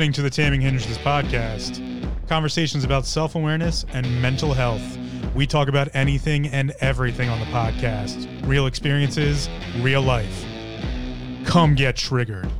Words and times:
listening 0.00 0.12
to 0.14 0.22
the 0.22 0.30
Taming 0.30 0.62
Hindrances 0.62 0.96
podcast, 0.96 1.78
conversations 2.26 2.84
about 2.84 3.04
self 3.04 3.34
awareness 3.34 3.84
and 3.92 4.22
mental 4.22 4.54
health. 4.54 4.80
We 5.34 5.46
talk 5.46 5.68
about 5.68 5.90
anything 5.92 6.46
and 6.46 6.70
everything 6.80 7.28
on 7.28 7.38
the 7.38 7.44
podcast 7.44 8.26
real 8.48 8.64
experiences, 8.66 9.50
real 9.80 10.00
life. 10.00 10.46
Come 11.44 11.74
get 11.74 11.96
triggered. 11.96 12.50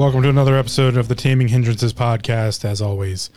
Welcome 0.00 0.22
to 0.22 0.30
another 0.30 0.56
episode 0.56 0.96
of 0.96 1.08
the 1.08 1.14
Taming 1.14 1.48
Hindrances 1.48 1.92
podcast. 1.92 2.64
As 2.64 2.80
always, 2.80 3.28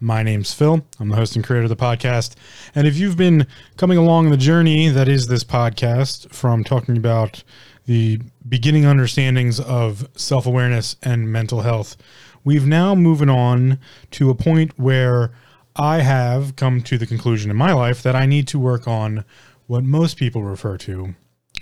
my 0.00 0.22
name's 0.22 0.54
Phil. 0.54 0.82
I'm 0.98 1.10
the 1.10 1.16
host 1.16 1.36
and 1.36 1.44
creator 1.44 1.64
of 1.64 1.68
the 1.68 1.76
podcast. 1.76 2.36
And 2.74 2.86
if 2.86 2.96
you've 2.96 3.18
been 3.18 3.46
coming 3.76 3.98
along 3.98 4.30
the 4.30 4.38
journey 4.38 4.88
that 4.88 5.08
is 5.08 5.26
this 5.26 5.44
podcast 5.44 6.32
from 6.32 6.64
talking 6.64 6.96
about 6.96 7.44
the 7.84 8.18
beginning 8.48 8.86
understandings 8.86 9.60
of 9.60 10.08
self 10.16 10.46
awareness 10.46 10.96
and 11.02 11.30
mental 11.30 11.60
health, 11.60 11.98
we've 12.44 12.66
now 12.66 12.94
moving 12.94 13.28
on 13.28 13.78
to 14.12 14.30
a 14.30 14.34
point 14.34 14.72
where 14.78 15.32
I 15.76 16.00
have 16.00 16.56
come 16.56 16.80
to 16.84 16.96
the 16.96 17.06
conclusion 17.06 17.50
in 17.50 17.58
my 17.58 17.74
life 17.74 18.02
that 18.02 18.16
I 18.16 18.24
need 18.24 18.48
to 18.48 18.58
work 18.58 18.88
on 18.88 19.22
what 19.66 19.84
most 19.84 20.16
people 20.16 20.42
refer 20.42 20.78
to 20.78 21.14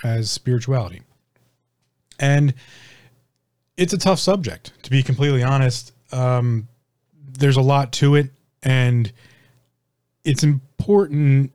as 0.05 0.31
spirituality. 0.31 1.03
And 2.20 2.55
it's 3.77 3.92
a 3.92 3.98
tough 3.98 4.19
subject 4.19 4.72
to 4.83 4.91
be 4.91 5.03
completely 5.03 5.42
honest. 5.42 5.92
Um, 6.12 6.69
there's 7.39 7.56
a 7.56 7.62
lot 7.62 7.92
to 7.94 8.14
it, 8.14 8.30
and 8.62 9.12
it's 10.25 10.42
important 10.42 11.53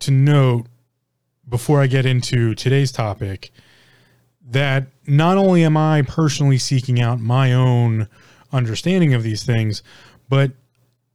to 0.00 0.10
note 0.10 0.66
before 1.48 1.80
I 1.80 1.86
get 1.86 2.06
into 2.06 2.54
today's 2.54 2.92
topic 2.92 3.50
that 4.48 4.86
not 5.06 5.36
only 5.36 5.64
am 5.64 5.76
I 5.76 6.02
personally 6.02 6.58
seeking 6.58 7.00
out 7.00 7.20
my 7.20 7.52
own 7.52 8.08
understanding 8.52 9.14
of 9.14 9.22
these 9.22 9.44
things, 9.44 9.82
but 10.28 10.52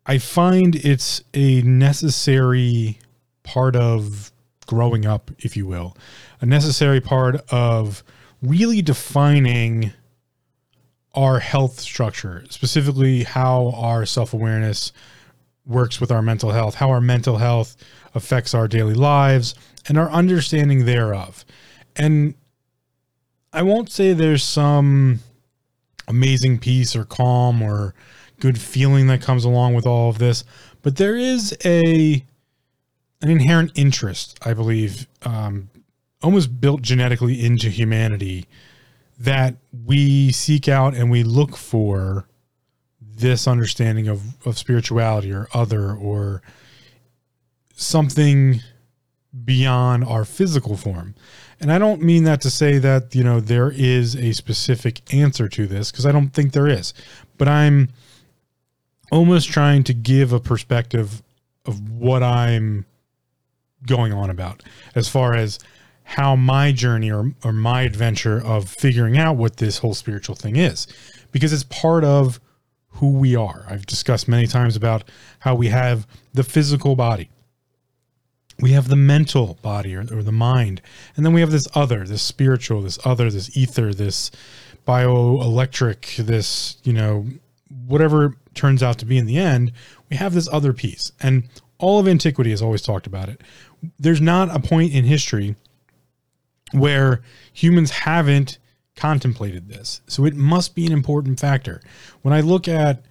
I 0.06 0.18
find 0.18 0.76
it's 0.76 1.24
a 1.34 1.62
necessary 1.62 3.00
part 3.44 3.76
of 3.76 4.32
growing 4.68 5.06
up, 5.06 5.32
if 5.40 5.56
you 5.56 5.66
will, 5.66 5.96
a 6.40 6.46
necessary 6.46 7.02
part 7.02 7.36
of 7.52 8.04
really 8.42 8.82
defining 8.82 9.94
our 11.14 11.40
health 11.40 11.80
structure, 11.80 12.44
specifically 12.50 13.24
how 13.24 13.72
our 13.76 14.06
self 14.06 14.34
awareness 14.34 14.92
works 15.66 16.02
with 16.02 16.12
our 16.12 16.22
mental 16.22 16.52
health, 16.52 16.76
how 16.76 16.90
our 16.90 17.02
mental 17.02 17.38
health 17.38 17.76
affects 18.16 18.54
our 18.54 18.68
daily 18.68 18.94
lives, 18.94 19.56
and 19.88 19.98
our 19.98 20.10
understanding 20.10 20.86
thereof. 20.86 21.46
And 21.96 22.36
I 23.54 23.64
won't 23.64 23.92
say 23.92 24.14
there's 24.14 24.44
some 24.44 25.20
amazing 26.08 26.60
peace 26.60 26.96
or 26.96 27.06
calm 27.06 27.62
or 27.62 27.94
good 28.40 28.60
feeling 28.60 29.08
that 29.08 29.22
comes 29.22 29.46
along 29.46 29.76
with 29.76 29.86
all 29.86 30.10
of 30.10 30.18
this, 30.18 30.44
but 30.82 30.96
there 30.96 31.16
is 31.16 31.56
a 31.64 32.26
an 33.22 33.30
inherent 33.30 33.72
interest, 33.76 34.40
I 34.44 34.54
believe, 34.56 35.08
um, 35.22 35.70
almost 36.24 36.60
built 36.60 36.82
genetically 36.82 37.46
into 37.46 37.70
humanity 37.70 38.48
that 39.22 39.56
we 39.86 40.32
seek 40.32 40.68
out 40.68 40.96
and 40.96 41.12
we 41.12 41.24
look 41.24 41.56
for 41.56 42.28
this 43.00 43.48
understanding 43.48 44.08
of, 44.08 44.46
of 44.48 44.58
spirituality 44.58 45.32
or 45.32 45.48
other 45.54 45.94
or 45.94 46.42
something 47.76 48.60
beyond 49.46 50.04
our 50.04 50.26
physical 50.26 50.76
form. 50.76 51.14
And 51.60 51.72
I 51.72 51.78
don't 51.78 52.02
mean 52.02 52.24
that 52.24 52.42
to 52.42 52.50
say 52.50 52.80
that, 52.80 53.14
you 53.14 53.24
know, 53.24 53.40
there 53.40 53.72
is 53.72 54.16
a 54.16 54.32
specific 54.32 55.14
answer 55.14 55.48
to 55.50 55.68
this 55.68 55.92
because 55.92 56.08
I 56.08 56.12
don't 56.12 56.30
think 56.30 56.54
there 56.54 56.68
is. 56.68 56.92
But 57.38 57.48
I'm 57.48 57.90
almost 59.12 59.50
trying 59.50 59.84
to 59.84 59.94
give 59.94 60.34
a 60.34 60.40
perspective 60.40 61.22
of 61.66 61.92
what 61.92 62.24
I'm 62.24 62.86
going 63.86 64.14
on 64.14 64.32
about 64.32 64.64
as 64.96 65.08
far 65.08 65.36
as 65.36 65.60
how 66.12 66.36
my 66.36 66.74
journey 66.74 67.10
or, 67.10 67.32
or 67.42 67.54
my 67.54 67.84
adventure 67.84 68.44
of 68.44 68.68
figuring 68.68 69.18
out 69.18 69.38
what 69.38 69.58
this 69.58 69.78
whole 69.78 69.94
spiritual 69.94 70.36
thing 70.36 70.58
is 70.58 70.86
because 71.32 71.54
it's 71.54 71.64
part 71.64 72.04
of 72.04 72.42
who 72.96 73.12
we 73.12 73.34
are. 73.34 73.66
I've 73.70 73.86
discussed 73.86 74.28
many 74.28 74.46
times 74.46 74.76
about 74.76 75.06
how 75.40 75.56
we 75.56 75.68
have 75.68 76.06
the 76.34 76.44
physical 76.44 76.98
body, 76.98 77.30
we 78.60 78.72
have 78.72 78.90
the 78.90 78.98
mental 78.98 79.58
body 79.62 79.96
or, 79.96 80.02
or 80.02 80.22
the 80.22 80.34
mind, 80.34 80.82
and 81.16 81.26
then 81.26 81.32
we 81.32 81.40
have 81.40 81.52
this 81.52 81.70
other, 81.76 82.06
this 82.06 82.22
spiritual, 82.22 82.82
this 82.82 83.00
other, 83.06 83.32
this 83.32 83.56
ether, 83.56 83.94
this 83.94 84.32
bioelectric, 84.86 86.18
this, 86.18 86.76
you 86.84 86.92
know, 86.92 87.26
whatever 87.88 88.36
turns 88.54 88.84
out 88.84 88.98
to 88.98 89.06
be 89.06 89.18
in 89.18 89.28
the 89.28 89.38
end, 89.38 89.72
we 90.10 90.18
have 90.18 90.34
this 90.34 90.50
other 90.52 90.74
piece. 90.74 91.14
And 91.22 91.48
all 91.78 92.02
of 92.02 92.08
antiquity 92.08 92.50
has 92.50 92.62
always 92.62 92.82
talked 92.82 93.08
about 93.08 93.30
it. 93.30 93.40
There's 93.98 94.20
not 94.20 94.54
a 94.54 94.60
point 94.60 94.94
in 94.94 95.06
history 95.06 95.56
where 96.74 97.22
humans 97.54 97.92
haven't 97.92 98.58
contemplated 98.96 99.68
this. 99.68 100.02
So 100.08 100.26
it 100.26 100.36
must 100.36 100.76
be 100.76 100.86
an 100.86 100.92
important 100.92 101.40
factor. 101.40 101.82
When 102.22 102.34
I 102.34 102.42
look 102.42 102.68
at 102.68 103.04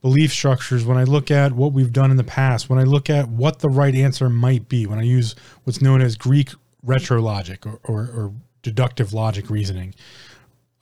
belief 0.00 0.32
structures, 0.32 0.84
when 0.84 0.96
I 0.96 1.04
look 1.04 1.30
at 1.30 1.52
what 1.52 1.72
we've 1.72 1.92
done 1.92 2.10
in 2.10 2.16
the 2.16 2.24
past, 2.24 2.68
when 2.68 2.78
I 2.78 2.84
look 2.84 3.10
at 3.10 3.28
what 3.28 3.60
the 3.60 3.68
right 3.68 3.94
answer 3.94 4.28
might 4.28 4.68
be, 4.68 4.86
when 4.86 4.98
I 4.98 5.02
use 5.02 5.34
what's 5.64 5.80
known 5.80 6.00
as 6.00 6.16
Greek 6.16 6.50
retro 6.82 7.20
logic 7.20 7.66
or, 7.66 7.80
or, 7.84 8.00
or 8.02 8.32
deductive 8.62 9.12
logic 9.12 9.50
reasoning, 9.50 9.94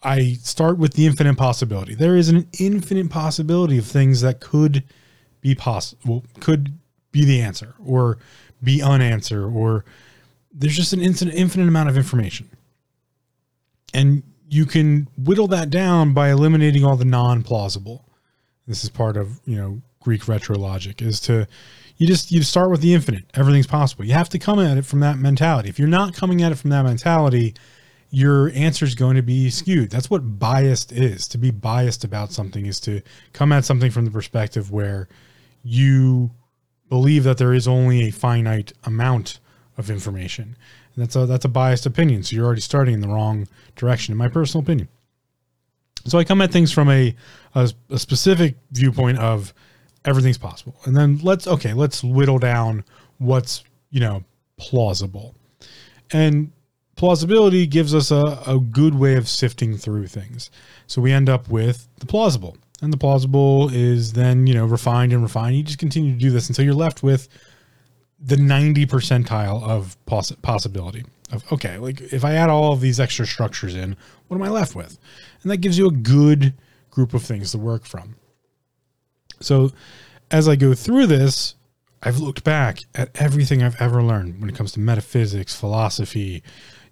I 0.02 0.34
start 0.34 0.78
with 0.78 0.94
the 0.94 1.06
infinite 1.06 1.36
possibility. 1.36 1.94
There 1.94 2.16
is 2.16 2.28
an 2.28 2.46
infinite 2.58 3.10
possibility 3.10 3.78
of 3.78 3.86
things 3.86 4.20
that 4.20 4.40
could 4.40 4.84
be 5.40 5.54
possible, 5.54 6.24
could 6.40 6.78
be 7.12 7.24
the 7.24 7.40
answer 7.40 7.74
or 7.84 8.18
be 8.62 8.82
unanswered 8.82 9.44
or 9.54 9.84
there's 10.56 10.74
just 10.74 10.92
an 10.92 11.02
infinite, 11.02 11.68
amount 11.68 11.88
of 11.88 11.96
information. 11.96 12.48
And 13.92 14.22
you 14.48 14.64
can 14.64 15.08
whittle 15.18 15.48
that 15.48 15.70
down 15.70 16.14
by 16.14 16.30
eliminating 16.30 16.84
all 16.84 16.96
the 16.96 17.04
non-plausible. 17.04 18.04
This 18.66 18.82
is 18.82 18.90
part 18.90 19.16
of, 19.16 19.40
you 19.44 19.56
know, 19.56 19.82
Greek 20.00 20.28
retro 20.28 20.56
logic 20.56 21.02
is 21.02 21.20
to 21.20 21.46
you 21.96 22.06
just 22.06 22.30
you 22.30 22.42
start 22.42 22.70
with 22.70 22.80
the 22.80 22.94
infinite. 22.94 23.24
Everything's 23.34 23.66
possible. 23.66 24.04
You 24.04 24.12
have 24.12 24.28
to 24.30 24.38
come 24.38 24.60
at 24.60 24.76
it 24.76 24.86
from 24.86 25.00
that 25.00 25.18
mentality. 25.18 25.68
If 25.68 25.78
you're 25.78 25.88
not 25.88 26.14
coming 26.14 26.42
at 26.42 26.52
it 26.52 26.56
from 26.56 26.70
that 26.70 26.82
mentality, 26.82 27.54
your 28.10 28.50
answer 28.50 28.84
is 28.84 28.94
going 28.94 29.16
to 29.16 29.22
be 29.22 29.50
skewed. 29.50 29.90
That's 29.90 30.08
what 30.08 30.38
biased 30.38 30.92
is. 30.92 31.26
To 31.28 31.38
be 31.38 31.50
biased 31.50 32.04
about 32.04 32.32
something 32.32 32.66
is 32.66 32.80
to 32.80 33.02
come 33.32 33.50
at 33.52 33.64
something 33.64 33.90
from 33.90 34.04
the 34.04 34.10
perspective 34.10 34.70
where 34.70 35.08
you 35.64 36.30
believe 36.88 37.24
that 37.24 37.38
there 37.38 37.52
is 37.52 37.66
only 37.66 38.04
a 38.04 38.12
finite 38.12 38.72
amount 38.84 39.40
of 39.76 39.90
information. 39.90 40.56
And 40.94 41.04
that's 41.04 41.16
a 41.16 41.26
that's 41.26 41.44
a 41.44 41.48
biased 41.48 41.86
opinion. 41.86 42.22
So 42.22 42.36
you're 42.36 42.46
already 42.46 42.60
starting 42.60 42.94
in 42.94 43.00
the 43.00 43.08
wrong 43.08 43.48
direction, 43.74 44.12
in 44.12 44.18
my 44.18 44.28
personal 44.28 44.62
opinion. 44.62 44.88
So 46.06 46.18
I 46.18 46.24
come 46.24 46.40
at 46.40 46.52
things 46.52 46.72
from 46.72 46.88
a, 46.88 47.14
a, 47.54 47.70
a 47.90 47.98
specific 47.98 48.56
viewpoint 48.70 49.18
of 49.18 49.52
everything's 50.04 50.38
possible. 50.38 50.76
And 50.84 50.96
then 50.96 51.18
let's 51.22 51.46
okay, 51.46 51.74
let's 51.74 52.02
whittle 52.02 52.38
down 52.38 52.84
what's, 53.18 53.64
you 53.90 54.00
know, 54.00 54.24
plausible. 54.56 55.34
And 56.12 56.52
plausibility 56.96 57.66
gives 57.66 57.94
us 57.94 58.10
a, 58.10 58.42
a 58.46 58.58
good 58.58 58.94
way 58.94 59.16
of 59.16 59.28
sifting 59.28 59.76
through 59.76 60.06
things. 60.06 60.50
So 60.86 61.02
we 61.02 61.12
end 61.12 61.28
up 61.28 61.48
with 61.48 61.88
the 61.98 62.06
plausible. 62.06 62.56
And 62.82 62.92
the 62.92 62.98
plausible 62.98 63.70
is 63.72 64.12
then, 64.12 64.46
you 64.46 64.54
know, 64.54 64.66
refined 64.66 65.12
and 65.12 65.22
refined. 65.22 65.56
You 65.56 65.62
just 65.62 65.78
continue 65.78 66.12
to 66.12 66.18
do 66.18 66.30
this 66.30 66.48
until 66.48 66.64
you're 66.64 66.74
left 66.74 67.02
with 67.02 67.28
the 68.18 68.36
90 68.36 68.86
percentile 68.86 69.62
of 69.62 69.96
poss- 70.06 70.32
possibility 70.42 71.04
of 71.32 71.44
okay 71.52 71.76
like 71.76 72.00
if 72.00 72.24
i 72.24 72.32
add 72.34 72.48
all 72.48 72.72
of 72.72 72.80
these 72.80 72.98
extra 72.98 73.26
structures 73.26 73.74
in 73.74 73.96
what 74.28 74.36
am 74.36 74.42
i 74.42 74.48
left 74.48 74.74
with? 74.74 74.98
And 75.42 75.50
that 75.50 75.58
gives 75.58 75.78
you 75.78 75.86
a 75.86 75.92
good 75.92 76.54
group 76.90 77.14
of 77.14 77.22
things 77.22 77.52
to 77.52 77.58
work 77.58 77.84
from. 77.84 78.16
So 79.40 79.70
as 80.30 80.48
i 80.48 80.56
go 80.56 80.74
through 80.74 81.06
this 81.06 81.54
i've 82.02 82.18
looked 82.18 82.44
back 82.44 82.80
at 82.94 83.10
everything 83.14 83.62
i've 83.62 83.80
ever 83.80 84.02
learned 84.02 84.40
when 84.40 84.50
it 84.50 84.56
comes 84.56 84.72
to 84.72 84.80
metaphysics 84.80 85.54
philosophy 85.54 86.42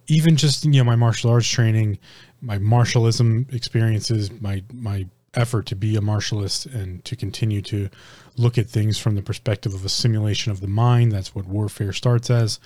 even 0.06 0.36
just 0.36 0.64
you 0.64 0.72
know 0.72 0.84
my 0.84 0.96
martial 0.96 1.30
arts 1.30 1.48
training 1.48 1.98
my 2.40 2.58
martialism 2.58 3.46
experiences 3.52 4.30
my 4.40 4.62
my 4.72 5.06
effort 5.34 5.66
to 5.66 5.74
be 5.74 5.96
a 5.96 6.00
martialist 6.00 6.66
and 6.66 7.04
to 7.04 7.16
continue 7.16 7.60
to 7.60 7.88
look 8.36 8.58
at 8.58 8.68
things 8.68 8.98
from 8.98 9.14
the 9.14 9.22
perspective 9.22 9.74
of 9.74 9.84
a 9.84 9.88
simulation 9.88 10.52
of 10.52 10.60
the 10.60 10.66
mind. 10.66 11.12
That's 11.12 11.34
what 11.34 11.46
warfare 11.46 11.92
starts 11.92 12.30
as. 12.30 12.58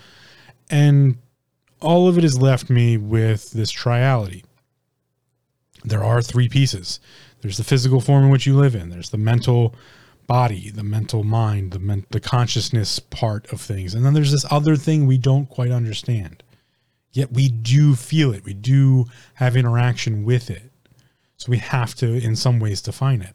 And 0.71 1.17
all 1.81 2.09
of 2.09 2.19
it 2.19 2.25
has 2.25 2.41
left 2.41 2.71
me 2.71 2.97
with 2.97 3.53
this 3.53 3.73
triality. 3.73 4.45
There 5.85 6.03
are 6.03 6.21
three 6.23 6.49
pieces 6.49 7.01
there's 7.41 7.57
the 7.57 7.65
physical 7.65 8.01
form 8.01 8.25
in 8.25 8.31
which 8.31 8.47
you 8.47 8.57
live 8.57 8.75
in, 8.75 8.91
there's 8.91 9.11
the 9.11 9.19
mental 9.19 9.75
body, 10.27 10.71
the 10.71 10.83
mental 10.83 11.25
mind, 11.25 11.73
the 11.73 11.79
men- 11.79 12.05
the 12.11 12.21
consciousness 12.21 12.99
part 12.99 13.51
of 13.53 13.61
things. 13.61 13.95
And 13.95 14.05
then 14.05 14.15
there's 14.15 14.33
this 14.33 14.45
other 14.51 14.77
thing 14.77 15.07
we 15.07 15.19
don't 15.19 15.49
quite 15.49 15.71
understand. 15.71 16.43
Yet 17.13 17.33
we 17.33 17.49
do 17.49 17.95
feel 17.95 18.35
it. 18.35 18.45
We 18.45 18.55
do 18.55 19.07
have 19.35 19.57
interaction 19.57 20.25
with 20.25 20.51
it. 20.51 20.71
So 21.37 21.51
we 21.51 21.59
have 21.59 21.95
to 21.97 22.13
in 22.13 22.37
some 22.37 22.59
ways 22.59 22.83
define 22.83 23.23
it. 23.23 23.35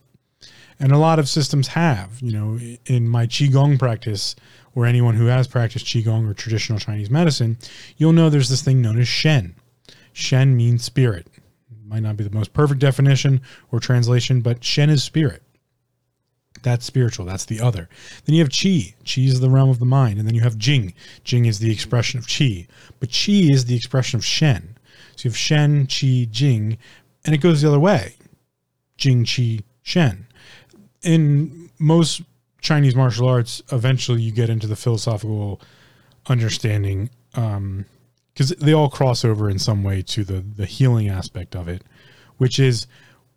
And 0.84 0.92
a 0.92 0.98
lot 0.98 1.18
of 1.18 1.30
systems 1.30 1.70
have, 1.70 2.20
you 2.20 2.34
know, 2.34 2.60
in 2.88 3.08
my 3.08 3.26
qigong 3.26 3.80
practice 3.80 4.36
or 4.76 4.86
anyone 4.86 5.16
who 5.16 5.28
has 5.28 5.48
practiced 5.48 5.86
qigong 5.86 6.30
or 6.30 6.34
traditional 6.34 6.78
Chinese 6.78 7.10
medicine, 7.10 7.58
you'll 7.96 8.12
know 8.12 8.30
there's 8.30 8.50
this 8.50 8.64
thing 8.64 8.82
known 8.82 9.00
as 9.00 9.08
shen. 9.08 9.56
Shen 10.12 10.58
means 10.58 10.84
spirit. 10.84 11.28
it 11.38 11.42
Might 11.88 12.04
not 12.04 12.18
be 12.18 12.26
the 12.26 12.36
most 12.36 12.52
perfect 12.52 12.82
definition 12.82 13.40
or 13.72 13.80
translation, 13.80 14.42
but 14.42 14.62
Shen 14.62 14.90
is 14.90 15.02
spirit. 15.02 15.42
That's 16.64 16.86
spiritual. 16.86 17.26
That's 17.28 17.46
the 17.46 17.62
other. 17.62 17.88
Then 18.26 18.36
you 18.36 18.42
have 18.42 18.52
Qi. 18.52 18.94
Qi 19.06 19.28
is 19.28 19.40
the 19.40 19.50
realm 19.50 19.70
of 19.70 19.80
the 19.80 19.86
mind. 19.86 20.20
And 20.20 20.28
then 20.28 20.36
you 20.36 20.42
have 20.42 20.58
Jing. 20.58 20.94
Jing 21.24 21.46
is 21.46 21.60
the 21.60 21.72
expression 21.72 22.18
of 22.18 22.28
Qi. 22.28 22.68
But 23.00 23.08
Qi 23.08 23.50
is 23.50 23.64
the 23.66 23.76
expression 23.78 24.18
of 24.18 24.26
Shen. 24.26 24.78
So 25.16 25.28
you 25.28 25.30
have 25.30 25.38
Shen, 25.38 25.88
Qi, 25.88 26.30
Jing, 26.30 26.78
and 27.24 27.34
it 27.34 27.40
goes 27.40 27.62
the 27.62 27.70
other 27.70 27.80
way. 27.80 28.16
Jing, 28.98 29.24
Qi, 29.24 29.64
Shen. 29.82 30.28
In 31.04 31.70
most 31.80 32.22
Chinese 32.62 32.96
martial 32.96 33.28
arts, 33.28 33.62
eventually 33.72 34.22
you 34.22 34.32
get 34.32 34.50
into 34.50 34.68
the 34.68 34.76
philosophical 34.76 35.62
understanding 36.28 37.10
um, 37.36 37.86
because 38.34 38.50
they 38.52 38.74
all 38.74 38.90
cross 38.90 39.24
over 39.24 39.50
in 39.50 39.60
some 39.60 39.84
way 39.84 40.02
to 40.02 40.24
the 40.24 40.40
the 40.40 40.66
healing 40.66 41.10
aspect 41.10 41.56
of 41.56 41.68
it, 41.68 41.84
which 42.38 42.60
is 42.60 42.88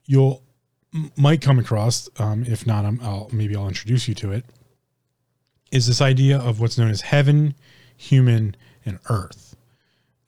you'll 0.06 0.42
might 1.16 1.40
come 1.40 1.58
across. 1.58 2.08
Um, 2.18 2.44
if 2.46 2.66
not, 2.66 2.84
I'm, 2.84 3.00
I'll 3.02 3.28
maybe 3.32 3.56
I'll 3.56 3.68
introduce 3.68 4.08
you 4.08 4.14
to 4.14 4.32
it. 4.32 4.44
Is 5.70 5.86
this 5.86 6.00
idea 6.00 6.38
of 6.38 6.60
what's 6.60 6.78
known 6.78 6.90
as 6.90 7.02
heaven, 7.02 7.54
human, 7.96 8.54
and 8.84 8.98
earth, 9.10 9.56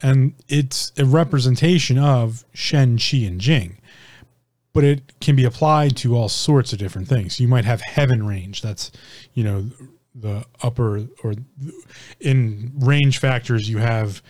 and 0.03 0.35
it's 0.49 0.93
a 0.99 1.05
representation 1.05 1.99
of 1.99 2.45
Shen, 2.53 2.99
Qi, 2.99 3.27
and 3.27 3.41
Jing. 3.41 3.79
But 4.79 4.85
it 4.85 5.19
can 5.21 5.35
be 5.35 5.43
applied 5.43 5.97
to 5.97 6.17
all 6.17 6.29
sorts 6.29 6.73
of 6.73 6.79
different 6.79 7.09
things. 7.09 7.41
You 7.41 7.49
might 7.49 7.65
have 7.65 7.81
heaven 7.81 8.25
range. 8.25 8.63
That's, 8.63 8.93
you 9.35 9.43
know, 9.43 9.71
the 10.15 10.45
upper 10.63 11.09
or 11.25 11.35
in 12.21 12.71
range 12.77 13.19
factors 13.19 13.69
you 13.69 13.79
have 13.79 14.23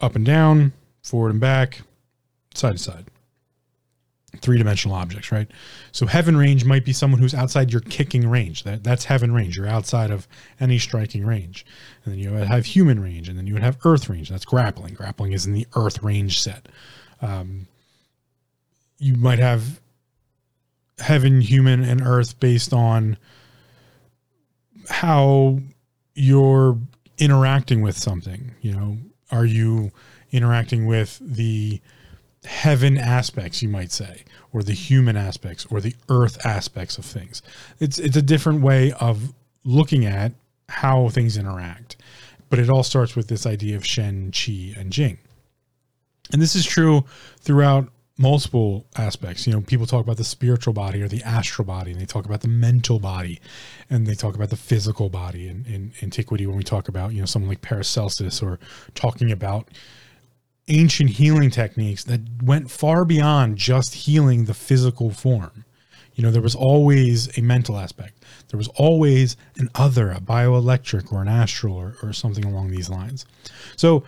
up 0.00 0.14
and 0.14 0.24
down, 0.24 0.74
forward 1.02 1.32
and 1.32 1.40
back, 1.40 1.80
side 2.54 2.74
to 2.74 2.78
side. 2.78 3.06
Three 4.36 4.58
dimensional 4.58 4.96
objects, 4.96 5.32
right? 5.32 5.50
So 5.90 6.06
heaven 6.06 6.36
range 6.36 6.64
might 6.64 6.84
be 6.84 6.92
someone 6.92 7.20
who's 7.20 7.34
outside 7.34 7.72
your 7.72 7.80
kicking 7.80 8.30
range. 8.30 8.62
That 8.62 8.84
that's 8.84 9.06
heaven 9.06 9.34
range. 9.34 9.56
You're 9.56 9.66
outside 9.66 10.12
of 10.12 10.28
any 10.60 10.78
striking 10.78 11.26
range. 11.26 11.66
And 12.04 12.14
then 12.14 12.20
you 12.20 12.30
have 12.30 12.64
human 12.64 13.02
range, 13.02 13.28
and 13.28 13.36
then 13.36 13.48
you 13.48 13.54
would 13.54 13.64
have 13.64 13.78
earth 13.84 14.08
range. 14.08 14.28
That's 14.28 14.44
grappling. 14.44 14.94
Grappling 14.94 15.32
is 15.32 15.46
in 15.46 15.52
the 15.52 15.66
earth 15.74 16.00
range 16.00 16.40
set. 16.40 16.68
Um, 17.20 17.66
you 18.98 19.14
might 19.16 19.38
have 19.38 19.80
heaven, 20.98 21.40
human, 21.40 21.82
and 21.82 22.00
earth 22.00 22.38
based 22.40 22.72
on 22.72 23.16
how 24.88 25.58
you're 26.14 26.78
interacting 27.18 27.82
with 27.82 27.96
something. 27.96 28.52
You 28.60 28.72
know, 28.72 28.98
are 29.30 29.44
you 29.44 29.90
interacting 30.30 30.86
with 30.86 31.18
the 31.20 31.80
heaven 32.44 32.98
aspects, 32.98 33.62
you 33.62 33.68
might 33.68 33.90
say, 33.90 34.24
or 34.52 34.62
the 34.62 34.72
human 34.72 35.16
aspects, 35.16 35.66
or 35.70 35.80
the 35.80 35.94
earth 36.08 36.44
aspects 36.46 36.98
of 36.98 37.04
things? 37.04 37.42
It's 37.80 37.98
it's 37.98 38.16
a 38.16 38.22
different 38.22 38.62
way 38.62 38.92
of 38.92 39.32
looking 39.64 40.04
at 40.04 40.32
how 40.68 41.08
things 41.08 41.36
interact. 41.36 41.96
But 42.50 42.58
it 42.58 42.70
all 42.70 42.82
starts 42.82 43.16
with 43.16 43.28
this 43.28 43.46
idea 43.46 43.74
of 43.76 43.84
Shen, 43.84 44.30
Qi, 44.30 44.76
and 44.78 44.92
Jing. 44.92 45.18
And 46.32 46.40
this 46.40 46.54
is 46.54 46.64
true 46.64 47.04
throughout 47.40 47.88
multiple 48.16 48.86
aspects. 48.96 49.46
You 49.46 49.52
know, 49.52 49.60
people 49.60 49.86
talk 49.86 50.04
about 50.04 50.16
the 50.16 50.24
spiritual 50.24 50.72
body 50.72 51.02
or 51.02 51.08
the 51.08 51.22
astral 51.22 51.66
body, 51.66 51.92
and 51.92 52.00
they 52.00 52.06
talk 52.06 52.24
about 52.26 52.42
the 52.42 52.48
mental 52.48 52.98
body, 52.98 53.40
and 53.90 54.06
they 54.06 54.14
talk 54.14 54.34
about 54.34 54.50
the 54.50 54.56
physical 54.56 55.08
body 55.08 55.48
in, 55.48 55.64
in 55.66 55.92
antiquity 56.02 56.46
when 56.46 56.56
we 56.56 56.62
talk 56.62 56.88
about, 56.88 57.12
you 57.12 57.20
know, 57.20 57.26
someone 57.26 57.48
like 57.48 57.60
Paracelsus 57.60 58.42
or 58.42 58.58
talking 58.94 59.32
about 59.32 59.68
ancient 60.68 61.10
healing 61.10 61.50
techniques 61.50 62.04
that 62.04 62.20
went 62.42 62.70
far 62.70 63.04
beyond 63.04 63.58
just 63.58 63.94
healing 63.94 64.44
the 64.44 64.54
physical 64.54 65.10
form. 65.10 65.64
You 66.14 66.22
know, 66.22 66.30
there 66.30 66.40
was 66.40 66.54
always 66.54 67.36
a 67.36 67.42
mental 67.42 67.76
aspect. 67.76 68.22
There 68.48 68.56
was 68.58 68.68
always 68.68 69.36
an 69.58 69.68
other, 69.74 70.12
a 70.12 70.20
bioelectric 70.20 71.12
or 71.12 71.20
an 71.20 71.28
astral 71.28 71.74
or, 71.74 71.96
or 72.02 72.12
something 72.12 72.44
along 72.44 72.70
these 72.70 72.88
lines. 72.88 73.26
So, 73.76 74.04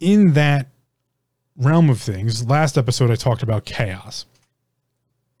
in 0.00 0.32
that 0.32 0.71
realm 1.56 1.90
of 1.90 2.00
things, 2.00 2.48
last 2.48 2.78
episode 2.78 3.10
I 3.10 3.16
talked 3.16 3.42
about 3.42 3.64
chaos. 3.64 4.26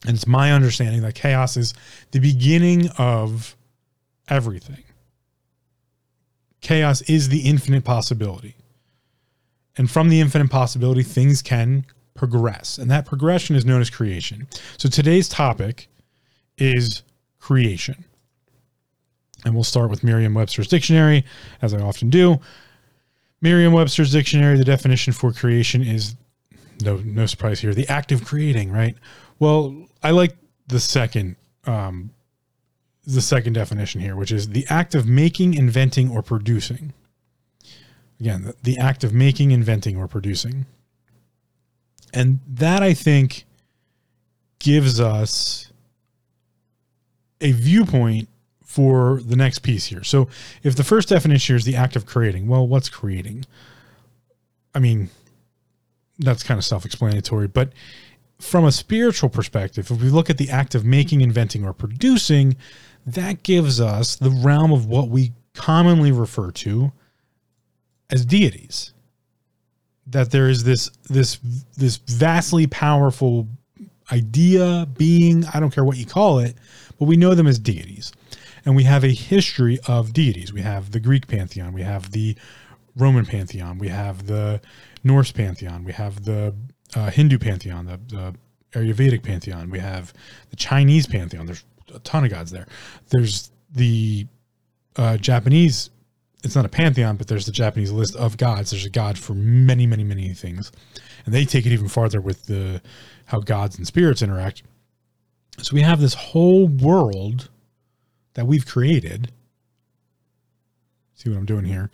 And 0.06 0.16
it's 0.16 0.26
my 0.26 0.52
understanding 0.52 1.02
that 1.02 1.14
chaos 1.14 1.56
is 1.56 1.74
the 2.10 2.18
beginning 2.18 2.88
of 2.98 3.56
everything. 4.28 4.82
Chaos 6.60 7.02
is 7.02 7.28
the 7.28 7.40
infinite 7.40 7.84
possibility. 7.84 8.56
And 9.76 9.90
from 9.90 10.08
the 10.08 10.20
infinite 10.20 10.50
possibility, 10.50 11.02
things 11.02 11.40
can 11.40 11.86
progress. 12.14 12.78
And 12.78 12.90
that 12.90 13.06
progression 13.06 13.56
is 13.56 13.64
known 13.64 13.80
as 13.80 13.90
creation. 13.90 14.46
So 14.76 14.88
today's 14.88 15.28
topic 15.28 15.88
is 16.58 17.02
creation. 17.38 18.04
And 19.44 19.54
we'll 19.54 19.64
start 19.64 19.90
with 19.90 20.04
Merriam 20.04 20.34
Webster's 20.34 20.68
dictionary, 20.68 21.24
as 21.60 21.74
I 21.74 21.80
often 21.80 22.10
do. 22.10 22.40
Merriam 23.42 23.72
Webster's 23.72 24.12
dictionary, 24.12 24.56
the 24.56 24.64
definition 24.64 25.12
for 25.12 25.32
creation 25.32 25.82
is 25.82 26.14
no 26.80 26.96
no 26.98 27.26
surprise 27.26 27.60
here, 27.60 27.74
the 27.74 27.88
act 27.88 28.12
of 28.12 28.24
creating, 28.24 28.72
right? 28.72 28.96
Well, 29.38 29.88
I 30.02 30.12
like 30.12 30.36
the 30.68 30.80
second 30.80 31.36
um 31.66 32.10
the 33.04 33.20
second 33.20 33.54
definition 33.54 34.00
here, 34.00 34.14
which 34.16 34.30
is 34.30 34.48
the 34.50 34.64
act 34.70 34.94
of 34.94 35.08
making, 35.08 35.54
inventing, 35.54 36.08
or 36.08 36.22
producing. 36.22 36.92
Again, 38.20 38.44
the, 38.44 38.54
the 38.62 38.78
act 38.78 39.02
of 39.02 39.12
making, 39.12 39.50
inventing, 39.50 39.96
or 39.96 40.06
producing. 40.06 40.66
And 42.14 42.38
that 42.46 42.80
I 42.82 42.94
think 42.94 43.44
gives 44.60 45.00
us 45.00 45.72
a 47.40 47.50
viewpoint 47.50 48.28
for 48.72 49.20
the 49.26 49.36
next 49.36 49.58
piece 49.58 49.84
here. 49.84 50.02
So 50.02 50.28
if 50.62 50.76
the 50.76 50.82
first 50.82 51.10
definition 51.10 51.52
here 51.52 51.58
is 51.58 51.66
the 51.66 51.76
act 51.76 51.94
of 51.94 52.06
creating, 52.06 52.46
well, 52.46 52.66
what's 52.66 52.88
creating? 52.88 53.44
I 54.74 54.78
mean, 54.78 55.10
that's 56.18 56.42
kind 56.42 56.56
of 56.56 56.64
self 56.64 56.86
explanatory, 56.86 57.48
but 57.48 57.74
from 58.40 58.64
a 58.64 58.72
spiritual 58.72 59.28
perspective, 59.28 59.90
if 59.90 60.00
we 60.00 60.08
look 60.08 60.30
at 60.30 60.38
the 60.38 60.48
act 60.48 60.74
of 60.74 60.86
making, 60.86 61.20
inventing, 61.20 61.66
or 61.66 61.74
producing, 61.74 62.56
that 63.04 63.42
gives 63.42 63.78
us 63.78 64.16
the 64.16 64.30
realm 64.30 64.72
of 64.72 64.86
what 64.86 65.10
we 65.10 65.32
commonly 65.52 66.10
refer 66.10 66.50
to 66.50 66.92
as 68.08 68.24
deities. 68.24 68.94
That 70.06 70.30
there 70.30 70.48
is 70.48 70.64
this 70.64 70.90
this 71.10 71.38
this 71.76 71.98
vastly 71.98 72.66
powerful 72.66 73.48
idea, 74.10 74.88
being, 74.96 75.44
I 75.52 75.60
don't 75.60 75.74
care 75.74 75.84
what 75.84 75.98
you 75.98 76.06
call 76.06 76.38
it, 76.38 76.56
but 76.98 77.04
we 77.04 77.18
know 77.18 77.34
them 77.34 77.46
as 77.46 77.58
deities 77.58 78.12
and 78.64 78.76
we 78.76 78.84
have 78.84 79.04
a 79.04 79.12
history 79.12 79.78
of 79.86 80.12
deities. 80.12 80.52
We 80.52 80.62
have 80.62 80.92
the 80.92 81.00
Greek 81.00 81.26
pantheon, 81.26 81.72
we 81.72 81.82
have 81.82 82.12
the 82.12 82.36
Roman 82.96 83.26
pantheon, 83.26 83.78
we 83.78 83.88
have 83.88 84.26
the 84.26 84.60
Norse 85.02 85.32
pantheon, 85.32 85.84
we 85.84 85.92
have 85.92 86.24
the 86.24 86.54
uh, 86.94 87.10
Hindu 87.10 87.38
pantheon, 87.38 87.86
the, 87.86 88.00
the 88.08 88.34
Ayurvedic 88.78 89.22
pantheon, 89.22 89.70
we 89.70 89.78
have 89.78 90.12
the 90.50 90.56
Chinese 90.56 91.06
pantheon. 91.06 91.46
There's 91.46 91.64
a 91.94 91.98
ton 92.00 92.24
of 92.24 92.30
gods 92.30 92.50
there. 92.50 92.66
There's 93.10 93.50
the 93.74 94.26
uh, 94.96 95.16
Japanese. 95.16 95.90
It's 96.44 96.56
not 96.56 96.64
a 96.64 96.70
pantheon, 96.70 97.16
but 97.16 97.28
there's 97.28 97.46
the 97.46 97.52
Japanese 97.52 97.92
list 97.92 98.16
of 98.16 98.36
gods. 98.36 98.70
There's 98.70 98.84
a 98.84 98.90
god 98.90 99.18
for 99.18 99.34
many, 99.34 99.86
many, 99.86 100.04
many 100.04 100.34
things, 100.34 100.72
and 101.24 101.34
they 101.34 101.44
take 101.44 101.66
it 101.66 101.72
even 101.72 101.88
farther 101.88 102.20
with 102.20 102.46
the 102.46 102.82
how 103.26 103.40
gods 103.40 103.76
and 103.76 103.86
spirits 103.86 104.22
interact. 104.22 104.62
So 105.58 105.74
we 105.74 105.82
have 105.82 106.00
this 106.00 106.14
whole 106.14 106.66
world 106.66 107.50
that 108.34 108.46
we've 108.46 108.66
created, 108.66 109.30
see 111.14 111.30
what 111.30 111.38
I'm 111.38 111.46
doing 111.46 111.64
here? 111.64 111.90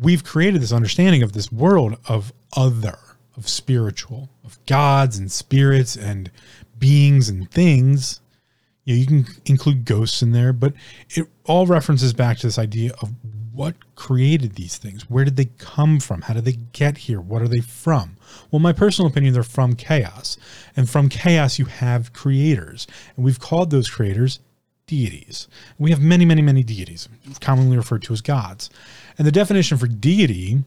We've 0.00 0.24
created 0.24 0.62
this 0.62 0.72
understanding 0.72 1.22
of 1.22 1.32
this 1.32 1.52
world 1.52 1.98
of 2.08 2.32
other, 2.56 2.98
of 3.36 3.48
spiritual, 3.48 4.30
of 4.44 4.58
gods 4.66 5.18
and 5.18 5.30
spirits 5.30 5.96
and 5.96 6.30
beings 6.78 7.28
and 7.28 7.50
things. 7.50 8.20
You, 8.84 8.94
know, 8.94 9.00
you 9.00 9.06
can 9.06 9.26
include 9.46 9.84
ghosts 9.84 10.22
in 10.22 10.32
there, 10.32 10.52
but 10.52 10.72
it 11.10 11.28
all 11.44 11.66
references 11.66 12.12
back 12.12 12.38
to 12.38 12.46
this 12.46 12.58
idea 12.58 12.92
of 13.00 13.12
what 13.52 13.74
created 13.94 14.54
these 14.54 14.78
things? 14.78 15.08
Where 15.10 15.24
did 15.24 15.36
they 15.36 15.50
come 15.58 16.00
from? 16.00 16.22
How 16.22 16.34
did 16.34 16.44
they 16.44 16.58
get 16.72 16.98
here? 16.98 17.20
What 17.20 17.42
are 17.42 17.48
they 17.48 17.60
from? 17.60 18.16
Well, 18.50 18.60
my 18.60 18.72
personal 18.72 19.10
opinion, 19.10 19.34
they're 19.34 19.42
from 19.42 19.74
chaos. 19.74 20.38
And 20.74 20.88
from 20.88 21.08
chaos, 21.08 21.58
you 21.58 21.66
have 21.66 22.12
creators. 22.12 22.86
And 23.14 23.24
we've 23.24 23.40
called 23.40 23.70
those 23.70 23.90
creators 23.90 24.40
deities. 24.86 25.48
We 25.78 25.90
have 25.90 26.00
many, 26.00 26.24
many, 26.24 26.42
many 26.42 26.62
deities, 26.62 27.08
commonly 27.40 27.76
referred 27.76 28.02
to 28.04 28.12
as 28.12 28.20
gods. 28.20 28.70
And 29.18 29.26
the 29.26 29.32
definition 29.32 29.78
for 29.78 29.86
deity 29.86 30.64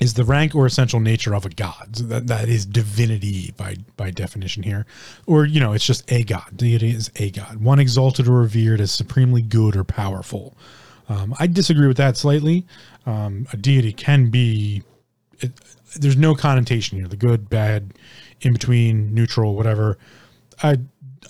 is 0.00 0.14
the 0.14 0.24
rank 0.24 0.54
or 0.54 0.66
essential 0.66 0.98
nature 0.98 1.34
of 1.34 1.46
a 1.46 1.50
god. 1.50 1.96
So 1.96 2.04
that, 2.04 2.26
that 2.26 2.48
is 2.48 2.66
divinity 2.66 3.54
by, 3.56 3.76
by 3.96 4.10
definition 4.10 4.62
here. 4.62 4.86
Or, 5.26 5.44
you 5.44 5.60
know, 5.60 5.72
it's 5.72 5.86
just 5.86 6.10
a 6.10 6.24
god. 6.24 6.56
Deity 6.56 6.90
is 6.90 7.10
a 7.16 7.30
god, 7.30 7.62
one 7.62 7.78
exalted 7.78 8.26
or 8.26 8.40
revered 8.40 8.80
as 8.80 8.90
supremely 8.90 9.42
good 9.42 9.76
or 9.76 9.84
powerful. 9.84 10.56
Um, 11.08 11.34
I 11.38 11.46
disagree 11.46 11.86
with 11.86 11.98
that 11.98 12.16
slightly. 12.16 12.66
Um, 13.06 13.46
a 13.52 13.56
deity 13.56 13.92
can 13.92 14.30
be, 14.30 14.82
it, 15.40 15.52
there's 16.00 16.16
no 16.16 16.34
connotation 16.34 16.98
here 16.98 17.06
the 17.06 17.16
good, 17.16 17.48
bad, 17.48 17.94
in 18.40 18.52
between, 18.52 19.14
neutral, 19.14 19.54
whatever. 19.54 19.98
I, 20.62 20.78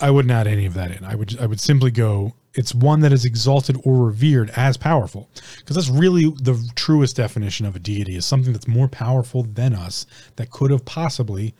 I 0.01 0.11
wouldn't 0.11 0.31
add 0.31 0.47
any 0.47 0.65
of 0.65 0.73
that 0.75 0.91
in. 0.91 1.03
I 1.03 1.15
would, 1.15 1.39
I 1.39 1.45
would 1.45 1.59
simply 1.59 1.91
go 1.91 2.33
it's 2.55 2.73
one 2.73 3.01
that 3.01 3.11
is 3.11 3.25
exalted 3.25 3.79
or 3.83 4.05
revered 4.05 4.49
as 4.55 4.77
powerful. 4.77 5.29
Because 5.57 5.75
that's 5.75 5.89
really 5.89 6.33
the 6.41 6.57
truest 6.75 7.17
definition 7.17 7.65
of 7.65 7.75
a 7.75 7.79
deity 7.79 8.15
is 8.15 8.25
something 8.25 8.53
that's 8.53 8.67
more 8.67 8.87
powerful 8.87 9.43
than 9.43 9.73
us 9.73 10.05
that 10.37 10.51
could 10.51 10.71
have 10.71 10.85
possibly 10.85 11.53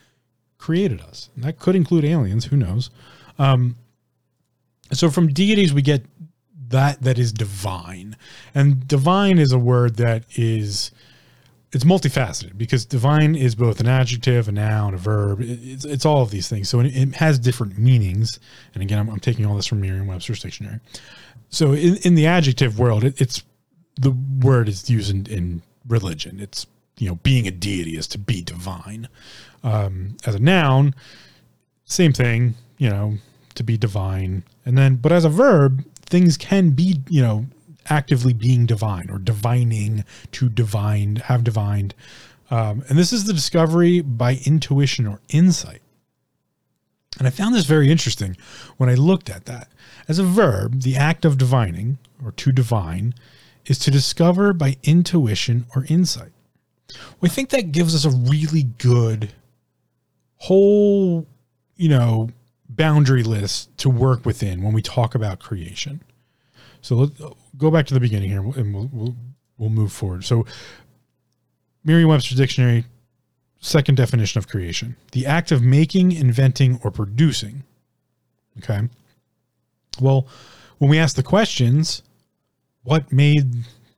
created 0.58 1.02
us. 1.02 1.30
And 1.36 1.44
that 1.44 1.60
could 1.60 1.76
include 1.76 2.06
aliens 2.06 2.46
who 2.46 2.56
knows? 2.56 2.90
Um, 3.38 3.76
so 4.92 5.10
from 5.10 5.28
deities 5.28 5.74
we 5.74 5.82
get 5.82 6.06
that 6.70 7.02
that 7.02 7.20
is 7.20 7.32
divine. 7.32 8.16
And 8.54 8.88
divine 8.88 9.38
is 9.38 9.52
a 9.52 9.60
word 9.60 9.98
that 9.98 10.24
is 10.38 10.92
it's 11.76 11.84
multifaceted 11.84 12.58
because 12.58 12.86
divine 12.86 13.36
is 13.36 13.54
both 13.54 13.82
an 13.82 13.88
adjective, 13.88 14.48
a 14.48 14.52
noun, 14.54 14.94
a 14.94 14.98
verb. 14.98 15.40
It's, 15.42 15.84
it's 15.84 16.06
all 16.06 16.22
of 16.22 16.32
these 16.32 16.48
things. 16.48 16.70
So 16.70 16.80
it, 16.80 17.16
has 17.16 17.38
different 17.38 17.78
meanings. 17.78 18.40
And 18.74 18.82
again, 18.82 18.98
I'm, 18.98 19.10
I'm 19.10 19.20
taking 19.20 19.46
all 19.46 19.58
this 19.58 19.68
from 19.68 19.82
Merriam-Webster's 19.82 20.42
dictionary. 20.42 20.80
So 21.50 21.74
in, 21.74 21.98
in 21.98 22.16
the 22.16 22.28
adjective 22.28 22.80
world, 22.80 23.04
it, 23.04 23.20
it's 23.20 23.44
the 24.00 24.16
word 24.42 24.70
is 24.70 24.90
used 24.90 25.12
in, 25.12 25.26
in, 25.26 25.62
religion. 25.88 26.40
It's 26.40 26.66
you 26.98 27.08
know 27.10 27.16
being 27.22 27.46
a 27.46 27.52
deity 27.52 27.98
is 27.98 28.08
to 28.08 28.18
be 28.18 28.42
divine. 28.42 29.08
Um, 29.62 30.16
as 30.26 30.34
a 30.34 30.40
noun, 30.40 30.96
same 31.84 32.12
thing. 32.12 32.56
You 32.78 32.90
know 32.90 33.18
to 33.54 33.64
be 33.64 33.78
divine, 33.78 34.44
and 34.66 34.78
then 34.78 34.96
but 34.96 35.12
as 35.12 35.26
a 35.26 35.30
verb, 35.30 35.86
things 35.98 36.38
can 36.38 36.72
be 36.72 37.02
you 37.08 37.22
know 37.22 37.46
actively 37.90 38.34
being 38.34 38.66
divine 38.66 39.10
or 39.10 39.18
divining 39.18 40.04
to 40.34 40.50
divine, 40.50 41.18
have 41.18 41.44
divined. 41.44 41.94
Um, 42.50 42.84
and 42.90 42.98
this 42.98 43.12
is 43.12 43.26
the 43.26 43.34
discovery 43.34 44.02
by 44.02 44.40
intuition 44.46 45.08
or 45.08 45.20
insight. 45.30 45.82
And 47.18 47.28
I 47.28 47.32
found 47.32 47.56
this 47.56 47.66
very 47.66 47.90
interesting 47.90 48.36
when 48.78 48.90
I 48.90 48.96
looked 48.96 49.30
at 49.30 49.46
that. 49.46 49.70
As 50.08 50.20
a 50.20 50.24
verb, 50.24 50.82
the 50.82 50.96
act 50.96 51.26
of 51.26 51.38
divining 51.38 51.98
or 52.24 52.32
to 52.34 52.52
divine 52.52 53.14
is 53.66 53.80
to 53.80 53.92
discover 53.92 54.54
by 54.54 54.78
intuition 54.84 55.66
or 55.76 55.86
insight. 55.90 56.32
I 57.24 57.28
think 57.28 57.50
that 57.50 57.72
gives 57.72 57.96
us 57.96 58.06
a 58.06 58.16
really 58.16 58.64
good 58.64 59.32
whole, 60.38 61.26
you 61.76 61.90
know, 61.90 62.30
boundary 62.70 63.24
list 63.24 63.76
to 63.80 63.90
work 63.90 64.26
within 64.26 64.62
when 64.62 64.74
we 64.74 64.82
talk 64.82 65.16
about 65.16 65.40
creation. 65.40 66.02
So 66.82 66.96
let's 66.96 67.20
go 67.58 67.72
back 67.72 67.86
to 67.88 67.94
the 67.94 68.00
beginning 68.00 68.30
here, 68.30 68.42
and 68.42 68.74
we'll 68.74 68.90
we'll, 68.92 69.16
we'll 69.58 69.70
move 69.70 69.92
forward. 69.92 70.26
So, 70.26 70.46
Merriam-Webster's 71.84 72.38
dictionary, 72.38 72.86
second 73.60 73.96
definition 73.96 74.40
of 74.40 74.48
creation: 74.48 74.96
the 75.12 75.26
act 75.26 75.52
of 75.52 75.62
making, 75.62 76.12
inventing, 76.12 76.80
or 76.84 76.92
producing. 76.92 77.64
Okay. 78.60 78.88
Well, 80.00 80.28
when 80.78 80.90
we 80.90 80.98
ask 80.98 81.16
the 81.16 81.24
questions, 81.24 82.04
what 82.84 83.12
made 83.12 83.54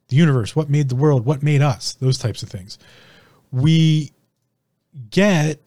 the 0.07 0.15
universe? 0.15 0.55
What 0.55 0.69
made 0.69 0.89
the 0.89 0.95
world? 0.95 1.25
What 1.25 1.43
made 1.43 1.61
us? 1.61 1.93
Those 1.93 2.17
types 2.17 2.43
of 2.43 2.49
things. 2.49 2.77
We 3.51 4.11
get 5.09 5.61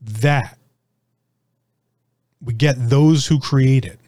that. 0.00 0.58
We 2.42 2.52
get 2.52 2.76
those 2.78 3.26
who 3.26 3.40
created, 3.40 3.98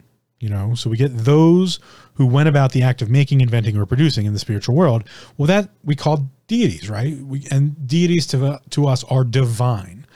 you 0.40 0.50
know, 0.50 0.75
so 0.75 0.90
we 0.90 0.99
get 0.99 1.16
those 1.16 1.80
who 2.16 2.26
went 2.26 2.49
about 2.49 2.73
the 2.73 2.82
act 2.82 3.02
of 3.02 3.11
making, 3.11 3.40
inventing, 3.40 3.76
or 3.76 3.87
producing 3.87 4.26
in 4.26 4.32
the 4.32 4.38
spiritual 4.38 4.75
world. 4.75 5.04
Well, 5.37 5.46
that 5.46 5.70
we 5.85 5.94
call 5.94 6.30
deities, 6.46 6.88
right? 6.88 7.16
We, 7.18 7.46
and 7.50 7.87
deities 7.87 8.26
to, 8.28 8.61
to 8.70 8.87
us 8.87 9.04
are 9.04 9.25
divine. 9.25 10.06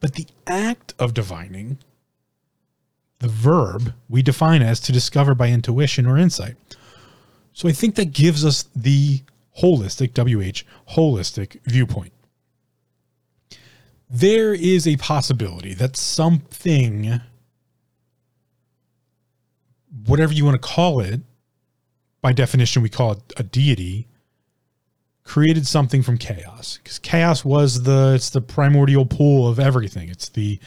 But 0.00 0.14
the 0.14 0.26
act 0.46 0.94
of 0.98 1.14
divining, 1.14 1.78
the 3.18 3.28
verb, 3.28 3.94
we 4.08 4.22
define 4.22 4.62
as 4.62 4.80
to 4.80 4.92
discover 4.92 5.34
by 5.34 5.48
intuition 5.48 6.06
or 6.06 6.18
insight. 6.18 6.56
So 7.52 7.68
I 7.68 7.72
think 7.72 7.94
that 7.96 8.12
gives 8.12 8.44
us 8.44 8.64
the 8.74 9.22
holistic, 9.60 10.12
WH, 10.14 10.64
holistic 10.94 11.60
viewpoint. 11.64 12.12
There 14.08 14.54
is 14.54 14.86
a 14.86 14.96
possibility 14.96 15.74
that 15.74 15.96
something, 15.96 17.20
whatever 20.06 20.32
you 20.32 20.44
want 20.44 20.60
to 20.60 20.68
call 20.68 21.00
it, 21.00 21.20
by 22.22 22.32
definition, 22.32 22.82
we 22.82 22.88
call 22.88 23.12
it 23.12 23.18
a 23.36 23.42
deity, 23.42 24.06
created 25.24 25.66
something 25.66 26.02
from 26.02 26.16
chaos 26.16 26.78
because 26.82 26.98
chaos 26.98 27.44
was 27.44 27.82
the 27.82 28.12
it's 28.14 28.30
the 28.30 28.40
primordial 28.40 29.04
pool 29.04 29.46
of 29.46 29.58
everything. 29.58 30.08
It's 30.08 30.30
the 30.30 30.58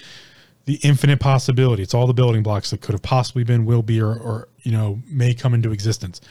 the 0.66 0.80
infinite 0.84 1.20
possibility. 1.20 1.84
It's 1.84 1.94
all 1.94 2.08
the 2.08 2.14
building 2.14 2.44
blocks 2.44 2.72
that 2.72 2.82
could 2.82 2.94
have 2.94 3.02
possibly 3.02 3.44
been, 3.44 3.66
will 3.66 3.84
be, 3.84 4.02
or, 4.02 4.14
or 4.14 4.50
you 4.62 4.72
know 4.72 5.02
may 5.08 5.34
come 5.34 5.54
into 5.54 5.72
existence. 5.72 6.22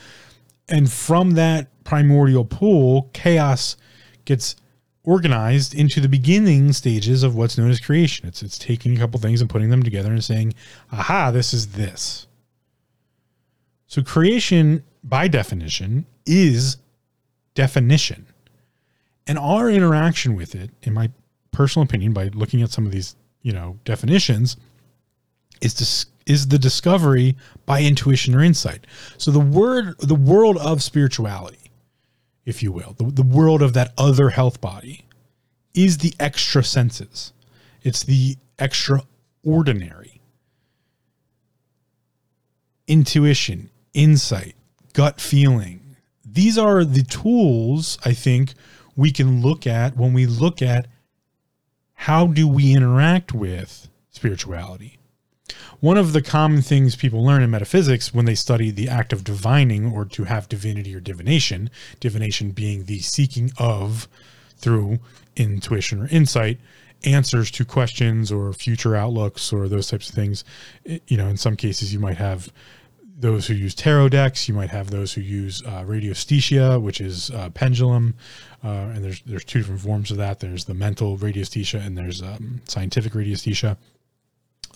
And 0.69 0.91
from 0.91 1.33
that 1.33 1.69
primordial 1.85 2.45
pool, 2.45 3.11
chaos 3.13 3.77
gets 4.25 4.57
organized 5.05 5.75
into 5.75 6.01
the 6.01 6.09
beginning 6.09 6.73
stages 6.73 7.23
of 7.23 7.37
what's 7.37 7.59
known 7.59 7.71
as 7.71 7.81
creation. 7.81 8.27
It's 8.27 8.43
it's 8.43 8.59
taking 8.59 8.97
a 8.97 9.01
couple 9.01 9.21
things 9.21 9.41
and 9.41 9.49
putting 9.49 9.71
them 9.71 9.83
together 9.83 10.13
and 10.13 10.23
saying, 10.23 10.55
"Aha, 10.93 11.31
this 11.31 11.55
is 11.55 11.69
this." 11.69 12.27
So 13.87 14.03
creation 14.03 14.83
by 15.05 15.29
definition, 15.29 16.07
is 16.27 16.79
definition. 17.55 18.27
And 19.27 19.39
our 19.39 19.71
interaction 19.71 20.35
with 20.35 20.55
it, 20.55 20.71
in 20.83 20.95
my 20.95 21.11
personal 21.53 21.85
opinion, 21.85 22.13
by 22.13 22.29
looking 22.29 22.63
at 22.63 22.71
some 22.71 22.87
of 22.87 22.93
these, 22.93 23.15
you 23.43 23.53
know, 23.53 23.79
definitions, 23.85 24.57
is 25.61 25.75
dis- 25.75 26.07
is 26.27 26.49
the 26.49 26.59
discovery 26.59 27.37
by 27.67 27.83
intuition 27.83 28.35
or 28.35 28.43
insight. 28.43 28.87
So 29.19 29.31
the 29.31 29.41
word, 29.41 29.99
the 29.99 30.15
world 30.15 30.57
of 30.57 30.83
spirituality, 30.83 31.71
if 32.47 32.63
you 32.63 32.73
will, 32.73 32.95
the, 32.97 33.05
the 33.05 33.23
world 33.23 33.61
of 33.61 33.75
that 33.75 33.93
other 33.99 34.31
health 34.31 34.61
body, 34.61 35.05
is 35.75 35.99
the 35.99 36.15
extra 36.19 36.65
senses. 36.65 37.35
It's 37.83 38.03
the 38.03 38.37
extraordinary. 38.59 40.23
Intuition, 42.87 43.71
insight, 43.95 44.55
gut 44.93 45.21
feeling. 45.21 45.97
These 46.25 46.59
are 46.59 46.85
the 46.85 47.05
tools 47.05 47.99
I 48.05 48.13
think 48.13 48.55
we 48.97 49.11
can 49.11 49.41
look 49.41 49.67
at 49.67 49.97
when 49.97 50.13
we 50.13 50.27
look 50.27 50.61
at 50.61 50.87
how 51.95 52.27
do 52.27 52.47
we 52.47 52.75
interact 52.75 53.33
with 53.33 53.89
spirituality. 54.11 54.99
One 55.81 55.97
of 55.97 56.13
the 56.13 56.23
common 56.23 56.63
things 56.63 56.97
people 56.97 57.25
learn 57.25 57.43
in 57.43 57.51
metaphysics 57.51 58.15
when 58.15 58.25
they 58.25 58.35
study 58.35 58.71
the 58.71 58.89
act 58.89 59.13
of 59.13 59.25
divining 59.25 59.93
or 59.93 60.05
to 60.07 60.25
have 60.25 60.49
divinity 60.49 60.95
or 60.95 61.01
divination, 61.01 61.71
divination 62.01 62.53
being 62.53 62.85
the 62.85 63.01
seeking 63.01 63.53
of 63.59 64.09
through 64.57 64.99
intuition 65.37 66.03
or 66.03 66.09
insight 66.09 66.59
answers 67.05 67.51
to 67.51 67.65
questions 67.65 68.33
or 68.33 68.53
future 68.53 68.97
outlooks 68.97 69.53
or 69.53 69.69
those 69.69 69.89
types 69.89 70.09
of 70.09 70.15
things. 70.15 70.45
Eh, 70.87 70.99
you 71.07 71.17
know, 71.17 71.29
in 71.29 71.37
some 71.37 71.57
cases 71.57 71.93
you 71.93 71.99
might 71.99 72.17
have 72.17 72.51
those 73.17 73.47
who 73.47 73.55
use 73.55 73.75
tarot 73.75 74.11
decks. 74.11 74.49
You 74.49 74.55
might 74.55 74.71
have 74.71 74.91
those 74.91 75.13
who 75.13 75.21
use 75.21 75.63
uh, 75.63 75.85
radiesthesia, 75.85 76.81
which 76.81 77.01
is 77.01 77.31
uh, 77.31 77.51
pendulum, 77.51 78.15
uh, 78.63 78.69
and 78.69 79.05
there's 79.05 79.21
there's 79.23 79.45
two 79.45 79.61
different 79.61 79.81
forms 79.81 80.11
of 80.11 80.17
that. 80.17 80.41
There's 80.41 80.65
the 80.65 80.75
mental 80.75 81.17
radiesthesia 81.17 81.85
and 81.85 81.97
there's 81.97 82.23
um, 82.23 82.63
scientific 82.67 83.13
radiesthesia. 83.13 83.77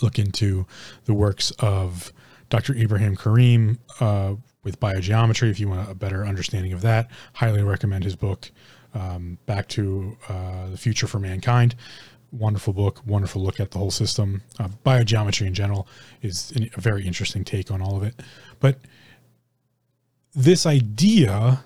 Look 0.01 0.19
into 0.19 0.67
the 1.07 1.15
works 1.15 1.51
of 1.59 2.13
Dr. 2.51 2.75
Ibrahim 2.75 3.17
Karim 3.17 3.79
uh, 3.99 4.35
with 4.63 4.79
biogeometry 4.79 5.51
if 5.51 5.59
you 5.59 5.69
want 5.69 5.91
a 5.91 5.95
better 5.95 6.25
understanding 6.25 6.73
of 6.73 6.83
that. 6.83 7.11
Highly 7.35 7.63
recommend 7.63 8.05
his 8.05 8.15
book, 8.15 8.51
um, 8.95 9.39
Back 9.47 9.67
to 9.69 10.17
uh, 10.29 10.69
the 10.71 10.79
Future 10.79 11.09
for 11.09 11.19
Mankind 11.19 11.75
wonderful 12.33 12.73
book, 12.73 13.01
wonderful 13.07 13.43
look 13.43 13.61
at 13.61 13.71
the 13.71 13.79
whole 13.79 13.91
system. 13.91 14.43
Uh, 14.59 14.69
biogeometry 14.85 15.47
in 15.47 15.55
general 15.55 15.89
is 16.23 16.53
a 16.57 16.81
very 16.81 17.07
interesting 17.07 17.45
take 17.45 17.71
on 17.71 17.81
all 17.81 17.97
of 17.97 18.03
it. 18.03 18.21
But 18.61 18.79
this 20.35 20.67
idea 20.67 21.65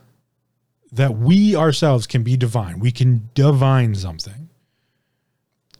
that 0.92 1.16
we 1.16 1.56
ourselves 1.56 2.06
can 2.06 2.22
be 2.22 2.36
divine, 2.36 2.78
we 2.78 2.92
can 2.92 3.28
divine 3.34 3.94
something, 3.94 4.48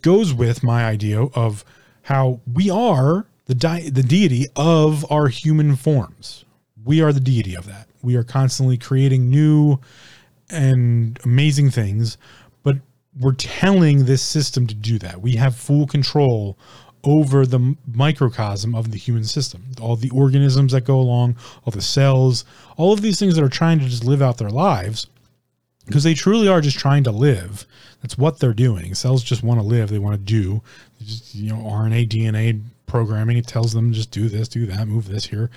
goes 0.00 0.34
with 0.34 0.62
my 0.62 0.84
idea 0.84 1.22
of 1.22 1.64
how 2.02 2.40
we 2.52 2.70
are 2.70 3.26
the 3.46 3.54
di- 3.54 3.88
the 3.90 4.02
deity 4.02 4.46
of 4.56 5.10
our 5.10 5.28
human 5.28 5.76
forms. 5.76 6.44
We 6.84 7.00
are 7.00 7.12
the 7.12 7.20
deity 7.20 7.54
of 7.54 7.66
that. 7.66 7.88
We 8.02 8.16
are 8.16 8.24
constantly 8.24 8.76
creating 8.76 9.30
new 9.30 9.78
and 10.50 11.18
amazing 11.24 11.70
things, 11.70 12.18
we're 13.19 13.35
telling 13.35 14.04
this 14.04 14.23
system 14.23 14.66
to 14.66 14.75
do 14.75 14.99
that. 15.00 15.21
We 15.21 15.37
have 15.37 15.54
full 15.54 15.87
control 15.87 16.59
over 17.04 17.45
the 17.45 17.76
microcosm 17.92 18.75
of 18.75 18.90
the 18.90 18.99
human 18.99 19.25
system. 19.25 19.64
All 19.81 19.97
the 19.97 20.11
organisms 20.11 20.73
that 20.73 20.83
go 20.83 20.99
along, 20.99 21.37
all 21.64 21.73
the 21.73 21.83
cells, 21.83 22.45
all 22.76 22.92
of 22.92 23.02
these 23.02 23.19
things 23.19 23.35
that 23.35 23.45
are 23.45 23.49
trying 23.49 23.81
to 23.81 23.87
just 23.87 24.04
live 24.04 24.23
out 24.23 24.38
their 24.38 24.50
lives 24.50 25.09
because 25.87 26.04
they 26.04 26.14
truly 26.14 26.49
are 26.49 26.61
just 26.61 26.78
trying 26.78 27.04
to 27.04 27.11
live. 27.11 27.66
That's 28.02 28.16
what 28.16 28.38
they're 28.38 28.54
doing. 28.54 28.95
Cells 28.95 29.23
just 29.23 29.42
want 29.42 29.61
to 29.61 29.66
live. 29.66 29.90
They 29.90 29.99
want 29.99 30.14
to 30.14 30.23
do, 30.23 30.62
just, 31.00 31.35
you 31.35 31.50
know, 31.50 31.57
RNA, 31.57 32.09
DNA 32.09 32.62
programming. 32.87 33.37
It 33.37 33.47
tells 33.47 33.73
them 33.73 33.92
just 33.92 34.11
do 34.11 34.28
this, 34.28 34.49
do 34.49 34.66
that, 34.66 34.87
move 34.87 35.09
this 35.09 35.26
here, 35.26 35.50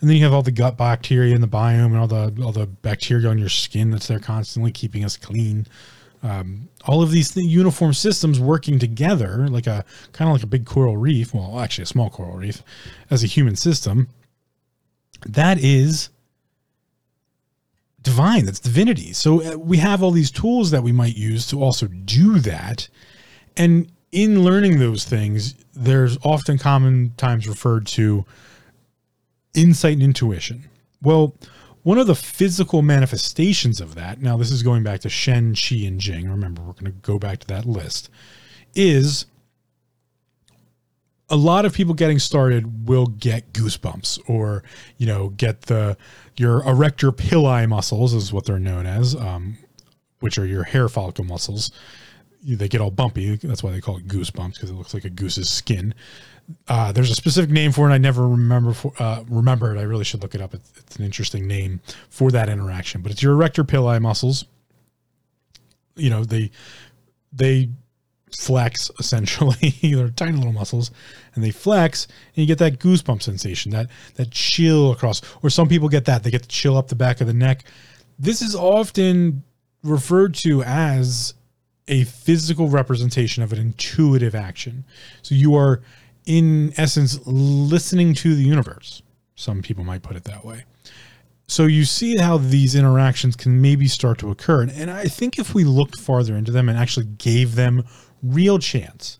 and 0.00 0.08
then 0.08 0.16
you 0.16 0.24
have 0.24 0.32
all 0.32 0.42
the 0.42 0.50
gut 0.50 0.76
bacteria 0.76 1.34
in 1.34 1.40
the 1.40 1.48
biome 1.48 1.86
and 1.86 1.98
all 1.98 2.08
the 2.08 2.34
all 2.42 2.52
the 2.52 2.66
bacteria 2.66 3.28
on 3.28 3.38
your 3.38 3.48
skin 3.48 3.90
that's 3.90 4.08
there 4.08 4.18
constantly 4.18 4.72
keeping 4.72 5.04
us 5.04 5.16
clean. 5.16 5.66
Um, 6.22 6.68
all 6.84 7.02
of 7.02 7.10
these 7.10 7.30
th- 7.30 7.46
uniform 7.46 7.94
systems 7.94 8.38
working 8.38 8.78
together, 8.78 9.48
like 9.48 9.66
a 9.66 9.84
kind 10.12 10.28
of 10.28 10.34
like 10.34 10.42
a 10.42 10.46
big 10.46 10.66
coral 10.66 10.96
reef. 10.96 11.32
Well, 11.32 11.60
actually, 11.60 11.84
a 11.84 11.86
small 11.86 12.10
coral 12.10 12.36
reef, 12.36 12.62
as 13.10 13.24
a 13.24 13.26
human 13.26 13.56
system. 13.56 14.08
That 15.26 15.58
is 15.58 16.10
divine. 18.02 18.46
That's 18.46 18.60
divinity. 18.60 19.12
So 19.12 19.42
uh, 19.42 19.56
we 19.56 19.78
have 19.78 20.02
all 20.02 20.10
these 20.10 20.30
tools 20.30 20.70
that 20.70 20.82
we 20.82 20.92
might 20.92 21.16
use 21.16 21.46
to 21.48 21.62
also 21.62 21.86
do 21.86 22.38
that. 22.40 22.88
And 23.56 23.90
in 24.12 24.42
learning 24.42 24.78
those 24.78 25.04
things, 25.04 25.54
there's 25.74 26.18
often 26.24 26.58
common 26.58 27.12
times 27.16 27.46
referred 27.46 27.86
to 27.88 28.24
insight 29.54 29.94
and 29.94 30.02
intuition. 30.02 30.64
Well, 31.02 31.34
one 31.82 31.98
of 31.98 32.06
the 32.06 32.14
physical 32.14 32.82
manifestations 32.82 33.80
of 33.80 33.94
that, 33.94 34.20
now 34.20 34.36
this 34.36 34.50
is 34.50 34.62
going 34.62 34.82
back 34.82 35.00
to 35.00 35.08
Shen, 35.08 35.54
Qi, 35.54 35.86
and 35.86 35.98
Jing. 35.98 36.28
Remember, 36.28 36.60
we're 36.62 36.72
going 36.72 36.84
to 36.86 36.90
go 36.90 37.18
back 37.18 37.38
to 37.40 37.46
that 37.48 37.64
list, 37.64 38.10
is 38.74 39.26
a 41.30 41.36
lot 41.36 41.64
of 41.64 41.72
people 41.72 41.94
getting 41.94 42.18
started 42.18 42.88
will 42.88 43.06
get 43.06 43.52
goosebumps 43.52 44.18
or, 44.28 44.62
you 44.98 45.06
know, 45.06 45.28
get 45.30 45.62
the, 45.62 45.96
your 46.36 46.62
erector 46.64 47.12
pili 47.12 47.68
muscles 47.68 48.12
is 48.12 48.32
what 48.32 48.44
they're 48.44 48.58
known 48.58 48.84
as, 48.84 49.14
um, 49.14 49.56
which 50.18 50.38
are 50.38 50.46
your 50.46 50.64
hair 50.64 50.88
follicle 50.88 51.24
muscles. 51.24 51.70
They 52.42 52.68
get 52.68 52.80
all 52.80 52.90
bumpy. 52.90 53.36
That's 53.36 53.62
why 53.62 53.70
they 53.70 53.80
call 53.80 53.98
it 53.98 54.08
goosebumps 54.08 54.54
because 54.54 54.70
it 54.70 54.74
looks 54.74 54.92
like 54.92 55.04
a 55.04 55.10
goose's 55.10 55.48
skin. 55.48 55.94
Uh, 56.68 56.92
there's 56.92 57.10
a 57.10 57.14
specific 57.14 57.50
name 57.50 57.72
for 57.72 57.88
it. 57.88 57.92
I 57.92 57.98
never 57.98 58.28
remember 58.28 58.72
for, 58.72 58.92
uh, 58.98 59.24
remember 59.28 59.74
it. 59.74 59.78
I 59.78 59.82
really 59.82 60.04
should 60.04 60.22
look 60.22 60.34
it 60.34 60.40
up. 60.40 60.54
It's, 60.54 60.72
it's, 60.76 60.96
an 60.96 61.04
interesting 61.04 61.46
name 61.46 61.80
for 62.08 62.30
that 62.30 62.48
interaction. 62.48 63.02
But 63.02 63.12
it's 63.12 63.22
your 63.22 63.32
erector 63.32 63.64
pili 63.64 64.00
muscles. 64.00 64.44
You 65.96 66.10
know 66.10 66.24
they 66.24 66.50
they 67.32 67.70
flex 68.36 68.90
essentially. 68.98 69.74
They're 69.82 70.08
tiny 70.08 70.36
little 70.36 70.52
muscles, 70.52 70.90
and 71.34 71.44
they 71.44 71.50
flex, 71.50 72.06
and 72.06 72.36
you 72.36 72.46
get 72.46 72.58
that 72.58 72.78
goosebump 72.78 73.22
sensation, 73.22 73.72
that 73.72 73.88
that 74.14 74.30
chill 74.30 74.92
across. 74.92 75.20
Or 75.42 75.50
some 75.50 75.68
people 75.68 75.88
get 75.88 76.04
that. 76.06 76.22
They 76.22 76.30
get 76.30 76.42
the 76.42 76.48
chill 76.48 76.76
up 76.76 76.88
the 76.88 76.96
back 76.96 77.20
of 77.20 77.26
the 77.26 77.34
neck. 77.34 77.64
This 78.18 78.42
is 78.42 78.54
often 78.54 79.42
referred 79.82 80.34
to 80.34 80.62
as 80.62 81.34
a 81.88 82.04
physical 82.04 82.68
representation 82.68 83.42
of 83.42 83.52
an 83.52 83.58
intuitive 83.58 84.34
action. 84.34 84.84
So 85.22 85.34
you 85.34 85.56
are 85.56 85.82
in 86.30 86.72
essence 86.76 87.18
listening 87.26 88.14
to 88.14 88.36
the 88.36 88.44
universe. 88.44 89.02
Some 89.34 89.62
people 89.62 89.82
might 89.82 90.04
put 90.04 90.14
it 90.14 90.22
that 90.24 90.44
way. 90.44 90.64
So 91.48 91.64
you 91.64 91.84
see 91.84 92.18
how 92.18 92.38
these 92.38 92.76
interactions 92.76 93.34
can 93.34 93.60
maybe 93.60 93.88
start 93.88 94.18
to 94.18 94.30
occur. 94.30 94.62
And 94.62 94.92
I 94.92 95.06
think 95.06 95.40
if 95.40 95.54
we 95.54 95.64
looked 95.64 95.98
farther 95.98 96.36
into 96.36 96.52
them 96.52 96.68
and 96.68 96.78
actually 96.78 97.06
gave 97.06 97.56
them 97.56 97.82
real 98.22 98.60
chance, 98.60 99.18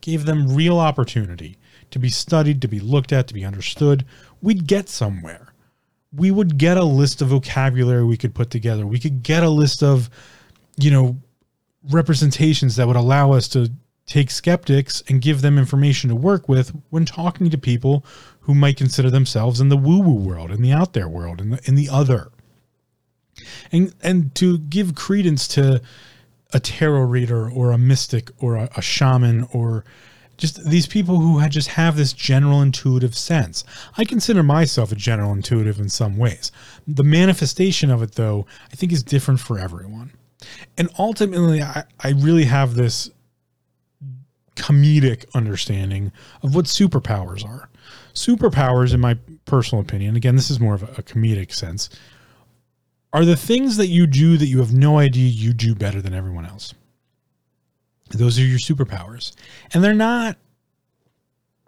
gave 0.00 0.24
them 0.24 0.54
real 0.54 0.78
opportunity 0.78 1.58
to 1.90 1.98
be 1.98 2.08
studied, 2.08 2.62
to 2.62 2.68
be 2.68 2.78
looked 2.78 3.12
at, 3.12 3.26
to 3.26 3.34
be 3.34 3.44
understood, 3.44 4.06
we'd 4.40 4.68
get 4.68 4.88
somewhere. 4.88 5.52
We 6.12 6.30
would 6.30 6.58
get 6.58 6.76
a 6.76 6.84
list 6.84 7.22
of 7.22 7.28
vocabulary 7.28 8.04
we 8.04 8.16
could 8.16 8.36
put 8.36 8.50
together. 8.50 8.86
We 8.86 9.00
could 9.00 9.24
get 9.24 9.42
a 9.42 9.50
list 9.50 9.82
of, 9.82 10.08
you 10.76 10.92
know, 10.92 11.16
representations 11.90 12.76
that 12.76 12.86
would 12.86 12.94
allow 12.94 13.32
us 13.32 13.48
to 13.48 13.72
take 14.06 14.30
skeptics 14.30 15.02
and 15.08 15.22
give 15.22 15.40
them 15.40 15.58
information 15.58 16.10
to 16.10 16.16
work 16.16 16.48
with 16.48 16.72
when 16.90 17.04
talking 17.04 17.50
to 17.50 17.58
people 17.58 18.04
who 18.40 18.54
might 18.54 18.76
consider 18.76 19.10
themselves 19.10 19.60
in 19.60 19.68
the 19.68 19.76
woo-woo 19.76 20.14
world, 20.14 20.50
in 20.50 20.62
the 20.62 20.72
out 20.72 20.92
there 20.92 21.08
world, 21.08 21.40
in 21.40 21.50
the 21.50 21.60
in 21.64 21.74
the 21.74 21.88
other. 21.88 22.30
And 23.70 23.94
and 24.02 24.34
to 24.36 24.58
give 24.58 24.94
credence 24.94 25.48
to 25.48 25.80
a 26.52 26.60
tarot 26.60 27.02
reader 27.02 27.50
or 27.50 27.72
a 27.72 27.78
mystic 27.78 28.30
or 28.38 28.56
a, 28.56 28.68
a 28.76 28.82
shaman 28.82 29.48
or 29.52 29.84
just 30.36 30.68
these 30.68 30.86
people 30.86 31.18
who 31.18 31.38
had 31.38 31.52
just 31.52 31.68
have 31.68 31.96
this 31.96 32.12
general 32.12 32.62
intuitive 32.62 33.16
sense. 33.16 33.64
I 33.96 34.04
consider 34.04 34.42
myself 34.42 34.90
a 34.90 34.96
general 34.96 35.32
intuitive 35.32 35.78
in 35.78 35.88
some 35.88 36.16
ways. 36.16 36.50
The 36.86 37.04
manifestation 37.04 37.90
of 37.90 38.02
it, 38.02 38.16
though, 38.16 38.46
I 38.72 38.74
think 38.74 38.92
is 38.92 39.02
different 39.02 39.40
for 39.40 39.58
everyone. 39.58 40.12
And 40.76 40.88
ultimately, 40.98 41.62
I, 41.62 41.84
I 42.00 42.10
really 42.10 42.44
have 42.44 42.74
this 42.74 43.10
comedic 44.56 45.24
understanding 45.34 46.12
of 46.42 46.54
what 46.54 46.66
superpowers 46.66 47.44
are. 47.44 47.68
Superpowers, 48.14 48.92
in 48.92 49.00
my 49.00 49.16
personal 49.44 49.82
opinion, 49.82 50.16
again, 50.16 50.36
this 50.36 50.50
is 50.50 50.60
more 50.60 50.74
of 50.74 50.82
a, 50.82 51.02
comedic 51.02 51.52
sense, 51.52 51.88
are 53.12 53.24
the 53.24 53.36
things 53.36 53.76
that 53.76 53.88
you 53.88 54.06
do 54.06 54.36
that 54.36 54.46
you 54.46 54.58
have 54.58 54.72
no 54.72 54.98
idea 54.98 55.28
you 55.28 55.52
do 55.52 55.74
better 55.74 56.00
than 56.00 56.14
everyone 56.14 56.46
else. 56.46 56.74
Those 58.10 58.38
are 58.38 58.42
your 58.42 58.58
superpowers. 58.58 59.34
And 59.72 59.82
they're 59.82 59.94
not 59.94 60.36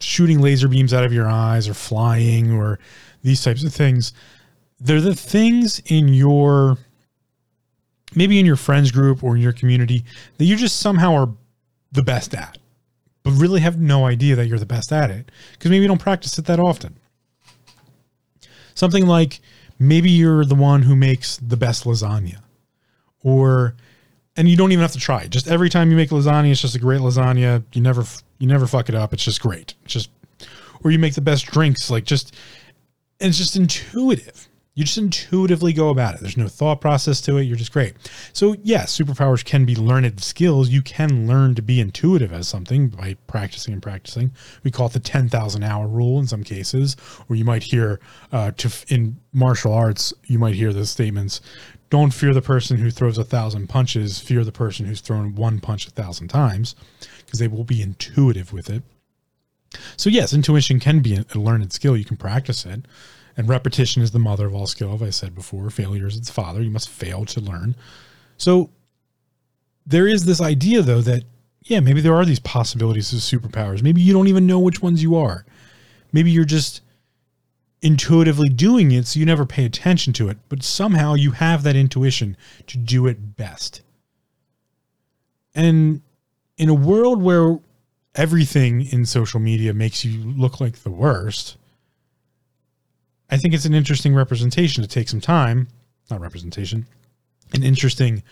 shooting 0.01 0.41
laser 0.41 0.69
beams 0.69 0.93
out 0.93 1.05
of 1.05 1.13
your 1.13 1.29
eyes 1.29 1.69
or 1.69 1.75
flying 1.75 2.53
or 2.53 2.79
these 3.23 3.43
types 3.43 3.65
of 3.65 3.73
things. 3.73 4.13
They're 4.79 5.01
the 5.01 5.15
things 5.15 5.81
in 5.87 6.09
your 6.09 6.77
maybe 8.15 8.39
in 8.39 8.47
your 8.47 8.57
friends 8.57 8.93
group 8.93 9.25
or 9.25 9.35
in 9.35 9.43
your 9.43 9.53
community 9.53 10.05
that 10.39 10.45
you 10.45 10.57
just 10.57 10.79
somehow 10.79 11.15
are 11.15 11.29
the 11.93 12.03
best 12.03 12.35
at 12.35 12.59
but 13.25 13.33
really 13.33 13.61
have 13.61 13.81
no 13.81 14.07
idea 14.07 14.37
that 14.37 14.47
you're 14.47 14.59
the 14.59 14.67
best 14.67 14.93
at 14.93 15.11
it 15.11 15.33
because 15.53 15.71
maybe 15.71 15.83
you 15.83 15.89
don't 15.89 16.01
practice 16.01 16.39
it 16.39 16.45
that 16.45 16.61
often. 16.61 16.97
Something 18.75 19.07
like 19.07 19.41
maybe 19.79 20.11
you're 20.11 20.45
the 20.45 20.55
one 20.55 20.83
who 20.83 20.95
makes 20.95 21.39
the 21.39 21.57
best 21.57 21.85
lasagna 21.85 22.41
or 23.23 23.75
and 24.37 24.49
you 24.49 24.57
don't 24.57 24.73
even 24.73 24.83
have 24.83 24.93
to 24.93 24.99
try. 24.99 25.27
Just 25.27 25.49
every 25.49 25.71
time 25.71 25.91
you 25.91 25.97
make 25.97 26.11
lasagna, 26.11 26.51
it's 26.51 26.61
just 26.61 26.75
a 26.75 26.81
great 26.81 27.01
lasagna. 27.01 27.63
You 27.73 27.81
never 27.81 28.05
you 28.39 28.47
never 28.47 28.67
fuck 28.67 28.89
it 28.89 28.95
up. 28.95 29.13
It's 29.13 29.25
just 29.25 29.41
great. 29.41 29.75
It's 29.85 29.95
just 29.95 30.11
or 30.83 30.91
you 30.91 30.99
make 30.99 31.15
the 31.15 31.21
best 31.21 31.47
drinks 31.47 31.91
like 31.91 32.05
just 32.05 32.35
and 33.21 33.31
it's 33.31 33.39
just 33.39 33.57
intuitive. 33.57 34.49
You 34.75 34.83
just 34.83 34.99
intuitively 34.99 35.73
go 35.73 35.89
about 35.91 36.17
it. 36.17 36.21
There's 36.21 36.37
no 36.37 36.49
thought 36.49 36.81
process 36.81 37.21
to 37.23 37.37
it. 37.37 37.43
You're 37.45 37.57
just 37.57 37.73
great. 37.73 37.95
So, 38.33 38.57
yes, 38.65 38.99
superpowers 38.99 39.45
can 39.45 39.65
be 39.65 39.77
learned 39.77 40.21
skills. 40.21 40.69
You 40.69 40.83
can 40.83 41.29
learn 41.29 41.55
to 41.55 41.63
be 41.63 41.81
intuitive 41.81 42.33
as 42.33 42.49
something 42.49 42.89
by 42.89 43.15
practicing 43.29 43.73
and 43.73 43.81
practicing. 43.81 44.33
We 44.65 44.73
call 44.73 44.89
it 44.89 44.93
the 44.93 44.99
10,000 45.01 45.63
hour 45.63 45.87
rule 45.87 46.19
in 46.19 46.27
some 46.27 46.43
cases, 46.43 46.97
or 47.29 47.37
you 47.37 47.45
might 47.45 47.63
hear 47.63 48.01
uh, 48.33 48.51
to 48.57 48.73
in 48.93 49.17
martial 49.33 49.73
arts, 49.73 50.13
you 50.25 50.41
might 50.41 50.57
hear 50.57 50.73
the 50.73 50.87
statements 50.87 51.41
don't 51.95 52.11
fear 52.13 52.35
the 52.35 52.43
person 52.43 52.77
who 52.79 52.91
throws 52.91 53.19
a 53.19 53.23
thousand 53.23 53.69
punches, 53.69 54.19
fear 54.19 54.43
the 54.43 54.51
person 54.51 54.85
who's 54.85 55.01
thrown 55.01 55.37
one 55.37 55.61
punch 55.61 55.87
a 55.87 55.93
thousand 55.93 56.27
times, 56.27 56.75
because 57.25 57.39
they 57.39 57.47
will 57.47 57.63
be 57.63 57.81
intuitive 57.81 58.53
with 58.53 58.69
it. 58.69 58.83
So, 59.97 60.11
yes, 60.11 60.33
intuition 60.33 60.81
can 60.81 60.99
be 61.01 61.17
a 61.17 61.39
learned 61.39 61.73
skill. 61.73 61.97
You 61.97 62.05
can 62.05 62.17
practice 62.17 62.67
it. 62.67 62.87
And 63.37 63.49
repetition 63.49 64.03
is 64.03 64.13
the 64.13 64.19
mother 64.19 64.47
of 64.47 64.55
all 64.55 64.67
skill, 64.67 64.95
as 64.95 65.03
I 65.03 65.11
said 65.11 65.35
before. 65.35 65.69
Failure 65.71 66.07
is 66.07 66.17
its 66.17 66.31
father. 66.31 66.63
You 66.63 66.71
must 66.71 66.89
fail 66.89 67.25
to 67.27 67.41
learn. 67.41 67.75
So 68.37 68.71
there 69.87 70.07
is 70.07 70.25
this 70.25 70.41
idea, 70.41 70.83
though, 70.83 71.01
that, 71.01 71.25
yeah, 71.63 71.81
maybe 71.81 72.01
there 72.01 72.15
are 72.15 72.25
these 72.25 72.41
possibilities 72.41 73.13
of 73.13 73.19
superpowers. 73.19 73.83
Maybe 73.83 74.01
you 74.01 74.13
don't 74.13 74.29
even 74.29 74.47
know 74.47 74.61
which 74.61 74.83
ones 74.83 75.03
you 75.03 75.17
are. 75.17 75.45
Maybe 76.13 76.31
you're 76.31 76.45
just 76.45 76.81
intuitively 77.83 78.49
doing 78.49 78.93
it, 78.93 79.07
so 79.07 79.21
you 79.21 79.27
never 79.27 79.45
pay 79.45 79.65
attention 79.65 80.13
to 80.15 80.29
it, 80.29 80.39
but 80.49 80.63
somehow 80.63 81.15
you 81.15 81.33
have 81.33 81.63
that 81.65 81.77
intuition 81.77 82.37
to 82.67 82.79
do 82.79 83.07
it 83.07 83.37
best. 83.37 83.83
And 85.55 86.01
in 86.57 86.69
a 86.69 86.75
world 86.75 87.21
where 87.21 87.59
everything 88.15 88.87
in 88.87 89.05
social 89.05 89.39
media 89.39 89.75
makes 89.75 90.05
you 90.05 90.19
look 90.19 90.61
like 90.61 90.79
the 90.79 90.91
worst, 90.91 91.59
I 93.31 93.37
think 93.37 93.55
it's 93.55 93.65
an 93.65 93.75
interesting 93.75 94.15
representation 94.15 94.83
to 94.83 94.89
take 94.89 95.09
some 95.09 95.21
time, 95.21 95.69
not 96.11 96.21
representation, 96.21 96.87
an 97.53 97.63
interesting 97.63 98.23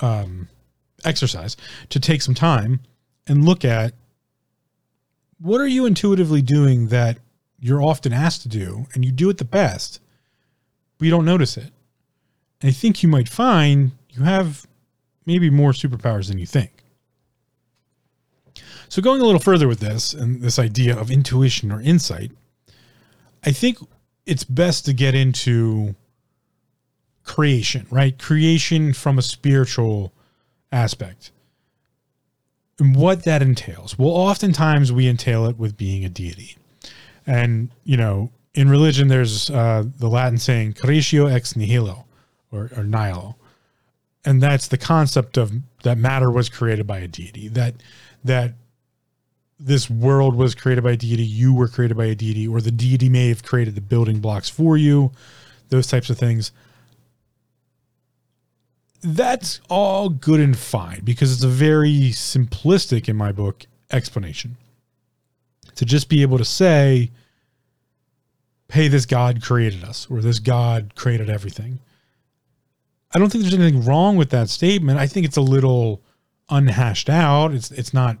um, 0.00 0.48
exercise 1.04 1.56
to 1.90 2.00
take 2.00 2.22
some 2.22 2.34
time 2.34 2.80
and 3.26 3.44
look 3.44 3.64
at 3.64 3.94
what 5.38 5.60
are 5.60 5.66
you 5.66 5.86
intuitively 5.86 6.42
doing 6.42 6.88
that 6.88 7.18
you're 7.58 7.82
often 7.82 8.12
asked 8.12 8.42
to 8.42 8.48
do 8.48 8.86
and 8.94 9.04
you 9.04 9.12
do 9.12 9.30
it 9.30 9.38
the 9.38 9.44
best, 9.44 10.00
but 10.98 11.04
you 11.04 11.10
don't 11.10 11.24
notice 11.24 11.56
it. 11.56 11.70
And 12.60 12.68
I 12.68 12.72
think 12.72 13.02
you 13.02 13.08
might 13.08 13.28
find 13.28 13.92
you 14.10 14.22
have 14.22 14.66
maybe 15.26 15.50
more 15.50 15.72
superpowers 15.72 16.28
than 16.28 16.38
you 16.38 16.46
think. 16.46 16.84
So, 18.88 19.00
going 19.00 19.20
a 19.20 19.24
little 19.24 19.40
further 19.40 19.68
with 19.68 19.80
this 19.80 20.12
and 20.12 20.42
this 20.42 20.58
idea 20.58 20.96
of 20.96 21.10
intuition 21.10 21.72
or 21.72 21.80
insight, 21.80 22.30
I 23.44 23.52
think 23.52 23.78
it's 24.26 24.44
best 24.44 24.84
to 24.86 24.92
get 24.92 25.14
into 25.14 25.94
creation, 27.24 27.86
right? 27.90 28.18
Creation 28.18 28.92
from 28.92 29.18
a 29.18 29.22
spiritual 29.22 30.12
aspect 30.70 31.30
and 32.78 32.96
what 32.96 33.24
that 33.24 33.42
entails. 33.42 33.98
Well, 33.98 34.10
oftentimes 34.10 34.90
we 34.92 35.08
entail 35.08 35.46
it 35.46 35.58
with 35.58 35.76
being 35.76 36.04
a 36.04 36.08
deity. 36.08 36.56
And, 37.26 37.70
you 37.84 37.96
know, 37.96 38.30
in 38.54 38.68
religion, 38.68 39.08
there's 39.08 39.50
uh, 39.50 39.84
the 39.98 40.08
Latin 40.08 40.38
saying 40.38 40.74
creatio 40.74 41.32
ex 41.32 41.54
nihilo 41.54 42.06
or, 42.50 42.70
or 42.76 42.82
nihilo. 42.82 43.36
And 44.24 44.42
that's 44.42 44.68
the 44.68 44.78
concept 44.78 45.36
of 45.36 45.52
that 45.82 45.98
matter 45.98 46.30
was 46.30 46.48
created 46.48 46.86
by 46.86 46.98
a 46.98 47.08
deity, 47.08 47.48
that, 47.48 47.74
that 48.24 48.54
this 49.64 49.88
world 49.88 50.34
was 50.34 50.54
created 50.54 50.82
by 50.82 50.92
a 50.92 50.96
deity, 50.96 51.22
you 51.22 51.54
were 51.54 51.68
created 51.68 51.96
by 51.96 52.06
a 52.06 52.14
deity, 52.14 52.48
or 52.48 52.60
the 52.60 52.70
deity 52.70 53.08
may 53.08 53.28
have 53.28 53.42
created 53.42 53.74
the 53.74 53.80
building 53.80 54.20
blocks 54.20 54.48
for 54.48 54.76
you, 54.76 55.12
those 55.68 55.86
types 55.86 56.10
of 56.10 56.18
things 56.18 56.52
that's 59.02 59.60
all 59.68 60.08
good 60.08 60.40
and 60.40 60.56
fine 60.56 61.00
because 61.04 61.32
it's 61.32 61.42
a 61.42 61.48
very 61.48 62.10
simplistic, 62.10 63.08
in 63.08 63.16
my 63.16 63.32
book, 63.32 63.66
explanation. 63.90 64.56
To 65.76 65.84
just 65.84 66.08
be 66.08 66.22
able 66.22 66.38
to 66.38 66.44
say, 66.44 67.10
hey, 68.70 68.88
this 68.88 69.06
God 69.06 69.42
created 69.42 69.84
us, 69.84 70.06
or 70.10 70.20
this 70.20 70.38
God 70.38 70.94
created 70.94 71.28
everything. 71.28 71.80
I 73.12 73.18
don't 73.18 73.30
think 73.30 73.42
there's 73.42 73.54
anything 73.54 73.84
wrong 73.84 74.16
with 74.16 74.30
that 74.30 74.48
statement. 74.48 74.98
I 74.98 75.06
think 75.06 75.26
it's 75.26 75.36
a 75.36 75.42
little 75.42 76.02
unhashed 76.48 77.10
out. 77.10 77.52
It's 77.52 77.70
it's 77.70 77.92
not 77.92 78.18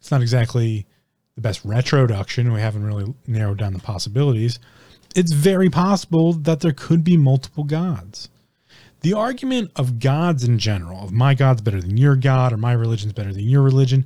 it's 0.00 0.10
not 0.10 0.22
exactly 0.22 0.86
the 1.34 1.40
best 1.40 1.64
retroduction. 1.64 2.52
We 2.52 2.60
haven't 2.60 2.84
really 2.84 3.14
narrowed 3.26 3.58
down 3.58 3.72
the 3.72 3.78
possibilities. 3.78 4.58
It's 5.14 5.32
very 5.32 5.70
possible 5.70 6.32
that 6.32 6.60
there 6.60 6.72
could 6.72 7.04
be 7.04 7.16
multiple 7.16 7.64
gods 7.64 8.28
the 9.00 9.12
argument 9.12 9.70
of 9.76 9.98
gods 9.98 10.44
in 10.44 10.58
general, 10.58 11.04
of 11.04 11.12
my 11.12 11.34
God's 11.34 11.60
better 11.60 11.80
than 11.80 11.96
your 11.96 12.16
God 12.16 12.52
or 12.52 12.56
my 12.56 12.72
religion's 12.72 13.12
better 13.12 13.32
than 13.32 13.48
your 13.48 13.62
religion, 13.62 14.04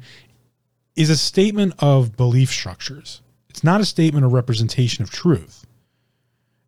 is 0.96 1.08
a 1.08 1.16
statement 1.16 1.74
of 1.78 2.16
belief 2.16 2.50
structures. 2.50 3.22
It's 3.48 3.64
not 3.64 3.80
a 3.80 3.86
statement 3.86 4.24
or 4.24 4.28
representation 4.28 5.02
of 5.02 5.10
truth. 5.10 5.66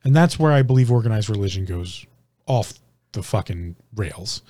And 0.02 0.14
that's 0.14 0.38
where 0.38 0.52
I 0.52 0.62
believe 0.62 0.90
organized 0.90 1.28
religion 1.28 1.64
goes 1.64 2.06
off 2.46 2.74
the 3.12 3.22
fucking 3.22 3.76
rails. 3.94 4.42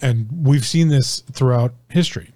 And 0.00 0.28
we've 0.46 0.66
seen 0.66 0.88
this 0.88 1.20
throughout 1.20 1.74
history. 1.88 2.30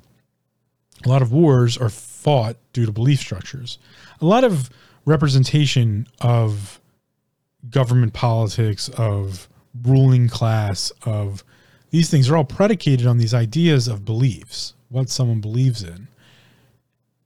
A 1.04 1.08
lot 1.08 1.22
of 1.22 1.32
wars 1.32 1.78
are 1.78 1.88
fought 1.88 2.56
due 2.72 2.86
to 2.86 2.92
belief 2.92 3.20
structures. 3.20 3.78
A 4.20 4.26
lot 4.26 4.44
of 4.44 4.70
representation 5.04 6.06
of 6.20 6.80
government 7.70 8.12
politics, 8.12 8.88
of 8.90 9.48
ruling 9.82 10.28
class 10.28 10.92
of 11.04 11.44
these 11.90 12.10
things 12.10 12.28
are 12.28 12.36
all 12.36 12.44
predicated 12.44 13.06
on 13.06 13.18
these 13.18 13.34
ideas 13.34 13.88
of 13.88 14.04
beliefs, 14.04 14.74
what 14.88 15.08
someone 15.08 15.40
believes 15.40 15.82
in. 15.82 16.08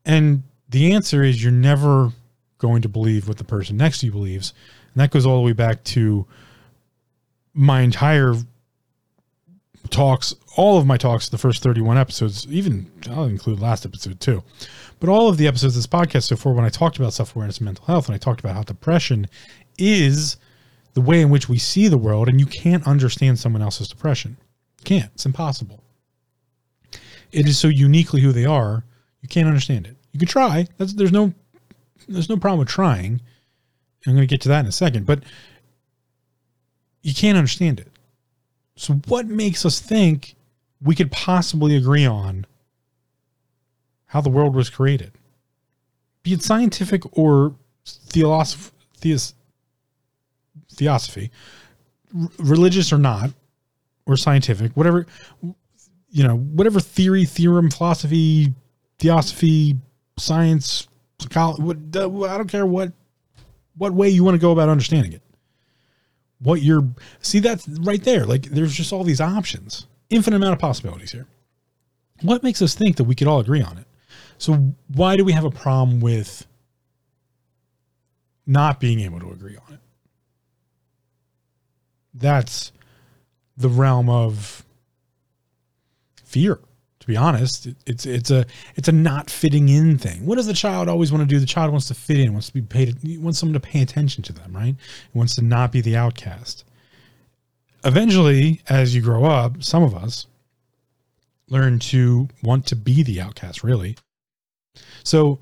And 0.04 0.42
the 0.68 0.92
answer 0.92 1.22
is 1.22 1.42
you're 1.42 1.52
never 1.52 2.12
going 2.58 2.82
to 2.82 2.88
believe 2.88 3.28
what 3.28 3.38
the 3.38 3.44
person 3.44 3.76
next 3.76 4.00
to 4.00 4.06
you 4.06 4.12
believes. 4.12 4.54
And 4.94 5.02
that 5.02 5.10
goes 5.10 5.26
all 5.26 5.36
the 5.36 5.44
way 5.44 5.52
back 5.52 5.84
to 5.84 6.26
my 7.52 7.82
entire 7.82 8.34
talks, 9.90 10.34
all 10.56 10.78
of 10.78 10.86
my 10.86 10.96
talks, 10.96 11.28
the 11.28 11.38
first 11.38 11.62
31 11.62 11.98
episodes, 11.98 12.46
even 12.48 12.90
I'll 13.10 13.24
include 13.24 13.60
last 13.60 13.84
episode 13.84 14.20
too. 14.20 14.42
But 15.00 15.08
all 15.08 15.28
of 15.28 15.36
the 15.36 15.46
episodes 15.46 15.76
of 15.76 15.82
this 15.82 15.86
podcast 15.86 16.24
so 16.24 16.36
far, 16.36 16.52
when 16.52 16.64
I 16.64 16.70
talked 16.70 16.96
about 16.96 17.12
self 17.12 17.34
awareness 17.34 17.58
and 17.58 17.66
mental 17.66 17.84
health, 17.86 18.06
and 18.08 18.14
I 18.14 18.18
talked 18.18 18.40
about 18.40 18.54
how 18.54 18.62
depression 18.62 19.26
is 19.78 20.36
the 20.94 21.00
way 21.00 21.20
in 21.20 21.30
which 21.30 21.48
we 21.48 21.58
see 21.58 21.88
the 21.88 21.98
world, 21.98 22.28
and 22.28 22.40
you 22.40 22.46
can't 22.46 22.86
understand 22.86 23.38
someone 23.38 23.62
else's 23.62 23.88
depression. 23.88 24.36
You 24.78 24.84
can't. 24.84 25.10
It's 25.14 25.26
impossible. 25.26 25.82
It 27.32 27.48
is 27.48 27.58
so 27.58 27.68
uniquely 27.68 28.20
who 28.20 28.32
they 28.32 28.44
are. 28.44 28.84
You 29.20 29.28
can't 29.28 29.48
understand 29.48 29.86
it. 29.86 29.96
You 30.12 30.20
can 30.20 30.28
try. 30.28 30.68
That's, 30.78 30.92
there's 30.94 31.12
no 31.12 31.34
there's 32.06 32.28
no 32.28 32.36
problem 32.36 32.60
with 32.60 32.68
trying. 32.68 33.20
I'm 34.06 34.14
going 34.14 34.26
to 34.26 34.30
get 34.30 34.42
to 34.42 34.48
that 34.50 34.60
in 34.60 34.66
a 34.66 34.72
second, 34.72 35.06
but 35.06 35.22
you 37.02 37.14
can't 37.14 37.38
understand 37.38 37.80
it. 37.80 37.88
So 38.76 38.94
what 39.08 39.26
makes 39.26 39.64
us 39.64 39.80
think 39.80 40.34
we 40.82 40.94
could 40.94 41.12
possibly 41.12 41.76
agree 41.76 42.06
on 42.06 42.46
how 44.06 44.20
the 44.20 44.30
world 44.30 44.54
was 44.54 44.70
created? 44.70 45.12
Be 46.22 46.32
it 46.32 46.42
scientific 46.42 47.02
or 47.16 47.54
theosoph- 47.86 48.72
theos- 48.96 49.34
theosophy, 50.72 51.30
r- 52.18 52.28
religious 52.38 52.92
or 52.92 52.98
not, 52.98 53.30
or 54.06 54.16
scientific, 54.16 54.72
whatever, 54.76 55.06
you 56.10 56.24
know, 56.24 56.36
whatever 56.36 56.80
theory, 56.80 57.24
theorem, 57.24 57.70
philosophy, 57.70 58.54
theosophy, 58.98 59.76
science, 60.16 60.88
psychology, 61.18 61.62
I 61.62 62.36
don't 62.36 62.48
care 62.48 62.66
what, 62.66 62.92
what 63.76 63.92
way 63.92 64.08
you 64.08 64.24
want 64.24 64.34
to 64.34 64.40
go 64.40 64.52
about 64.52 64.68
understanding 64.68 65.12
it. 65.12 65.22
What 66.40 66.62
you're, 66.62 66.86
see, 67.20 67.38
that's 67.38 67.66
right 67.68 68.02
there. 68.02 68.26
Like, 68.26 68.42
there's 68.42 68.74
just 68.74 68.92
all 68.92 69.04
these 69.04 69.20
options, 69.20 69.86
infinite 70.10 70.36
amount 70.36 70.52
of 70.54 70.58
possibilities 70.58 71.12
here. 71.12 71.26
What 72.22 72.42
makes 72.42 72.60
us 72.60 72.74
think 72.74 72.96
that 72.96 73.04
we 73.04 73.14
could 73.14 73.28
all 73.28 73.40
agree 73.40 73.62
on 73.62 73.78
it? 73.78 73.86
So, 74.38 74.74
why 74.88 75.16
do 75.16 75.24
we 75.24 75.32
have 75.32 75.44
a 75.44 75.50
problem 75.50 76.00
with 76.00 76.46
not 78.46 78.80
being 78.80 79.00
able 79.00 79.20
to 79.20 79.30
agree 79.30 79.56
on 79.56 79.74
it? 79.74 79.80
that's 82.14 82.72
the 83.56 83.68
realm 83.68 84.08
of 84.08 84.64
fear 86.22 86.60
to 87.04 87.08
be 87.08 87.18
honest 87.18 87.68
it's 87.86 88.06
it's 88.06 88.30
a 88.30 88.46
it's 88.76 88.88
a 88.88 88.92
not 88.92 89.28
fitting 89.28 89.68
in 89.68 89.98
thing. 89.98 90.24
What 90.24 90.36
does 90.36 90.46
the 90.46 90.54
child 90.54 90.88
always 90.88 91.12
want 91.12 91.20
to 91.20 91.26
do? 91.26 91.38
The 91.38 91.44
child 91.44 91.70
wants 91.70 91.86
to 91.88 91.94
fit 91.94 92.18
in 92.18 92.32
wants 92.32 92.46
to 92.46 92.54
be 92.54 92.62
paid 92.62 92.96
wants 93.20 93.38
someone 93.38 93.52
to 93.52 93.60
pay 93.60 93.82
attention 93.82 94.22
to 94.24 94.32
them 94.32 94.56
right? 94.56 94.74
It 94.74 95.14
wants 95.14 95.34
to 95.36 95.42
not 95.42 95.70
be 95.70 95.82
the 95.82 95.96
outcast. 95.96 96.64
Eventually 97.84 98.62
as 98.70 98.94
you 98.94 99.02
grow 99.02 99.26
up 99.26 99.62
some 99.62 99.82
of 99.82 99.94
us 99.94 100.26
learn 101.50 101.78
to 101.78 102.28
want 102.42 102.64
to 102.68 102.76
be 102.76 103.02
the 103.02 103.20
outcast 103.20 103.62
really. 103.62 103.96
So 105.02 105.40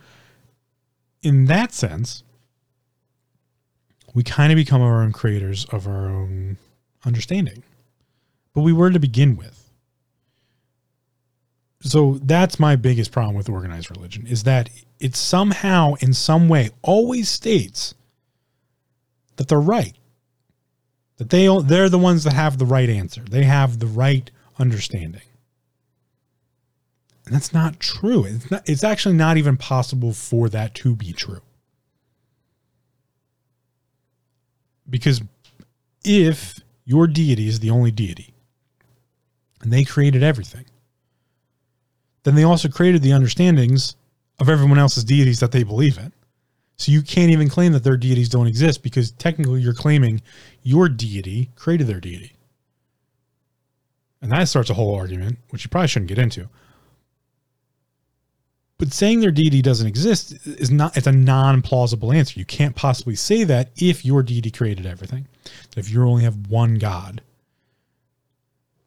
in 1.23 1.45
that 1.45 1.73
sense 1.73 2.25
we 4.15 4.25
kind 4.25 4.53
of 4.53 4.57
become 4.57 4.83
our 4.83 5.01
own 5.01 5.13
creators 5.13 5.65
of 5.67 5.87
our 5.87 6.09
own 6.09 6.57
understanding. 7.05 7.63
But 8.53 8.63
we 8.63 8.73
were 8.73 8.91
to 8.91 8.99
begin 8.99 9.37
with. 9.37 9.62
So 11.83 12.21
that's 12.23 12.61
my 12.61 12.77
biggest 12.77 13.11
problem 13.11 13.37
with 13.37 13.49
organized 13.49 13.91
religion 13.91 14.27
is 14.27 14.45
that 14.45 14.71
it 15.01 15.17
somehow, 15.17 15.95
in 15.95 16.15
some 16.15 16.49
way, 16.49 16.71
always 16.81 17.29
states 17.29 17.95
that 19.37 19.49
they're 19.49 19.61
right. 19.61 19.97
That 21.17 21.31
they 21.31 21.49
they're 21.65 21.89
the 21.89 21.99
ones 21.99 22.23
that 22.25 22.35
have 22.35 22.59
the 22.59 22.67
right 22.67 22.89
answer. 22.89 23.23
They 23.23 23.43
have 23.43 23.81
the 23.81 23.87
right 23.87 24.31
understanding. 24.59 25.23
And 27.27 27.35
that's 27.35 27.53
not 27.53 27.81
true. 27.81 28.25
It's 28.25 28.51
not 28.51 28.69
it's 28.69 28.85
actually 28.85 29.17
not 29.17 29.37
even 29.37 29.57
possible 29.57 30.13
for 30.13 30.49
that 30.51 30.75
to 30.77 30.95
be 30.95 31.13
true. 31.13 31.43
Because 34.89 35.21
if 36.05 36.61
your 36.85 37.09
deity 37.09 37.49
is 37.49 37.59
the 37.59 37.71
only 37.71 37.91
deity, 37.91 38.35
and 39.63 39.73
they 39.73 39.85
created 39.85 40.23
everything, 40.23 40.65
then 42.25 42.35
they 42.35 42.45
also 42.45 42.69
created 42.69 43.03
the 43.03 43.13
understandings 43.13 43.97
of 44.39 44.49
everyone 44.49 44.79
else's 44.79 45.05
deities 45.05 45.41
that 45.41 45.53
they 45.53 45.63
believe 45.63 45.99
in. 45.99 46.13
So 46.77 46.91
you 46.91 47.03
can't 47.03 47.31
even 47.31 47.49
claim 47.49 47.73
that 47.73 47.85
their 47.85 47.97
deities 47.97 48.29
don't 48.29 48.47
exist 48.47 48.83
because 48.83 49.13
technically 49.13 49.61
you're 49.61 49.75
claiming 49.75 50.23
your 50.63 50.89
deity 50.89 51.51
created 51.55 51.87
their 51.87 52.01
deity. 52.01 52.33
And 54.21 54.33
that 54.33 54.49
starts 54.49 54.71
a 54.71 54.75
whole 54.75 54.95
argument, 54.95 55.39
which 55.51 55.65
you 55.65 55.69
probably 55.69 55.89
shouldn't 55.89 56.09
get 56.09 56.19
into. 56.19 56.49
But 58.79 58.93
saying 58.93 59.21
their 59.21 59.31
deity 59.31 59.63
doesn't 59.63 59.87
exist 59.87 60.33
is 60.45 60.71
not 60.71 60.97
it's 60.97 61.07
a 61.07 61.13
non-plausible 61.13 62.13
answer. 62.13 62.41
You 62.41 62.45
can't 62.47 62.75
possibly 62.75 63.15
say 63.15 63.45
that 63.45 63.71
if 63.77 64.05
your 64.05 64.25
deity 64.25 64.51
created 64.51 64.87
everything. 64.87 65.29
If 65.77 65.91
you 65.91 66.03
only 66.05 66.25
have 66.25 66.49
one 66.49 66.77
God. 66.77 67.23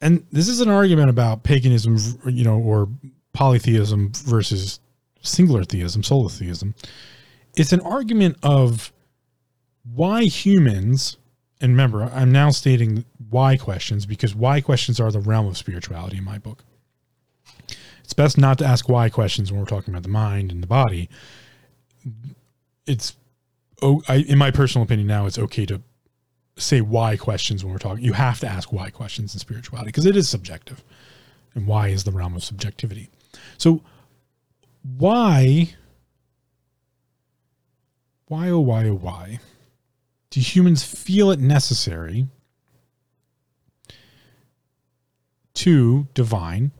and 0.01 0.25
this 0.31 0.47
is 0.47 0.59
an 0.61 0.69
argument 0.69 1.09
about 1.09 1.43
paganism, 1.43 1.97
you 2.25 2.43
know, 2.43 2.59
or 2.59 2.89
polytheism 3.35 4.11
versus 4.13 4.79
singular 5.21 5.63
theism, 5.63 6.01
solar 6.03 6.29
theism. 6.29 6.73
It's 7.55 7.73
an 7.73 7.81
argument 7.81 8.37
of 8.41 8.91
why 9.93 10.23
humans, 10.23 11.17
and 11.61 11.71
remember, 11.73 12.03
I'm 12.03 12.31
now 12.31 12.49
stating 12.49 13.05
why 13.29 13.57
questions 13.57 14.05
because 14.05 14.33
why 14.33 14.61
questions 14.61 14.99
are 14.99 15.11
the 15.11 15.19
realm 15.19 15.47
of 15.47 15.57
spirituality 15.57 16.17
in 16.17 16.23
my 16.23 16.37
book. 16.37 16.63
It's 18.03 18.13
best 18.13 18.37
not 18.37 18.57
to 18.59 18.65
ask 18.65 18.87
why 18.87 19.09
questions 19.09 19.51
when 19.51 19.59
we're 19.59 19.67
talking 19.67 19.93
about 19.93 20.03
the 20.03 20.09
mind 20.09 20.51
and 20.51 20.61
the 20.61 20.67
body. 20.67 21.09
It's, 22.85 23.15
oh, 23.81 24.03
I, 24.07 24.17
in 24.17 24.37
my 24.37 24.51
personal 24.51 24.85
opinion, 24.85 25.07
now 25.07 25.25
it's 25.25 25.39
okay 25.39 25.65
to 25.65 25.81
say 26.57 26.81
why 26.81 27.17
questions 27.17 27.63
when 27.63 27.73
we're 27.73 27.79
talking. 27.79 28.03
You 28.03 28.13
have 28.13 28.39
to 28.41 28.47
ask 28.47 28.71
why 28.71 28.89
questions 28.91 29.33
in 29.33 29.39
spirituality 29.39 29.89
because 29.89 30.05
it 30.05 30.15
is 30.15 30.29
subjective. 30.29 30.83
And 31.55 31.67
why 31.67 31.87
is 31.87 32.03
the 32.03 32.11
realm 32.11 32.35
of 32.35 32.43
subjectivity. 32.43 33.09
So, 33.57 33.81
why, 34.83 35.69
why, 38.27 38.49
oh, 38.49 38.59
why, 38.59 38.87
oh, 38.87 38.95
why 38.95 39.39
do 40.29 40.39
humans 40.39 40.83
feel 40.83 41.31
it 41.31 41.39
necessary 41.39 42.27
to 45.53 46.07
divine 46.13 46.71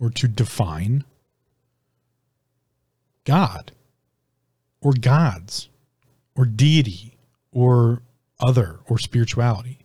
or 0.00 0.10
to 0.10 0.26
define 0.26 1.04
God 3.24 3.72
or 4.80 4.94
gods 4.98 5.68
or 6.34 6.44
deity 6.44 7.18
or 7.52 8.02
other 8.40 8.80
or 8.88 8.98
spirituality 8.98 9.78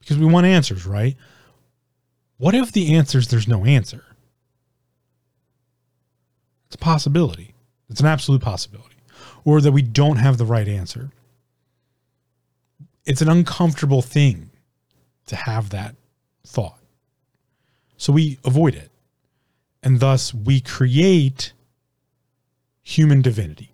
because 0.00 0.18
we 0.18 0.26
want 0.26 0.46
answers, 0.46 0.84
right? 0.84 1.16
What 2.36 2.54
if 2.54 2.72
the 2.72 2.94
answers 2.94 3.28
there's 3.28 3.48
no 3.48 3.64
answer? 3.64 4.04
It's 6.70 6.76
a 6.76 6.78
possibility. 6.78 7.52
It's 7.88 8.00
an 8.00 8.06
absolute 8.06 8.40
possibility. 8.40 8.94
Or 9.44 9.60
that 9.60 9.72
we 9.72 9.82
don't 9.82 10.18
have 10.18 10.38
the 10.38 10.44
right 10.44 10.68
answer. 10.68 11.10
It's 13.04 13.20
an 13.20 13.28
uncomfortable 13.28 14.02
thing 14.02 14.50
to 15.26 15.34
have 15.34 15.70
that 15.70 15.96
thought. 16.46 16.78
So 17.96 18.12
we 18.12 18.38
avoid 18.44 18.76
it. 18.76 18.92
And 19.82 19.98
thus 19.98 20.32
we 20.32 20.60
create 20.60 21.52
human 22.82 23.20
divinity. 23.20 23.72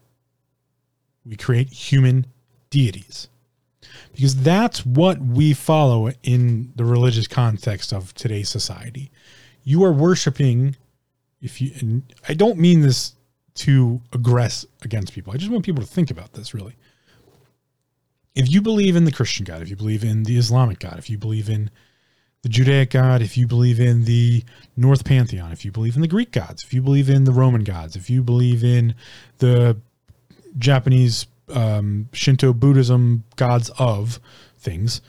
We 1.26 1.37
create 1.37 1.68
human 1.68 2.24
deities 2.70 3.28
because 4.12 4.37
that's 4.37 4.87
what 4.87 5.20
we 5.20 5.52
follow 5.52 6.11
in 6.22 6.72
the 6.74 6.87
religious 6.87 7.26
context 7.26 7.92
of 7.92 8.14
today's 8.14 8.48
society. 8.48 9.11
You 9.62 9.85
are 9.85 9.92
worshiping 9.92 10.76
if 11.40 11.61
you 11.61 11.72
and 11.81 12.14
I 12.29 12.35
don't 12.35 12.59
mean 12.59 12.81
this 12.81 13.14
to 13.57 14.01
aggress 14.11 14.66
against 14.83 15.12
people. 15.12 15.33
I 15.33 15.37
just 15.37 15.51
want 15.51 15.64
people 15.64 15.83
to 15.83 15.88
think 15.88 16.11
about 16.11 16.33
this 16.33 16.55
really. 16.55 16.77
If 18.35 18.51
you 18.51 18.61
believe 18.61 18.96
in 18.96 19.05
the 19.05 19.12
Christian 19.12 19.44
God, 19.44 19.62
if 19.62 19.70
you 19.70 19.77
believe 19.77 20.05
in 20.05 20.25
the 20.25 20.37
Islamic 20.37 20.79
God, 20.79 20.99
if 20.99 21.09
you 21.09 21.16
believe 21.16 21.49
in 21.49 21.70
the 22.42 22.51
Judaic 22.51 22.90
God, 22.90 23.22
if 23.22 23.38
you 23.38 23.46
believe 23.46 23.81
in 23.81 24.05
the 24.05 24.44
Norse 24.77 25.03
Pantheon, 25.03 25.53
if 25.53 25.64
you 25.64 25.72
believe 25.72 25.96
in 25.96 26.03
the 26.03 26.09
Greek 26.09 26.33
gods, 26.33 26.62
if 26.62 26.75
you 26.75 26.83
believe 26.83 27.09
in 27.09 27.25
the 27.25 27.33
Roman 27.33 27.64
gods, 27.64 27.96
if 27.96 28.11
you 28.11 28.22
believe 28.22 28.62
in 28.62 28.94
the 29.38 29.79
Japanese 30.59 31.27
um, 31.49 32.09
Shinto 32.12 32.53
Buddhism 32.53 33.25
gods 33.37 33.70
of 33.79 34.20
things. 34.59 35.01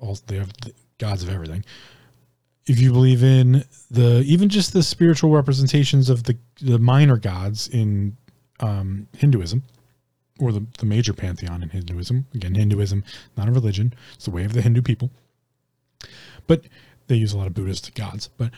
All 0.00 0.18
they 0.26 0.36
have 0.36 0.52
gods 0.98 1.22
of 1.22 1.28
everything. 1.28 1.64
If 2.66 2.80
you 2.80 2.92
believe 2.92 3.22
in 3.22 3.64
the 3.90 4.22
even 4.26 4.48
just 4.48 4.72
the 4.72 4.82
spiritual 4.82 5.30
representations 5.30 6.08
of 6.08 6.24
the 6.24 6.36
the 6.60 6.78
minor 6.78 7.16
gods 7.16 7.68
in 7.68 8.16
um, 8.60 9.06
Hinduism, 9.16 9.62
or 10.38 10.52
the, 10.52 10.66
the 10.78 10.86
major 10.86 11.12
pantheon 11.12 11.62
in 11.62 11.68
Hinduism. 11.70 12.26
Again, 12.34 12.54
Hinduism, 12.54 13.04
not 13.36 13.48
a 13.48 13.52
religion. 13.52 13.94
It's 14.14 14.24
the 14.24 14.30
way 14.30 14.44
of 14.44 14.52
the 14.52 14.62
Hindu 14.62 14.82
people. 14.82 15.10
But 16.46 16.64
they 17.06 17.16
use 17.16 17.32
a 17.32 17.38
lot 17.38 17.46
of 17.46 17.54
Buddhist 17.54 17.94
gods. 17.94 18.28
But 18.36 18.50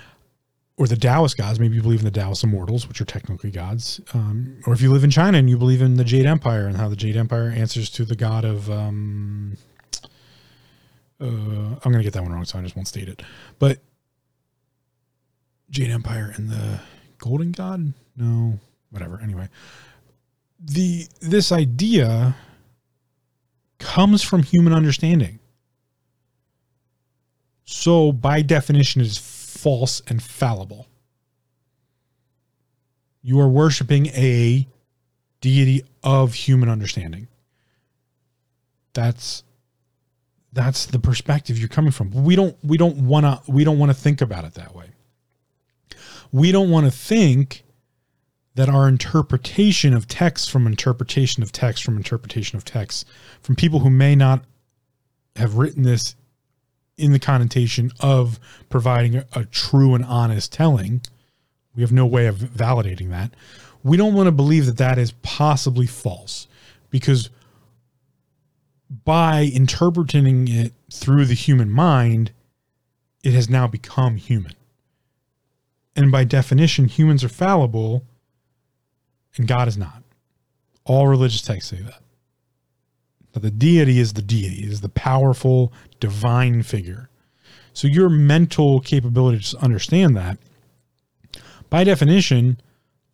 or 0.78 0.86
the 0.86 0.96
Taoist 0.96 1.36
gods. 1.36 1.58
Maybe 1.58 1.76
you 1.76 1.82
believe 1.82 2.00
in 2.00 2.04
the 2.04 2.10
Taoist 2.10 2.44
immortals, 2.44 2.86
which 2.86 3.00
are 3.00 3.06
technically 3.06 3.50
gods. 3.50 4.00
Um, 4.12 4.58
or 4.66 4.74
if 4.74 4.82
you 4.82 4.92
live 4.92 5.04
in 5.04 5.10
China 5.10 5.38
and 5.38 5.48
you 5.48 5.56
believe 5.56 5.80
in 5.80 5.94
the 5.94 6.04
Jade 6.04 6.26
Empire 6.26 6.66
and 6.66 6.76
how 6.76 6.88
the 6.88 6.96
Jade 6.96 7.16
Empire 7.16 7.48
answers 7.48 7.88
to 7.90 8.04
the 8.04 8.16
god 8.16 8.44
of. 8.44 8.70
Um, 8.70 9.56
uh, 11.18 11.24
I'm 11.24 11.78
going 11.92 11.98
to 11.98 12.02
get 12.02 12.12
that 12.12 12.22
one 12.22 12.32
wrong, 12.32 12.44
so 12.44 12.58
I 12.58 12.62
just 12.62 12.76
won't 12.76 12.88
state 12.88 13.08
it. 13.08 13.22
But 13.58 13.78
Jade 15.70 15.90
Empire 15.90 16.32
and 16.36 16.48
the 16.48 16.80
Golden 17.18 17.52
God? 17.52 17.92
No, 18.16 18.58
whatever. 18.90 19.20
Anyway, 19.22 19.48
the 20.60 21.06
this 21.20 21.52
idea 21.52 22.36
comes 23.78 24.22
from 24.22 24.42
human 24.42 24.72
understanding. 24.72 25.38
So 27.64 28.12
by 28.12 28.42
definition, 28.42 29.00
it 29.00 29.06
is 29.06 29.18
false 29.18 30.00
and 30.06 30.22
fallible. 30.22 30.86
You 33.22 33.40
are 33.40 33.48
worshiping 33.48 34.06
a 34.08 34.68
deity 35.40 35.84
of 36.02 36.34
human 36.34 36.68
understanding. 36.68 37.26
That's 38.94 39.42
that's 40.52 40.86
the 40.86 40.98
perspective 40.98 41.58
you're 41.58 41.68
coming 41.68 41.90
from. 41.90 42.10
We 42.10 42.36
don't 42.36 42.56
we 42.62 42.78
don't 42.78 42.98
want 42.98 43.26
to 43.26 43.50
we 43.50 43.64
don't 43.64 43.78
want 43.78 43.90
to 43.90 43.94
think 43.94 44.20
about 44.20 44.44
it 44.44 44.54
that 44.54 44.74
way. 44.74 44.86
We 46.32 46.52
don't 46.52 46.70
want 46.70 46.86
to 46.86 46.92
think 46.92 47.64
that 48.54 48.68
our 48.68 48.88
interpretation 48.88 49.94
of 49.94 50.08
text 50.08 50.50
from 50.50 50.66
interpretation 50.66 51.42
of 51.42 51.52
text 51.52 51.84
from 51.84 51.96
interpretation 51.96 52.56
of 52.56 52.64
text 52.64 53.06
from 53.42 53.54
people 53.54 53.80
who 53.80 53.90
may 53.90 54.16
not 54.16 54.44
have 55.36 55.56
written 55.56 55.82
this 55.82 56.16
in 56.96 57.12
the 57.12 57.18
connotation 57.18 57.92
of 58.00 58.40
providing 58.70 59.16
a, 59.16 59.26
a, 59.34 59.44
true 59.44 59.94
and 59.94 60.04
honest 60.04 60.52
telling. 60.52 61.02
We 61.74 61.82
have 61.82 61.92
no 61.92 62.06
way 62.06 62.26
of 62.26 62.36
validating 62.36 63.10
that. 63.10 63.32
We 63.82 63.98
don't 63.98 64.14
want 64.14 64.28
to 64.28 64.32
believe 64.32 64.64
that 64.66 64.78
that 64.78 64.98
is 64.98 65.12
possibly 65.22 65.86
false 65.86 66.48
because 66.90 67.28
by 69.04 69.42
interpreting 69.42 70.48
it 70.48 70.72
through 70.90 71.26
the 71.26 71.34
human 71.34 71.70
mind, 71.70 72.32
it 73.22 73.34
has 73.34 73.50
now 73.50 73.66
become 73.66 74.16
human. 74.16 74.52
And 75.96 76.12
by 76.12 76.24
definition, 76.24 76.86
humans 76.86 77.24
are 77.24 77.28
fallible 77.28 78.04
and 79.36 79.48
God 79.48 79.66
is 79.66 79.76
not. 79.76 80.02
All 80.84 81.08
religious 81.08 81.42
texts 81.42 81.70
say 81.70 81.82
that. 81.82 82.00
But 83.32 83.42
the 83.42 83.50
deity 83.50 83.98
is 83.98 84.12
the 84.12 84.22
deity, 84.22 84.66
is 84.66 84.80
the 84.80 84.88
powerful 84.88 85.72
divine 86.00 86.62
figure. 86.62 87.10
So 87.72 87.88
your 87.88 88.08
mental 88.08 88.80
capability 88.80 89.40
to 89.40 89.58
understand 89.58 90.16
that, 90.16 90.38
by 91.68 91.84
definition, 91.84 92.60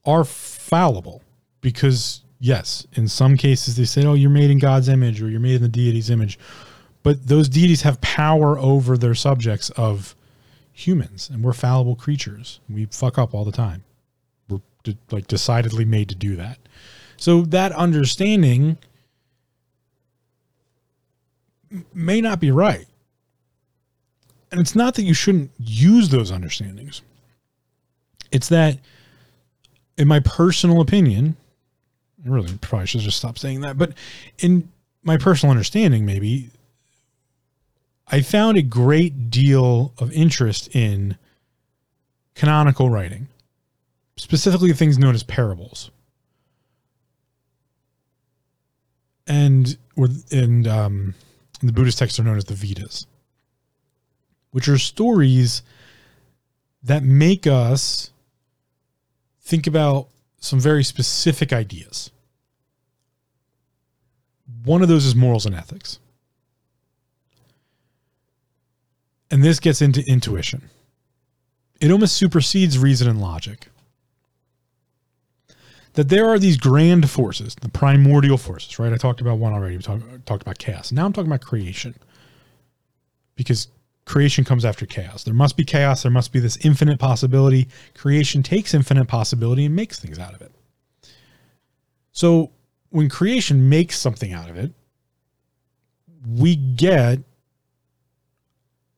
are 0.05 0.25
fallible 0.25 1.23
because 1.61 2.23
yes, 2.39 2.87
in 2.93 3.09
some 3.09 3.37
cases 3.37 3.77
they 3.77 3.85
say, 3.85 4.05
oh, 4.05 4.15
you're 4.15 4.31
made 4.31 4.51
in 4.51 4.59
God's 4.59 4.89
image 4.89 5.23
or 5.23 5.31
you're 5.31 5.41
made 5.41 5.57
in 5.57 5.63
the 5.63 5.69
deity's 5.69 6.11
image. 6.11 6.39
But 7.03 7.27
those 7.27 7.49
deities 7.49 7.83
have 7.83 8.01
power 8.01 8.59
over 8.59 8.97
their 8.99 9.15
subjects 9.15 9.71
of 9.71 10.15
humans, 10.73 11.31
and 11.31 11.45
we're 11.45 11.53
fallible 11.53 11.95
creatures. 11.95 12.61
We 12.69 12.87
fuck 12.87 13.19
up 13.19 13.35
all 13.35 13.45
the 13.45 13.53
time. 13.53 13.85
We're 14.49 14.61
de- 14.83 14.99
like 15.11 15.27
decidedly 15.27 15.85
made 15.85 16.09
to 16.09 16.15
do 16.15 16.37
that. 16.37 16.59
So 17.17 17.43
that 17.43 17.73
understanding 17.73 18.79
may 21.95 22.21
not 22.21 22.41
be 22.41 22.51
right. 22.51 22.87
And 24.51 24.61
it's 24.61 24.75
not 24.75 24.95
that 24.95 25.05
you 25.05 25.15
shouldn't 25.15 25.51
use 25.59 26.11
those 26.11 26.31
understandings. 26.31 27.01
It's 28.31 28.49
that, 28.49 28.79
in 29.97 30.09
my 30.09 30.21
personal 30.21 30.81
opinion, 30.81 31.37
I 32.25 32.29
really 32.29 32.57
probably 32.59 32.87
should 32.87 33.01
just 33.01 33.19
stop 33.19 33.39
saying 33.39 33.63
that, 33.63 33.79
but 33.79 33.93
in 34.39 34.71
my 35.03 35.17
personal 35.17 35.51
understanding, 35.51 36.05
maybe, 36.05 36.51
I 38.13 38.21
found 38.21 38.59
a 38.59 38.63
great 38.63 39.31
deal 39.31 39.95
of 39.97 40.13
interest 40.13 40.69
in 40.77 41.17
canonical 42.35 42.91
writing, 42.91 43.29
specifically 44.17 44.75
things 44.75 44.99
known 44.99 45.15
as 45.15 45.23
parables. 45.23 45.91
And, 49.27 49.79
and, 50.31 50.69
um, 50.69 51.15
the 51.63 51.73
Buddhist 51.73 51.99
texts 51.99 52.21
are 52.21 52.25
known 52.25 52.37
as 52.37 52.45
the 52.45 52.55
Vedas, 52.55 53.07
which 54.51 54.69
are 54.69 54.77
stories 54.77 55.63
that 56.83 57.03
make 57.03 57.47
us 57.47 58.11
think 59.41 59.67
about 59.67 60.09
some 60.39 60.61
very 60.61 60.85
specific 60.85 61.51
ideas. 61.51 62.11
One 64.65 64.83
of 64.83 64.89
those 64.89 65.07
is 65.07 65.15
morals 65.15 65.47
and 65.47 65.55
ethics. 65.55 65.99
And 69.33 69.43
this 69.43 69.59
gets 69.59 69.81
into 69.81 70.07
intuition. 70.07 70.69
It 71.81 71.91
almost 71.91 72.17
supersedes 72.17 72.79
reason 72.79 73.09
and 73.09 73.21
logic. 73.21 73.69
That 75.95 76.11
there 76.11 76.29
are 76.29 76.39
these 76.39 76.59
grand 76.59 77.11
forces, 77.11 77.55
the 77.57 77.69
primordial 77.69 78.37
forces, 78.37 78.79
right? 78.79 78.93
I 78.93 78.97
talked 78.97 79.21
about 79.21 79.39
one 79.39 79.53
already. 79.53 79.77
We 79.79 79.83
talk, 79.83 80.01
talked 80.27 80.43
about 80.43 80.59
chaos. 80.59 80.93
Now 80.93 81.07
I'm 81.07 81.13
talking 81.13 81.31
about 81.31 81.41
creation. 81.41 81.95
Because 83.35 83.69
creation 84.05 84.45
comes 84.45 84.65
after 84.65 84.85
chaos. 84.85 85.25
There 85.25 85.35
must 85.35 85.57
be 85.57 85.65
chaos. 85.65 86.03
There 86.03 86.13
must 86.13 86.33
be 86.33 86.39
this 86.39 86.59
infinite 86.65 86.99
possibility. 86.99 87.69
Creation 87.95 88.43
takes 88.43 88.75
infinite 88.75 89.09
possibility 89.09 89.65
and 89.65 89.75
makes 89.75 89.99
things 89.99 90.19
out 90.19 90.35
of 90.35 90.43
it. 90.43 90.53
So 92.13 92.53
when 92.91 93.09
creation 93.09 93.71
makes 93.71 93.99
something 93.99 94.33
out 94.33 94.51
of 94.51 94.57
it, 94.57 94.73
we 96.27 96.55
get 96.55 97.21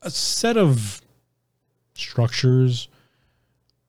a 0.05 0.11
set 0.11 0.57
of 0.57 1.01
structures. 1.95 2.89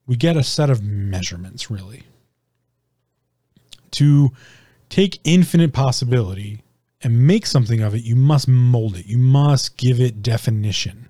We 0.08 0.16
get 0.16 0.38
a 0.38 0.44
set 0.44 0.70
of 0.70 0.84
measurements, 0.84 1.70
really. 1.70 2.04
To 3.92 4.32
take 4.90 5.20
infinite 5.24 5.74
possibility 5.74 6.62
and 7.02 7.28
make 7.28 7.46
something 7.46 7.82
of 7.82 7.94
it, 7.94 8.04
you 8.04 8.16
must 8.16 8.48
mold 8.48 8.96
it. 8.96 9.06
You 9.06 9.18
must 9.18 9.78
give 9.78 10.00
it 10.00 10.22
definition. 10.22 11.10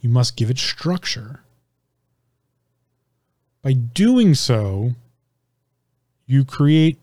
You 0.00 0.08
must 0.08 0.36
give 0.36 0.50
it 0.50 0.58
structure. 0.58 1.40
By 3.62 3.72
doing 3.72 4.34
so, 4.34 4.92
you 6.26 6.44
create 6.44 6.98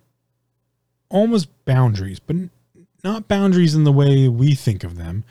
almost 1.09 1.49
boundaries, 1.65 2.19
but 2.19 2.35
not 3.03 3.27
boundaries 3.27 3.73
in 3.73 3.83
the 3.83 3.91
way 3.91 4.27
we 4.27 4.53
think 4.53 4.83
of 4.83 4.97
them, 4.97 5.23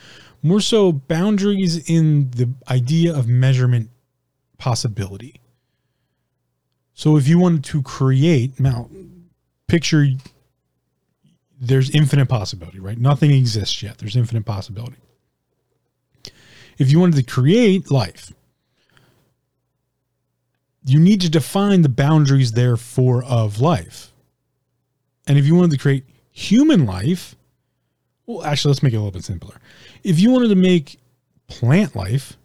more 0.42 0.60
so 0.60 0.92
boundaries 0.92 1.88
in 1.88 2.30
the 2.30 2.50
idea 2.68 3.14
of 3.14 3.28
measurement 3.28 3.90
possibility. 4.58 5.40
So 6.94 7.16
if 7.16 7.28
you 7.28 7.38
wanted 7.38 7.64
to 7.64 7.82
create, 7.82 8.60
now 8.60 8.88
picture 9.66 10.06
there's 11.60 11.90
infinite 11.90 12.26
possibility, 12.26 12.78
right? 12.78 12.98
Nothing 12.98 13.30
exists 13.30 13.82
yet. 13.82 13.98
There's 13.98 14.16
infinite 14.16 14.46
possibility. 14.46 14.96
If 16.78 16.90
you 16.90 16.98
wanted 16.98 17.16
to 17.16 17.22
create 17.22 17.90
life, 17.90 18.32
you 20.86 20.98
need 20.98 21.20
to 21.20 21.28
define 21.28 21.82
the 21.82 21.90
boundaries 21.90 22.52
therefore 22.52 23.22
of 23.24 23.60
life. 23.60 24.12
And 25.26 25.38
if 25.38 25.46
you 25.46 25.54
wanted 25.54 25.72
to 25.72 25.78
create 25.78 26.04
human 26.32 26.86
life, 26.86 27.36
well, 28.36 28.46
actually, 28.46 28.70
let's 28.70 28.82
make 28.82 28.92
it 28.92 28.96
a 28.96 29.00
little 29.00 29.12
bit 29.12 29.24
simpler. 29.24 29.56
If 30.02 30.18
you 30.20 30.30
wanted 30.30 30.48
to 30.48 30.56
make 30.56 30.98
plant 31.46 31.94
life, 31.94 32.36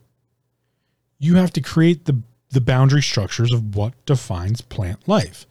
you 1.20 1.36
have 1.36 1.52
to 1.54 1.62
create 1.62 2.06
the, 2.06 2.22
the 2.50 2.62
boundary 2.62 3.02
structures 3.02 3.52
of 3.52 3.76
what 3.76 3.94
defines 4.06 4.62
plant 4.62 5.08
life 5.08 5.46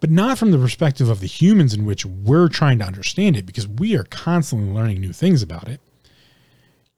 but 0.00 0.10
not 0.10 0.38
from 0.38 0.50
the 0.50 0.58
perspective 0.58 1.08
of 1.08 1.20
the 1.20 1.26
humans 1.26 1.74
in 1.74 1.84
which 1.84 2.04
we're 2.04 2.48
trying 2.48 2.78
to 2.78 2.84
understand 2.84 3.36
it 3.36 3.46
because 3.46 3.68
we 3.68 3.96
are 3.96 4.04
constantly 4.04 4.72
learning 4.72 5.00
new 5.00 5.12
things 5.12 5.42
about 5.42 5.68
it. 5.68 5.80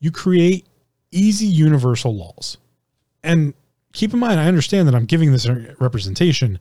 You 0.00 0.10
create 0.10 0.66
easy 1.10 1.46
universal 1.46 2.14
laws. 2.14 2.56
And 3.22 3.54
keep 3.92 4.14
in 4.14 4.20
mind, 4.20 4.40
I 4.40 4.46
understand 4.46 4.88
that 4.88 4.94
I'm 4.94 5.04
giving 5.04 5.32
this 5.32 5.48
representation 5.80 6.58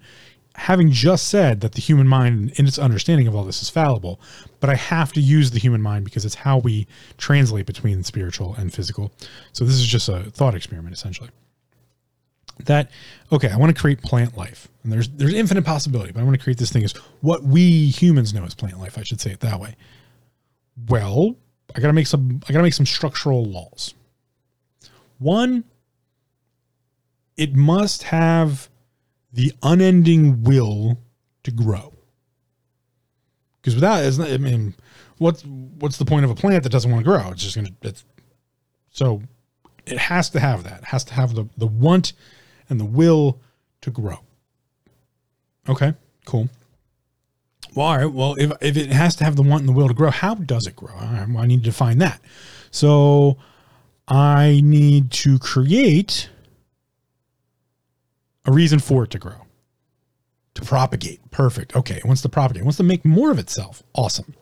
having 0.56 0.92
just 0.92 1.28
said 1.28 1.62
that 1.62 1.74
the 1.74 1.82
human 1.82 2.08
mind 2.08 2.54
in 2.56 2.68
its 2.68 2.78
understanding 2.78 3.28
of 3.28 3.36
all 3.36 3.44
this 3.44 3.62
is 3.62 3.70
fallible, 3.70 4.20
but 4.60 4.70
I 4.70 4.76
have 4.76 5.14
to 5.14 5.22
use 5.22 5.52
the 5.52 5.60
human 5.60 5.82
mind 5.82 6.06
because 6.06 6.26
it's 6.26 6.36
how 6.36 6.58
we 6.58 6.88
translate 7.18 7.66
between 7.66 8.04
spiritual 8.04 8.56
and 8.56 8.74
physical. 8.74 9.12
So 9.54 9.64
this 9.64 9.76
is 9.76 9.86
just 9.86 10.10
a 10.10 10.24
thought 10.32 10.56
experiment 10.56 10.94
essentially. 10.94 11.30
That 12.66 12.92
okay 13.32 13.50
i 13.50 13.58
want 13.58 13.76
to 13.76 13.82
create 13.82 14.04
plant 14.04 14.38
life 14.38 14.68
and 14.84 14.92
there's 14.92 15.08
there's 15.10 15.34
infinite 15.34 15.64
possibility 15.66 16.12
but 16.12 16.20
i 16.20 16.24
want 16.24 16.38
to 16.38 16.44
create 16.44 16.60
this 16.60 16.72
thing 16.72 16.84
as 16.84 16.94
what 17.22 17.42
we 17.42 17.88
humans 17.88 18.36
know 18.36 18.44
as 18.44 18.54
plant 18.54 18.80
life 18.80 19.00
i 19.00 19.04
should 19.04 19.20
say 19.20 19.32
it 19.32 19.40
that 19.40 19.60
way. 19.60 19.76
Well 20.88 21.38
i 21.76 21.80
gotta 21.80 21.94
make 21.94 22.06
some 22.06 22.40
i 22.48 22.52
gotta 22.52 22.62
make 22.62 22.76
some 22.76 22.86
structural 22.86 23.46
laws. 23.46 23.96
One 25.18 25.64
it 27.36 27.56
must 27.56 28.04
have 28.04 28.70
the 29.34 29.54
unending 29.64 30.44
will 30.44 30.98
to 31.44 31.52
grow 31.52 31.94
because 33.62 33.76
without 33.76 34.04
it's 34.04 34.18
not, 34.18 34.30
i 34.30 34.38
mean 34.38 34.74
what's 35.18 35.44
what's 35.46 35.98
the 35.98 36.06
point 36.06 36.26
of 36.26 36.32
a 36.32 36.36
plant 36.36 36.64
that 36.64 36.72
doesn't 36.72 36.92
want 36.92 37.04
to 37.04 37.10
grow 37.10 37.30
it's 37.32 37.44
just 37.44 37.56
gonna 37.56 37.70
it's 37.82 38.04
so 38.92 39.22
it 39.86 39.98
has 39.98 40.30
to 40.30 40.40
have 40.40 40.64
that 40.64 40.80
it 40.80 40.86
has 40.86 41.04
to 41.04 41.14
have 41.14 41.34
the 41.34 41.48
the 41.58 41.68
want 41.68 42.14
and 42.72 42.80
the 42.80 42.86
will 42.86 43.40
to 43.82 43.92
grow. 43.92 44.18
Okay, 45.70 45.94
cool. 46.26 46.50
Well, 47.76 47.88
all 47.88 47.98
right. 47.98 48.06
Well, 48.12 48.36
if, 48.40 48.52
if 48.62 48.78
it 48.78 48.92
has 48.92 49.16
to 49.18 49.24
have 49.24 49.36
the 49.36 49.44
want 49.44 49.62
and 49.62 49.70
the 49.70 49.74
will 49.74 49.88
to 49.88 49.94
grow, 49.94 50.10
how 50.10 50.36
does 50.36 50.66
it 50.66 50.76
grow? 50.76 50.96
Right, 50.96 51.28
well, 51.30 51.44
I 51.44 51.46
need 51.46 51.60
to 51.60 51.70
define 51.70 52.00
that. 52.00 52.20
So 52.72 53.38
I 54.08 54.62
need 54.64 55.12
to 55.12 55.38
create 55.38 56.30
a 58.46 58.52
reason 58.52 58.80
for 58.80 59.04
it 59.04 59.12
to 59.12 59.20
grow, 59.20 59.46
to 60.56 60.62
propagate. 60.62 61.20
Perfect. 61.32 61.76
Okay. 61.76 61.98
It 61.98 62.06
wants 62.06 62.22
to 62.24 62.30
propagate. 62.30 62.62
It 62.62 62.66
wants 62.66 62.78
to 62.78 62.84
make 62.84 63.06
more 63.06 63.32
of 63.32 63.40
itself. 63.40 63.84
Awesome. 63.94 64.34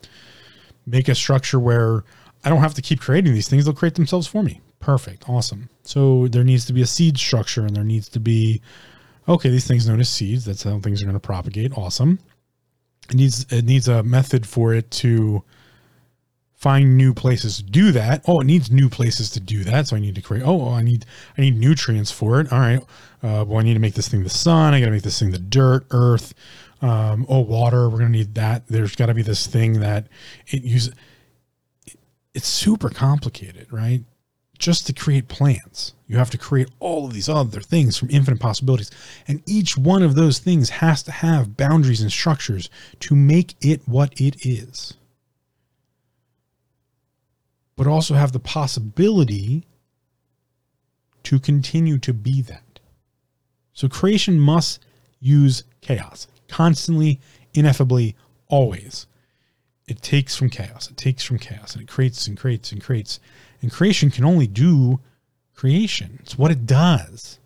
Make 0.86 1.08
a 1.08 1.14
structure 1.14 1.60
where 1.60 2.04
I 2.44 2.48
don't 2.48 2.60
have 2.60 2.74
to 2.74 2.82
keep 2.82 3.00
creating 3.00 3.34
these 3.34 3.48
things. 3.48 3.64
They'll 3.64 3.74
create 3.74 3.94
themselves 3.94 4.26
for 4.26 4.42
me. 4.42 4.60
Perfect. 4.78 5.28
Awesome. 5.28 5.68
So 5.82 6.28
there 6.28 6.44
needs 6.44 6.64
to 6.66 6.72
be 6.72 6.82
a 6.82 6.86
seed 6.86 7.18
structure 7.18 7.66
and 7.66 7.76
there 7.76 7.84
needs 7.84 8.08
to 8.10 8.20
be, 8.20 8.62
okay, 9.28 9.50
these 9.50 9.66
things 9.66 9.86
known 9.86 10.00
as 10.00 10.08
seeds. 10.08 10.46
That's 10.46 10.62
how 10.62 10.78
things 10.80 11.02
are 11.02 11.04
going 11.04 11.14
to 11.14 11.20
propagate. 11.20 11.76
Awesome. 11.76 12.18
It 13.10 13.16
needs, 13.16 13.46
it 13.52 13.66
needs 13.66 13.88
a 13.88 14.02
method 14.02 14.46
for 14.46 14.72
it 14.72 14.90
to 14.92 15.44
find 16.60 16.98
new 16.98 17.14
places 17.14 17.56
to 17.56 17.62
do 17.62 17.90
that. 17.90 18.22
Oh, 18.28 18.40
it 18.40 18.44
needs 18.44 18.70
new 18.70 18.90
places 18.90 19.30
to 19.30 19.40
do 19.40 19.64
that. 19.64 19.88
So 19.88 19.96
I 19.96 19.98
need 19.98 20.14
to 20.14 20.20
create, 20.20 20.44
oh, 20.44 20.70
I 20.70 20.82
need, 20.82 21.06
I 21.36 21.40
need 21.40 21.58
nutrients 21.58 22.10
for 22.10 22.38
it. 22.38 22.52
All 22.52 22.58
right. 22.58 22.82
Uh, 23.22 23.44
well, 23.46 23.58
I 23.58 23.62
need 23.62 23.74
to 23.74 23.80
make 23.80 23.94
this 23.94 24.08
thing 24.08 24.22
the 24.22 24.30
sun. 24.30 24.74
I 24.74 24.80
got 24.80 24.86
to 24.86 24.92
make 24.92 25.02
this 25.02 25.18
thing 25.18 25.30
the 25.30 25.38
dirt, 25.38 25.86
earth. 25.90 26.34
Um, 26.82 27.24
oh, 27.30 27.40
water. 27.40 27.88
We're 27.88 27.98
going 27.98 28.12
to 28.12 28.18
need 28.18 28.34
that. 28.34 28.66
There's 28.66 28.94
got 28.94 29.06
to 29.06 29.14
be 29.14 29.22
this 29.22 29.46
thing 29.46 29.80
that 29.80 30.06
it 30.48 30.62
uses. 30.62 30.94
It's 32.34 32.46
super 32.46 32.90
complicated, 32.90 33.72
right? 33.72 34.04
just 34.58 34.86
to 34.86 34.92
create 34.92 35.26
plants. 35.26 35.94
You 36.06 36.18
have 36.18 36.30
to 36.30 36.38
create 36.38 36.68
all 36.80 37.06
of 37.06 37.14
these 37.14 37.30
other 37.30 37.62
things 37.62 37.96
from 37.96 38.10
infinite 38.10 38.40
possibilities. 38.40 38.90
And 39.26 39.42
each 39.46 39.78
one 39.78 40.02
of 40.02 40.14
those 40.14 40.38
things 40.38 40.68
has 40.68 41.02
to 41.04 41.12
have 41.12 41.56
boundaries 41.56 42.02
and 42.02 42.12
structures 42.12 42.68
to 43.00 43.16
make 43.16 43.54
it 43.62 43.80
what 43.88 44.20
it 44.20 44.44
is. 44.44 44.98
But 47.80 47.86
also 47.86 48.12
have 48.12 48.32
the 48.32 48.38
possibility 48.38 49.64
to 51.22 51.40
continue 51.40 51.96
to 51.96 52.12
be 52.12 52.42
that. 52.42 52.78
So 53.72 53.88
creation 53.88 54.38
must 54.38 54.84
use 55.18 55.64
chaos 55.80 56.26
constantly, 56.46 57.20
ineffably, 57.54 58.16
always. 58.48 59.06
It 59.88 60.02
takes 60.02 60.36
from 60.36 60.50
chaos. 60.50 60.90
It 60.90 60.98
takes 60.98 61.24
from 61.24 61.38
chaos 61.38 61.72
and 61.72 61.82
it 61.84 61.88
creates 61.88 62.26
and 62.26 62.36
creates 62.36 62.70
and 62.70 62.84
creates 62.84 63.18
and 63.62 63.72
creation 63.72 64.10
can 64.10 64.26
only 64.26 64.46
do 64.46 65.00
creation, 65.54 66.18
it's 66.20 66.36
what 66.36 66.50
it 66.50 66.66
does. 66.66 67.38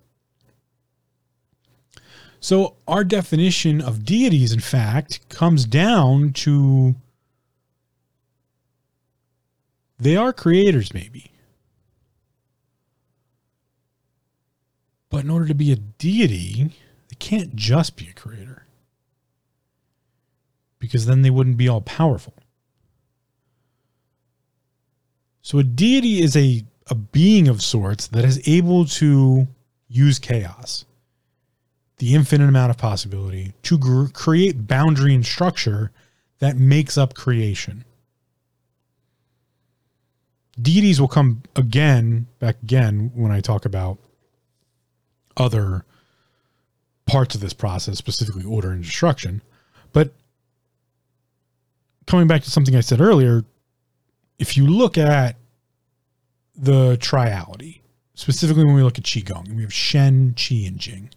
So, 2.41 2.75
our 2.89 3.05
definition 3.05 3.81
of 3.81 4.05
deities, 4.05 4.53
in 4.53 4.59
fact, 4.59 5.29
comes 5.29 5.65
down 5.65 6.33
to 6.33 6.97
they 10.05 10.17
are 10.17 10.35
creators, 10.35 10.93
maybe. 10.93 11.31
But 15.09 15.25
in 15.25 15.31
order 15.31 15.47
to 15.47 15.55
be 15.55 15.73
a 15.73 15.77
deity, 15.77 16.73
they 17.09 17.17
can't 17.19 17.57
just 17.57 17.97
be 17.97 18.09
a 18.09 18.13
creator. 18.13 18.67
Because 20.79 21.07
then 21.07 21.23
they 21.23 21.31
wouldn't 21.31 21.57
be 21.57 21.69
all 21.69 21.81
powerful. 21.81 22.35
So 25.41 25.59
a 25.59 25.65
deity 25.65 26.21
is 26.21 26.37
a, 26.37 26.65
a 26.89 26.95
being 26.95 27.49
of 27.49 27.63
sorts 27.63 28.07
that 28.09 28.27
is 28.27 28.47
able 28.47 28.85
to 28.85 29.49
use 29.89 30.19
chaos, 30.19 30.85
the 31.97 32.15
infinite 32.15 32.49
amount 32.51 32.69
of 32.69 32.77
possibility, 32.77 33.55
to 33.63 33.79
gr- 33.79 34.09
create 34.09 34.67
boundary 34.67 35.15
and 35.15 35.25
structure 35.25 35.93
that 36.41 36.59
makes 36.59 36.99
up 36.99 37.15
creation. 37.15 37.87
Deities 40.61 41.01
will 41.01 41.09
come 41.09 41.43
again, 41.57 42.27
back 42.39 42.63
again, 42.63 43.11
when 43.15 43.33
I 43.33 43.41
talk 43.41 43.65
about 43.65 43.99
other 45.37 45.85
parts 47.07 47.35
of 47.35 47.41
this 47.41 47.53
process, 47.53 47.99
specifically 47.99 48.45
order 48.45 48.71
and 48.71 48.83
destruction. 48.83 49.43
But 49.93 50.13
coming 52.07 52.29
back 52.29 52.43
to 52.45 52.51
something 52.51 52.77
I 52.77 52.81
said 52.81 53.01
earlier, 53.01 53.45
if 54.39 54.57
you 54.57 54.67
look 54.67 54.97
at 54.97 55.37
the 56.57 56.97
triality, 56.97 57.81
specifically 58.15 58.65
when 58.65 58.75
we 58.75 58.83
look 58.83 58.99
at 58.99 59.05
Qigong. 59.05 59.55
We 59.55 59.63
have 59.63 59.73
Shen, 59.73 60.35
Qi, 60.35 60.67
and 60.69 60.79
Jing. 60.79 61.11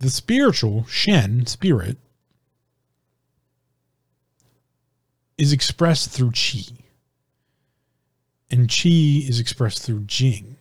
The 0.00 0.10
spiritual, 0.10 0.84
Shen, 0.86 1.46
spirit, 1.46 1.96
is 5.38 5.52
expressed 5.52 6.10
through 6.10 6.32
Qi. 6.32 6.72
And 8.50 8.68
Qi 8.68 9.28
is 9.28 9.40
expressed 9.40 9.82
through 9.82 10.04
Jing. 10.04 10.56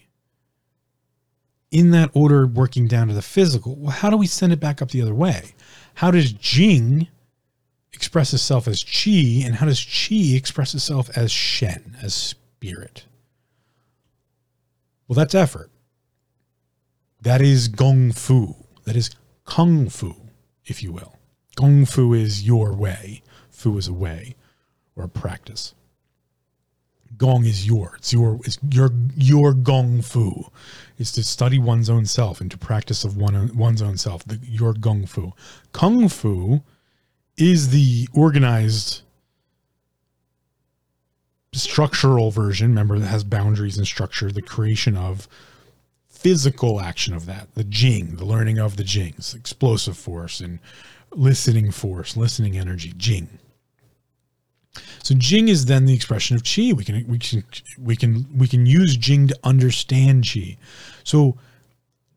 In 1.71 1.91
that 1.91 2.11
order, 2.13 2.45
working 2.45 2.88
down 2.88 3.07
to 3.07 3.13
the 3.13 3.21
physical, 3.21 3.76
well, 3.76 3.91
how 3.91 4.09
do 4.09 4.17
we 4.17 4.28
send 4.28 4.53
it 4.53 4.59
back 4.59 4.82
up 4.82 4.91
the 4.91 5.01
other 5.01 5.13
way? 5.13 5.53
How 5.95 6.11
does 6.11 6.32
Jing 6.32 7.07
express 7.91 8.34
itself 8.34 8.67
as 8.67 8.84
Qi, 8.84 9.45
and 9.45 9.55
how 9.55 9.65
does 9.65 9.80
Qi 9.80 10.36
express 10.36 10.74
itself 10.74 11.09
as 11.15 11.32
Shen, 11.32 11.97
as 12.01 12.13
spirit? 12.13 13.05
Well, 15.07 15.15
that's 15.15 15.36
effort. 15.36 15.69
That 17.21 17.41
is 17.41 17.67
Gong 17.67 18.11
Fu. 18.11 18.55
That 18.86 18.95
is 18.95 19.11
Kung 19.45 19.89
Fu, 19.89 20.15
if 20.65 20.84
you 20.84 20.91
will. 20.91 21.17
Gong 21.55 21.86
Fu 21.86 22.13
is 22.13 22.43
your 22.43 22.74
way, 22.74 23.21
Fu 23.49 23.78
is 23.78 23.88
a 23.88 23.93
way 23.93 24.36
or 24.95 25.07
practice. 25.07 25.73
Gong 27.17 27.45
is 27.45 27.67
your, 27.67 27.95
it's 27.97 28.11
your, 28.11 28.39
it's 28.43 28.57
your, 28.69 28.91
your 29.15 29.53
Gong 29.53 30.01
Fu. 30.01 30.45
Is 30.97 31.11
to 31.13 31.23
study 31.23 31.59
one's 31.59 31.89
own 31.89 32.05
self 32.05 32.41
and 32.41 32.49
to 32.51 32.57
practice 32.57 33.03
of 33.03 33.17
one, 33.17 33.55
one's 33.55 33.81
own 33.81 33.97
self, 33.97 34.23
the, 34.25 34.39
your 34.43 34.73
Gong 34.73 35.05
Fu. 35.05 35.33
Kung 35.71 36.09
Fu 36.09 36.61
is 37.37 37.69
the 37.69 38.07
organized 38.13 39.01
structural 41.53 42.31
version. 42.31 42.69
Remember, 42.69 42.99
that 42.99 43.07
has 43.07 43.23
boundaries 43.23 43.77
and 43.77 43.85
structure, 43.85 44.31
the 44.31 44.41
creation 44.41 44.97
of 44.97 45.27
physical 46.09 46.79
action 46.79 47.13
of 47.13 47.25
that, 47.25 47.53
the 47.53 47.63
Jing, 47.63 48.15
the 48.15 48.25
learning 48.25 48.57
of 48.57 48.77
the 48.77 48.83
Jings, 48.83 49.33
explosive 49.33 49.97
force 49.97 50.39
and 50.39 50.59
listening 51.11 51.71
force, 51.71 52.15
listening 52.17 52.57
energy, 52.57 52.93
Jing. 52.97 53.39
So 55.03 55.15
Jing 55.15 55.47
is 55.47 55.65
then 55.65 55.86
the 55.86 55.93
expression 55.93 56.36
of 56.36 56.43
Qi. 56.43 56.74
We 56.74 56.84
can 56.84 57.05
we 57.07 57.19
can 57.19 57.43
we 57.80 57.95
can 57.95 58.26
we 58.36 58.47
can 58.47 58.65
use 58.65 58.97
Jing 58.97 59.28
to 59.28 59.39
understand 59.43 60.24
Qi. 60.24 60.57
So 61.03 61.38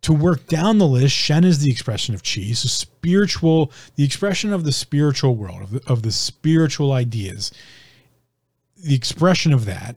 to 0.03 0.13
work 0.13 0.47
down 0.47 0.79
the 0.79 0.87
list, 0.87 1.15
Shen 1.15 1.45
is 1.45 1.59
the 1.59 1.71
expression 1.71 2.15
of 2.15 2.23
Qi. 2.23 2.55
So 2.57 2.69
spiritual, 2.69 3.73
the 3.97 4.05
expression 4.05 4.53
of 4.53 4.65
the 4.65 4.73
spiritual 4.73 5.35
world, 5.35 5.63
of 5.63 5.71
the, 5.71 5.83
of 5.87 6.03
the 6.03 6.13
spiritual 6.13 6.93
ideas, 6.93 7.51
the 8.77 8.95
expression 8.95 9.53
of 9.53 9.65
that 9.65 9.97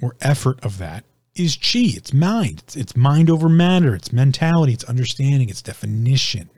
or 0.00 0.16
effort 0.20 0.64
of 0.64 0.78
that 0.78 1.04
is 1.34 1.56
Qi. 1.56 1.96
It's 1.96 2.12
mind. 2.12 2.62
It's, 2.64 2.76
it's 2.76 2.96
mind 2.96 3.30
over 3.30 3.48
matter. 3.48 3.94
It's 3.94 4.12
mentality. 4.12 4.72
It's 4.72 4.84
understanding. 4.84 5.48
It's 5.48 5.62
definition. 5.62 6.48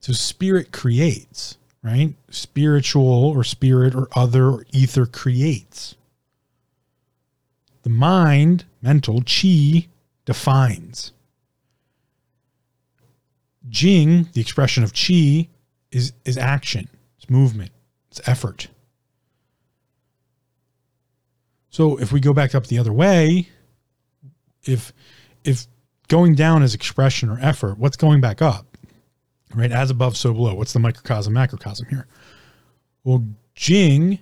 So 0.00 0.12
spirit 0.12 0.72
creates, 0.72 1.56
right? 1.84 2.14
Spiritual 2.30 3.28
or 3.36 3.44
spirit 3.44 3.94
or 3.94 4.08
other 4.16 4.48
or 4.48 4.66
ether 4.72 5.04
creates. 5.04 5.94
The 7.82 7.90
mind, 7.90 8.64
mental, 8.80 9.22
chi 9.22 9.88
defines. 10.24 11.12
Jing, 13.68 14.30
the 14.32 14.40
expression 14.40 14.82
of 14.82 14.94
chi, 14.94 15.48
is, 15.92 16.12
is 16.24 16.38
action, 16.38 16.88
it's 17.18 17.28
movement, 17.28 17.70
it's 18.10 18.26
effort. 18.26 18.68
So 21.68 21.96
if 21.98 22.10
we 22.12 22.20
go 22.20 22.32
back 22.32 22.54
up 22.54 22.68
the 22.68 22.78
other 22.78 22.92
way, 22.92 23.48
if 24.62 24.92
if 25.42 25.66
going 26.08 26.34
down 26.34 26.62
is 26.62 26.74
expression 26.74 27.28
or 27.28 27.38
effort, 27.40 27.78
what's 27.78 27.96
going 27.96 28.20
back 28.20 28.40
up? 28.40 28.73
Right? 29.54 29.72
As 29.72 29.90
above, 29.90 30.16
so 30.16 30.32
below. 30.32 30.54
What's 30.54 30.72
the 30.72 30.80
microcosm, 30.80 31.32
macrocosm 31.32 31.86
here? 31.88 32.06
Well, 33.04 33.24
Jing 33.54 34.18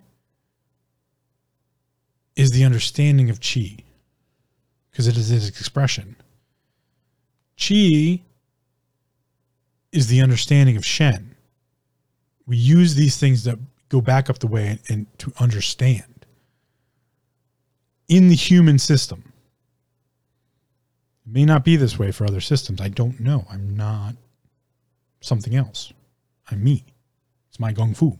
is 2.37 2.51
the 2.51 2.65
understanding 2.65 3.31
of 3.31 3.41
Qi 3.41 3.85
because 4.91 5.07
it 5.07 5.17
is 5.17 5.31
its 5.31 5.49
expression. 5.49 6.17
Qi 7.57 8.23
is 9.93 10.09
the 10.09 10.21
understanding 10.21 10.77
of 10.77 10.85
Shen. 10.85 11.35
We 12.47 12.57
use 12.57 12.95
these 12.95 13.17
things 13.17 13.45
that 13.45 13.59
go 13.89 14.01
back 14.01 14.29
up 14.29 14.39
the 14.39 14.47
way 14.47 14.67
and, 14.67 14.81
and 14.89 15.19
to 15.19 15.33
understand 15.39 16.27
in 18.09 18.29
the 18.29 18.35
human 18.35 18.79
system. 18.79 19.33
It 21.27 21.33
may 21.33 21.45
not 21.45 21.65
be 21.65 21.77
this 21.77 21.99
way 21.99 22.11
for 22.11 22.27
other 22.27 22.41
systems. 22.41 22.81
I 22.81 22.89
don't 22.89 23.21
know. 23.21 23.47
I'm 23.51 23.77
not 23.77 24.17
something 25.23 25.55
else. 25.55 25.93
I'm 26.51 26.63
me. 26.63 26.85
It's 27.49 27.59
my 27.59 27.73
Gong 27.73 27.95
Fu. 27.95 28.19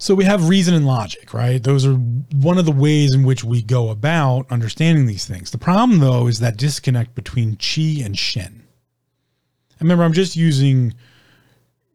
So 0.00 0.14
we 0.14 0.24
have 0.24 0.48
reason 0.48 0.74
and 0.74 0.86
logic, 0.86 1.34
right? 1.34 1.60
Those 1.60 1.84
are 1.84 1.94
one 1.94 2.56
of 2.56 2.66
the 2.66 2.72
ways 2.72 3.14
in 3.14 3.24
which 3.24 3.42
we 3.42 3.62
go 3.62 3.88
about 3.88 4.46
understanding 4.50 5.06
these 5.06 5.26
things. 5.26 5.50
The 5.50 5.58
problem, 5.58 5.98
though, 5.98 6.28
is 6.28 6.38
that 6.38 6.56
disconnect 6.56 7.16
between 7.16 7.56
Qi 7.56 8.04
and 8.04 8.16
Shen. 8.16 8.62
remember, 9.80 10.04
I'm 10.04 10.12
just 10.12 10.36
using 10.36 10.94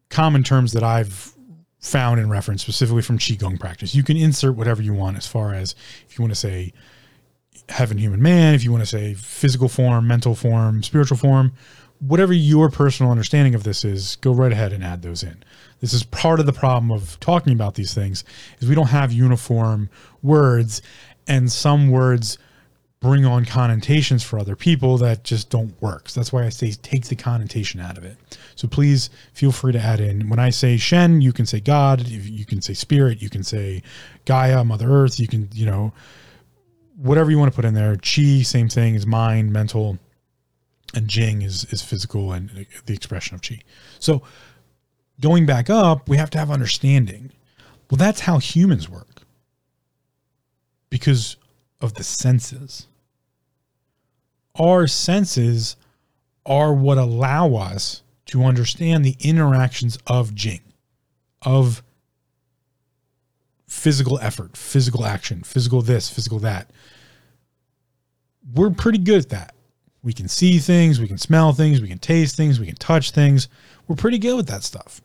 common 0.10 0.44
terms 0.44 0.74
that 0.74 0.84
I've 0.84 1.34
found 1.80 2.20
in 2.20 2.30
reference 2.30 2.62
specifically 2.62 3.02
from 3.02 3.20
Qigong 3.20 3.58
practice. 3.58 3.96
You 3.96 4.04
can 4.04 4.18
insert 4.18 4.56
whatever 4.56 4.82
you 4.82 4.94
want 4.94 5.18
as 5.18 5.28
far 5.28 5.54
as 5.54 5.74
if 6.08 6.18
you 6.18 6.24
want 6.24 6.34
to 6.34 6.40
say 6.40 6.74
heaven, 7.70 7.98
human 7.98 8.22
man, 8.22 8.54
if 8.54 8.64
you 8.64 8.72
want 8.72 8.82
to 8.82 8.88
say 8.88 9.14
physical 9.14 9.70
form, 9.70 10.08
mental 10.08 10.36
form, 10.36 10.84
spiritual 10.84 11.18
form, 11.18 11.54
whatever 12.06 12.34
your 12.34 12.70
personal 12.70 13.12
understanding 13.12 13.56
of 13.56 13.64
this 13.64 13.86
is, 13.86 14.18
go 14.18 14.34
right 14.34 14.52
ahead 14.52 14.74
and 14.74 14.84
add 14.84 15.02
those 15.02 15.24
in. 15.24 15.42
This 15.80 15.94
is 15.94 16.04
part 16.04 16.40
of 16.40 16.46
the 16.46 16.54
problem 16.54 16.92
of 16.92 17.20
talking 17.20 17.54
about 17.54 17.76
these 17.76 17.94
things 17.94 18.24
is 18.60 18.68
we 18.68 18.76
don't 18.76 18.90
have 18.90 19.12
uniform 19.12 19.90
words 20.22 20.82
and 21.28 21.52
some 21.52 21.90
words 21.90 22.38
bring 23.00 23.26
on 23.26 23.46
connotations 23.46 24.24
for 24.24 24.40
other 24.40 24.56
people 24.56 24.98
that 24.98 25.24
just 25.24 25.50
don't 25.50 25.80
work. 25.82 26.08
So 26.10 26.20
that's 26.20 26.32
why 26.32 26.46
I 26.46 26.50
say 26.50 26.72
take 26.72 27.06
the 27.06 27.16
connotation 27.16 27.80
out 27.80 27.98
of 27.98 28.06
it. 28.06 28.18
So 28.56 28.68
please 28.68 29.10
feel 29.34 29.52
free 29.52 29.74
to 29.74 29.80
add 29.80 30.00
in. 30.00 30.30
When 30.30 30.40
I 30.40 30.52
say 30.52 30.78
Shen, 30.78 31.22
you 31.22 31.34
can 31.34 31.46
say 31.46 31.60
God, 31.60 32.08
you 32.08 32.46
can 32.46 32.62
say 32.62 32.74
spirit, 32.74 33.22
you 33.22 33.30
can 33.30 33.44
say 33.44 33.82
Gaia, 34.26 34.64
Mother 34.64 34.90
Earth, 34.90 35.20
you 35.20 35.28
can, 35.28 35.50
you 35.54 35.66
know, 35.66 35.94
whatever 36.96 37.30
you 37.30 37.38
want 37.38 37.52
to 37.52 37.56
put 37.56 37.66
in 37.66 37.74
there. 37.74 37.96
Chi, 37.98 38.42
same 38.42 38.70
thing, 38.70 38.96
is 38.96 39.06
mind, 39.06 39.52
mental, 39.52 40.00
and 40.94 41.08
Jing 41.08 41.42
is 41.42 41.66
is 41.66 41.82
physical 41.82 42.32
and 42.32 42.66
the 42.86 42.94
expression 42.94 43.36
of 43.36 43.42
Chi. 43.42 43.60
So 44.00 44.24
going 45.20 45.46
back 45.46 45.70
up, 45.70 46.10
we 46.10 46.18
have 46.18 46.30
to 46.32 46.38
have 46.38 46.52
understanding. 46.52 47.32
Well, 47.90 47.98
that's 47.98 48.22
how 48.22 48.40
humans 48.40 48.90
work 48.90 49.22
because 50.90 51.38
of 51.82 51.96
the 51.96 52.04
senses 52.04 52.88
our 54.60 54.88
senses 54.88 55.76
are 56.46 56.74
what 56.74 56.98
allow 56.98 57.56
us 57.56 58.04
to 58.28 58.44
understand 58.44 59.04
the 59.04 59.16
interactions 59.20 59.98
of 60.08 60.36
Jing, 60.36 60.62
of 61.42 61.84
physical 63.68 64.20
effort, 64.20 64.56
physical 64.56 65.06
action, 65.06 65.44
physical 65.44 65.82
this, 65.82 66.10
physical 66.10 66.40
that. 66.40 66.70
We're 68.54 68.70
pretty 68.70 69.00
good 69.00 69.22
at 69.22 69.30
that. 69.30 69.53
We 70.04 70.14
can 70.14 70.28
see 70.28 70.60
things, 70.60 71.00
we 71.00 71.08
can 71.08 71.18
smell 71.18 71.54
things, 71.54 71.82
we 71.82 71.88
can 71.88 72.00
taste 72.00 72.36
things, 72.36 72.60
we 72.60 72.66
can 72.66 72.76
touch 72.76 73.12
things. 73.12 73.48
We're 73.88 73.96
pretty 73.96 74.20
good 74.20 74.36
with 74.36 74.48
that 74.48 74.64
stuff. 74.64 75.02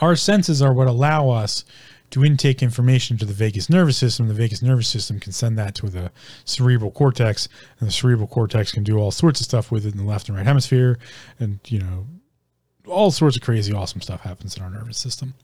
Our 0.00 0.16
senses 0.16 0.60
are 0.60 0.74
what 0.74 0.88
allow 0.88 1.30
us 1.30 1.64
to 2.10 2.24
intake 2.24 2.62
information 2.62 3.16
to 3.18 3.24
the 3.24 3.32
vagus 3.32 3.70
nervous 3.70 3.96
system. 3.96 4.28
The 4.28 4.34
vagus 4.34 4.60
nervous 4.60 4.88
system 4.88 5.20
can 5.20 5.32
send 5.32 5.56
that 5.58 5.74
to 5.76 5.88
the 5.88 6.10
cerebral 6.44 6.90
cortex, 6.90 7.48
and 7.78 7.88
the 7.88 7.92
cerebral 7.92 8.26
cortex 8.26 8.72
can 8.72 8.82
do 8.82 8.98
all 8.98 9.10
sorts 9.10 9.40
of 9.40 9.46
stuff 9.46 9.70
with 9.70 9.86
it 9.86 9.92
in 9.92 9.98
the 9.98 10.04
left 10.04 10.28
and 10.28 10.36
right 10.36 10.46
hemisphere. 10.46 10.98
And, 11.38 11.60
you 11.66 11.78
know, 11.78 12.06
all 12.86 13.10
sorts 13.10 13.36
of 13.36 13.42
crazy, 13.42 13.72
awesome 13.72 14.00
stuff 14.00 14.20
happens 14.22 14.56
in 14.56 14.62
our 14.62 14.70
nervous 14.70 14.98
system. 14.98 15.34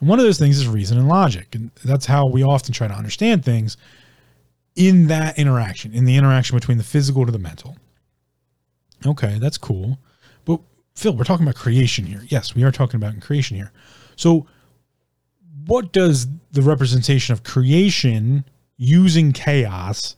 And 0.00 0.08
one 0.08 0.18
of 0.18 0.24
those 0.24 0.38
things 0.38 0.58
is 0.58 0.66
reason 0.66 0.98
and 0.98 1.08
logic. 1.08 1.54
And 1.54 1.70
that's 1.84 2.06
how 2.06 2.26
we 2.26 2.42
often 2.42 2.72
try 2.72 2.88
to 2.88 2.94
understand 2.94 3.44
things 3.44 3.76
in 4.76 5.06
that 5.08 5.38
interaction, 5.38 5.92
in 5.94 6.04
the 6.04 6.16
interaction 6.16 6.56
between 6.56 6.78
the 6.78 6.84
physical 6.84 7.26
to 7.26 7.32
the 7.32 7.38
mental. 7.38 7.76
Okay, 9.06 9.38
that's 9.38 9.58
cool. 9.58 9.98
But 10.44 10.60
Phil, 10.94 11.16
we're 11.16 11.24
talking 11.24 11.44
about 11.46 11.56
creation 11.56 12.06
here. 12.06 12.22
Yes, 12.28 12.54
we 12.54 12.62
are 12.64 12.72
talking 12.72 12.96
about 12.96 13.20
creation 13.20 13.56
here. 13.56 13.72
So 14.16 14.46
what 15.66 15.92
does 15.92 16.26
the 16.52 16.62
representation 16.62 17.32
of 17.32 17.42
creation 17.42 18.44
using 18.76 19.32
chaos 19.32 20.16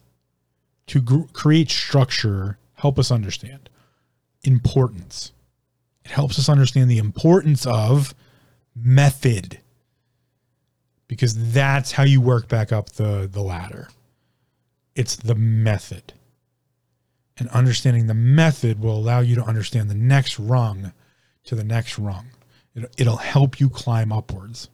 to 0.87 1.01
gr- 1.01 1.25
create 1.33 1.71
structure 1.71 2.59
help 2.75 2.99
us 2.99 3.11
understand? 3.11 3.69
Importance. 4.45 5.33
It 6.05 6.13
helps 6.13 6.39
us 6.39 6.49
understand 6.49 6.91
the 6.91 6.99
importance 6.99 7.67
of 7.67 8.15
method. 8.75 9.61
because 11.09 11.53
that's 11.53 11.93
how 11.93 12.03
you 12.03 12.21
work 12.21 12.49
back 12.49 12.73
up 12.73 12.91
the, 12.91 13.29
the 13.31 13.41
ladder. 13.43 13.89
It's 14.97 15.15
the 15.15 15.35
method. 15.35 16.15
And 17.37 17.49
understanding 17.51 18.07
the 18.07 18.15
method 18.15 18.81
will 18.81 18.97
allow 18.97 19.21
you 19.21 19.35
to 19.35 19.45
understand 19.45 19.91
the 19.91 19.95
next 19.95 20.39
rung 20.39 20.93
to 21.45 21.55
the 21.55 21.63
next 21.63 21.99
rung. 21.99 22.29
It'll, 22.97 23.19
help 23.19 23.61
you 23.61 23.69
climb 23.69 24.11
upwards. 24.11 24.69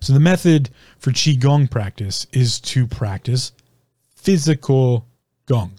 So 0.00 0.12
the 0.12 0.20
method 0.20 0.70
for 0.98 1.10
Qigong 1.10 1.70
practice 1.70 2.26
is 2.32 2.60
to 2.60 2.86
practice 2.86 3.52
physical 4.14 5.06
Gong. 5.46 5.72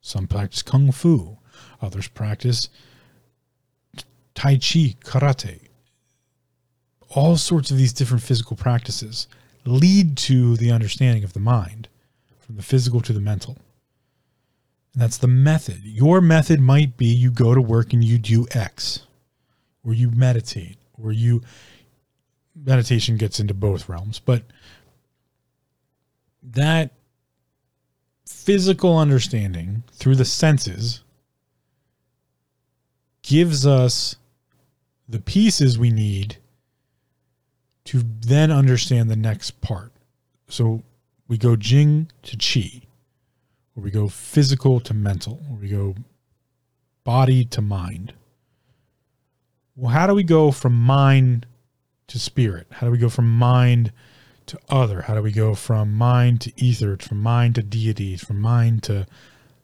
Some 0.00 0.26
practice 0.26 0.62
Kung 0.62 0.92
Fu. 0.92 1.38
Others 1.82 2.08
practice 2.08 2.68
Tai 4.34 4.54
Chi, 4.54 4.94
Karate. 5.04 5.60
All 7.10 7.36
sorts 7.36 7.70
of 7.70 7.76
these 7.76 7.92
different 7.92 8.22
physical 8.22 8.56
practices 8.56 9.26
lead 9.66 10.16
to 10.16 10.56
the 10.56 10.70
understanding 10.70 11.24
of 11.24 11.32
the 11.32 11.40
mind, 11.40 11.88
from 12.38 12.56
the 12.56 12.62
physical 12.62 13.00
to 13.00 13.12
the 13.12 13.20
mental. 13.20 13.58
And 14.92 15.02
that's 15.02 15.18
the 15.18 15.26
method. 15.26 15.80
Your 15.84 16.20
method 16.20 16.60
might 16.60 16.96
be 16.96 17.06
you 17.06 17.30
go 17.30 17.54
to 17.54 17.60
work 17.60 17.92
and 17.92 18.02
you 18.02 18.18
do 18.18 18.46
X, 18.52 19.06
or 19.84 19.92
you 19.92 20.10
meditate, 20.10 20.78
or 21.02 21.12
you 21.12 21.42
meditation 22.54 23.16
gets 23.16 23.38
into 23.38 23.52
both 23.52 23.88
realms, 23.88 24.18
but 24.18 24.42
that 26.42 26.92
physical 28.24 28.96
understanding 28.96 29.82
through 29.92 30.16
the 30.16 30.24
senses 30.24 31.02
gives 33.22 33.66
us 33.66 34.16
the 35.08 35.20
pieces 35.20 35.78
we 35.78 35.90
need 35.90 36.38
to 37.86 38.04
then 38.20 38.50
understand 38.50 39.10
the 39.10 39.16
next 39.16 39.60
part. 39.60 39.92
So 40.48 40.82
we 41.28 41.38
go 41.38 41.56
Jing 41.56 42.10
to 42.22 42.36
Qi, 42.36 42.82
or 43.76 43.82
we 43.82 43.90
go 43.90 44.08
physical 44.08 44.80
to 44.80 44.94
mental, 44.94 45.40
or 45.50 45.56
we 45.56 45.68
go 45.68 45.94
body 47.04 47.44
to 47.44 47.62
mind. 47.62 48.12
Well, 49.76 49.92
how 49.92 50.06
do 50.06 50.14
we 50.14 50.24
go 50.24 50.50
from 50.50 50.74
mind 50.74 51.46
to 52.08 52.18
spirit? 52.18 52.66
How 52.70 52.86
do 52.86 52.92
we 52.92 52.98
go 52.98 53.08
from 53.08 53.30
mind 53.30 53.92
to 54.46 54.58
other? 54.68 55.02
How 55.02 55.14
do 55.14 55.22
we 55.22 55.32
go 55.32 55.54
from 55.54 55.92
mind 55.92 56.40
to 56.42 56.52
ether, 56.56 56.96
from 56.96 57.20
mind 57.22 57.56
to 57.56 57.62
deities, 57.62 58.24
from 58.24 58.40
mind 58.40 58.82
to 58.84 59.06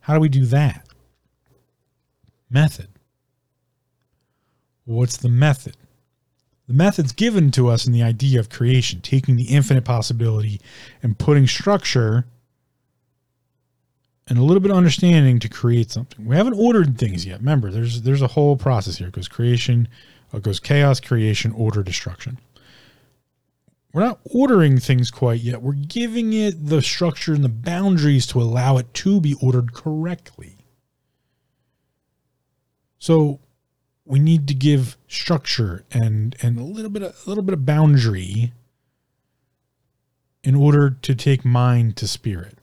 how 0.01 0.14
do 0.14 0.20
we 0.20 0.29
do 0.29 0.45
that? 0.47 0.87
Method. 2.51 2.89
What's 4.85 5.16
the 5.16 5.29
method? 5.29 5.77
The 6.73 6.79
method's 6.79 7.12
given 7.12 7.51
to 7.51 7.68
us 7.68 7.87
in 7.87 7.93
the 7.93 8.03
idea 8.03 8.41
of 8.41 8.49
creation, 8.49 9.03
taking 9.03 9.37
the 9.37 9.43
infinite 9.43 9.85
possibility 9.85 10.59
and 11.03 11.18
putting 11.18 11.47
structure 11.47 12.25
and 14.27 14.39
a 14.39 14.43
little 14.43 14.61
bit 14.61 14.70
of 14.70 14.79
understanding 14.79 15.39
to 15.41 15.51
create 15.51 15.91
something. 15.91 16.25
We 16.25 16.35
haven't 16.35 16.59
ordered 16.59 16.97
things 16.97 17.27
yet. 17.27 17.41
Remember, 17.41 17.70
there's 17.70 18.01
there's 18.01 18.23
a 18.23 18.29
whole 18.29 18.57
process 18.57 18.97
here. 18.97 19.09
It 19.09 19.12
goes 19.12 19.29
creation, 19.29 19.87
it 20.33 20.43
goes 20.43 20.61
chaos, 20.61 20.99
creation, 20.99 21.53
order, 21.53 21.83
destruction. 21.83 22.39
We're 23.93 24.07
not 24.07 24.20
ordering 24.25 24.79
things 24.79 25.11
quite 25.11 25.43
yet. 25.43 25.61
We're 25.61 25.75
giving 25.75 26.33
it 26.33 26.68
the 26.68 26.81
structure 26.81 27.35
and 27.35 27.45
the 27.45 27.51
boundaries 27.51 28.27
to 28.29 28.41
allow 28.41 28.79
it 28.79 28.95
to 28.95 29.20
be 29.20 29.35
ordered 29.43 29.75
correctly. 29.75 30.57
So 32.99 33.41
we 34.13 34.19
need 34.19 34.47
to 34.47 34.53
give 34.53 34.99
structure 35.09 35.87
and 35.91 36.37
and 36.43 36.59
a 36.59 36.63
little 36.63 36.91
bit 36.91 37.03
of, 37.03 37.17
a 37.25 37.29
little 37.31 37.43
bit 37.43 37.55
of 37.55 37.65
boundary 37.65 38.53
in 40.45 40.55
order 40.55 40.91
to 40.91 41.15
take 41.15 41.47
mind 41.47 41.97
to 41.97 42.07
spirit, 42.07 42.59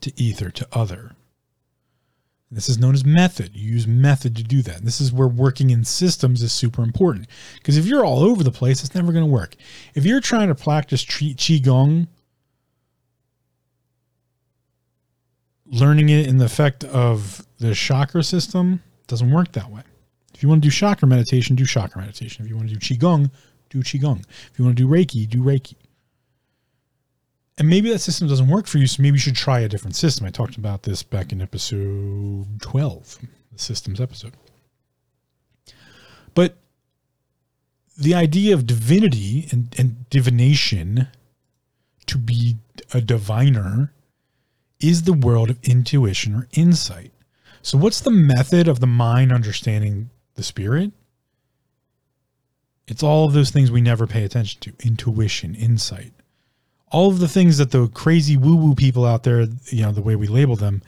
to 0.00 0.12
ether, 0.20 0.50
to 0.50 0.66
other. 0.72 1.12
This 2.50 2.68
is 2.68 2.78
known 2.78 2.94
as 2.94 3.04
method. 3.04 3.54
You 3.54 3.74
use 3.74 3.86
method 3.86 4.34
to 4.34 4.42
do 4.42 4.60
that. 4.62 4.78
And 4.78 4.86
this 4.88 5.00
is 5.00 5.12
where 5.12 5.28
working 5.28 5.70
in 5.70 5.84
systems 5.84 6.42
is 6.42 6.52
super 6.52 6.82
important. 6.82 7.28
Because 7.54 7.76
if 7.76 7.86
you're 7.86 8.04
all 8.04 8.24
over 8.24 8.42
the 8.42 8.50
place, 8.50 8.82
it's 8.82 8.94
never 8.94 9.12
going 9.12 9.24
to 9.24 9.30
work. 9.30 9.54
If 9.94 10.04
you're 10.04 10.20
trying 10.20 10.48
to 10.48 10.56
practice 10.56 11.04
Qigong, 11.04 12.08
learning 15.64 16.08
it 16.08 16.26
in 16.26 16.38
the 16.38 16.46
effect 16.46 16.82
of 16.82 17.46
the 17.58 17.72
chakra 17.72 18.24
system 18.24 18.82
doesn't 19.06 19.30
work 19.30 19.52
that 19.52 19.70
way. 19.70 19.82
If 20.34 20.42
you 20.42 20.48
want 20.48 20.62
to 20.62 20.68
do 20.68 20.72
chakra 20.72 21.08
meditation, 21.08 21.56
do 21.56 21.64
chakra 21.64 22.00
meditation. 22.00 22.44
If 22.44 22.50
you 22.50 22.56
want 22.56 22.68
to 22.68 22.74
do 22.74 22.80
Qigong, 22.80 23.30
do 23.70 23.78
Qigong. 23.78 24.20
If 24.20 24.58
you 24.58 24.64
want 24.64 24.76
to 24.76 24.82
do 24.82 24.88
Reiki, 24.88 25.28
do 25.28 25.42
Reiki 25.42 25.74
and 27.58 27.68
maybe 27.68 27.90
that 27.90 28.00
system 28.00 28.28
doesn't 28.28 28.48
work 28.48 28.66
for 28.66 28.78
you, 28.78 28.86
so 28.86 29.02
maybe 29.02 29.14
you 29.14 29.20
should 29.20 29.36
try 29.36 29.60
a 29.60 29.68
different 29.68 29.96
system. 29.96 30.26
I 30.26 30.30
talked 30.30 30.56
about 30.56 30.82
this 30.82 31.02
back 31.02 31.32
in 31.32 31.40
episode 31.40 32.60
12, 32.60 33.18
the 33.52 33.58
systems 33.58 34.00
episode. 34.00 34.34
But 36.34 36.58
the 37.96 38.14
idea 38.14 38.52
of 38.52 38.66
divinity 38.66 39.48
and, 39.50 39.74
and 39.78 40.08
divination 40.10 41.08
to 42.06 42.18
be 42.18 42.56
a 42.92 43.00
diviner 43.00 43.92
is 44.78 45.04
the 45.04 45.14
world 45.14 45.48
of 45.48 45.58
intuition 45.62 46.34
or 46.34 46.48
insight. 46.52 47.10
So, 47.66 47.78
what's 47.78 48.00
the 48.00 48.10
method 48.10 48.68
of 48.68 48.80
the 48.80 48.86
mind 48.86 49.32
understanding 49.32 50.10
the 50.36 50.42
spirit? 50.42 50.92
It's 52.86 53.02
all 53.02 53.26
of 53.26 53.32
those 53.32 53.50
things 53.50 53.70
we 53.70 53.80
never 53.80 54.06
pay 54.06 54.22
attention 54.22 54.60
to 54.60 54.86
intuition, 54.86 55.54
insight 55.54 56.12
all 56.90 57.10
of 57.10 57.18
the 57.18 57.28
things 57.28 57.58
that 57.58 57.72
the 57.72 57.88
crazy 57.88 58.36
woo 58.36 58.56
woo 58.56 58.74
people 58.74 59.04
out 59.04 59.24
there, 59.24 59.42
you 59.66 59.82
know, 59.82 59.92
the 59.92 60.02
way 60.02 60.16
we 60.16 60.26
label 60.26 60.56
them, 60.56 60.82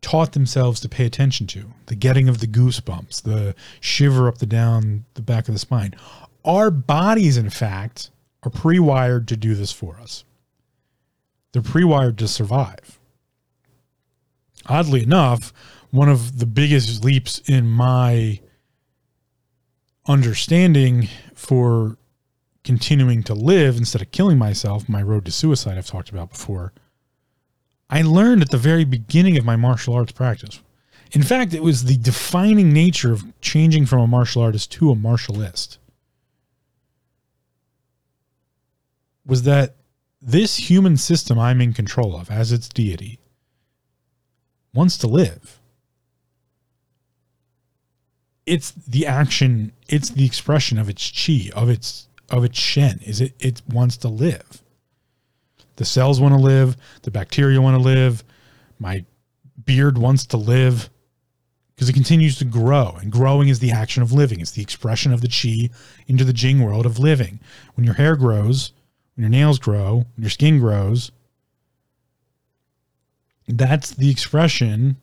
taught 0.00 0.32
themselves 0.32 0.80
to 0.80 0.88
pay 0.88 1.04
attention 1.04 1.46
to 1.46 1.72
the 1.86 1.94
getting 1.94 2.28
of 2.28 2.38
the 2.38 2.46
goosebumps, 2.46 3.22
the 3.22 3.54
shiver 3.80 4.28
up 4.28 4.38
the 4.38 4.46
down 4.46 5.04
the 5.14 5.22
back 5.22 5.48
of 5.48 5.54
the 5.54 5.58
spine. 5.58 5.94
Our 6.44 6.70
bodies, 6.70 7.36
in 7.36 7.50
fact, 7.50 8.10
are 8.42 8.50
pre 8.50 8.78
wired 8.78 9.28
to 9.28 9.36
do 9.36 9.54
this 9.54 9.72
for 9.72 9.98
us. 10.00 10.24
They're 11.52 11.62
pre 11.62 11.84
wired 11.84 12.18
to 12.18 12.28
survive. 12.28 12.98
Oddly 14.68 15.02
enough, 15.02 15.52
one 15.90 16.08
of 16.08 16.38
the 16.38 16.46
biggest 16.46 17.04
leaps 17.04 17.38
in 17.46 17.68
my 17.68 18.40
understanding 20.06 21.08
for 21.34 21.96
continuing 22.64 23.22
to 23.22 23.34
live 23.34 23.76
instead 23.76 24.02
of 24.02 24.10
killing 24.10 24.38
myself, 24.38 24.88
my 24.88 25.02
road 25.02 25.24
to 25.24 25.32
suicide 25.32 25.78
I've 25.78 25.86
talked 25.86 26.10
about 26.10 26.30
before, 26.30 26.72
I 27.88 28.02
learned 28.02 28.42
at 28.42 28.50
the 28.50 28.58
very 28.58 28.84
beginning 28.84 29.38
of 29.38 29.44
my 29.44 29.54
martial 29.54 29.94
arts 29.94 30.12
practice. 30.12 30.60
In 31.12 31.22
fact, 31.22 31.54
it 31.54 31.62
was 31.62 31.84
the 31.84 31.96
defining 31.96 32.72
nature 32.72 33.12
of 33.12 33.24
changing 33.40 33.86
from 33.86 34.00
a 34.00 34.06
martial 34.08 34.42
artist 34.42 34.72
to 34.72 34.90
a 34.90 34.96
martialist. 34.96 35.78
Was 39.24 39.44
that 39.44 39.76
this 40.20 40.56
human 40.56 40.96
system 40.96 41.38
I'm 41.38 41.60
in 41.60 41.72
control 41.72 42.16
of 42.16 42.30
as 42.30 42.50
its 42.50 42.68
deity 42.68 43.20
wants 44.76 44.98
to 44.98 45.06
live. 45.06 45.58
It's 48.44 48.70
the 48.70 49.06
action, 49.06 49.72
it's 49.88 50.10
the 50.10 50.24
expression 50.24 50.78
of 50.78 50.88
its 50.88 51.10
chi, 51.10 51.50
of 51.54 51.68
its 51.68 52.08
of 52.28 52.44
its 52.44 52.58
shen 52.58 53.00
is 53.04 53.20
it 53.20 53.34
it 53.40 53.62
wants 53.68 53.96
to 53.98 54.08
live. 54.08 54.62
The 55.76 55.84
cells 55.84 56.20
want 56.20 56.34
to 56.34 56.40
live, 56.40 56.76
the 57.02 57.10
bacteria 57.10 57.60
want 57.60 57.76
to 57.76 57.82
live, 57.82 58.24
my 58.78 59.04
beard 59.64 59.98
wants 59.98 60.26
to 60.26 60.36
live 60.36 60.90
because 61.74 61.88
it 61.88 61.94
continues 61.94 62.38
to 62.38 62.44
grow 62.44 62.96
and 63.00 63.12
growing 63.12 63.48
is 63.48 63.58
the 63.58 63.72
action 63.72 64.02
of 64.02 64.12
living. 64.12 64.40
It's 64.40 64.52
the 64.52 64.62
expression 64.62 65.12
of 65.12 65.20
the 65.20 65.28
chi 65.28 65.74
into 66.06 66.24
the 66.24 66.32
jing 66.32 66.62
world 66.62 66.86
of 66.86 66.98
living. 66.98 67.40
When 67.74 67.84
your 67.84 67.94
hair 67.94 68.16
grows, 68.16 68.72
when 69.14 69.22
your 69.22 69.30
nails 69.30 69.58
grow, 69.58 70.06
when 70.16 70.22
your 70.22 70.30
skin 70.30 70.58
grows, 70.58 71.10
that's 73.48 73.92
the 73.92 74.10
expression 74.10 74.96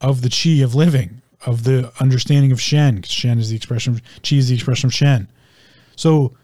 of 0.00 0.22
the 0.22 0.28
chi 0.28 0.62
of 0.62 0.74
living, 0.74 1.22
of 1.46 1.64
the 1.64 1.92
understanding 2.00 2.52
of 2.52 2.60
Shen. 2.60 2.96
Because 2.96 3.10
shen 3.10 3.38
is 3.38 3.50
the 3.50 3.56
expression 3.56 3.94
of 3.94 4.02
chi 4.22 4.36
is 4.36 4.48
the 4.48 4.54
expression 4.54 4.88
of 4.88 4.94
Shen. 4.94 5.28
So 5.96 6.36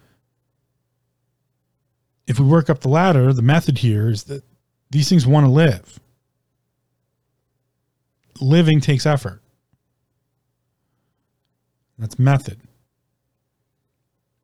if 2.26 2.38
we 2.38 2.46
work 2.46 2.70
up 2.70 2.80
the 2.80 2.88
ladder, 2.88 3.32
the 3.32 3.42
method 3.42 3.78
here 3.78 4.08
is 4.08 4.24
that 4.24 4.44
these 4.90 5.08
things 5.08 5.26
want 5.26 5.44
to 5.46 5.50
live. 5.50 5.98
Living 8.40 8.80
takes 8.80 9.06
effort. 9.06 9.42
That's 11.98 12.18
method. 12.18 12.60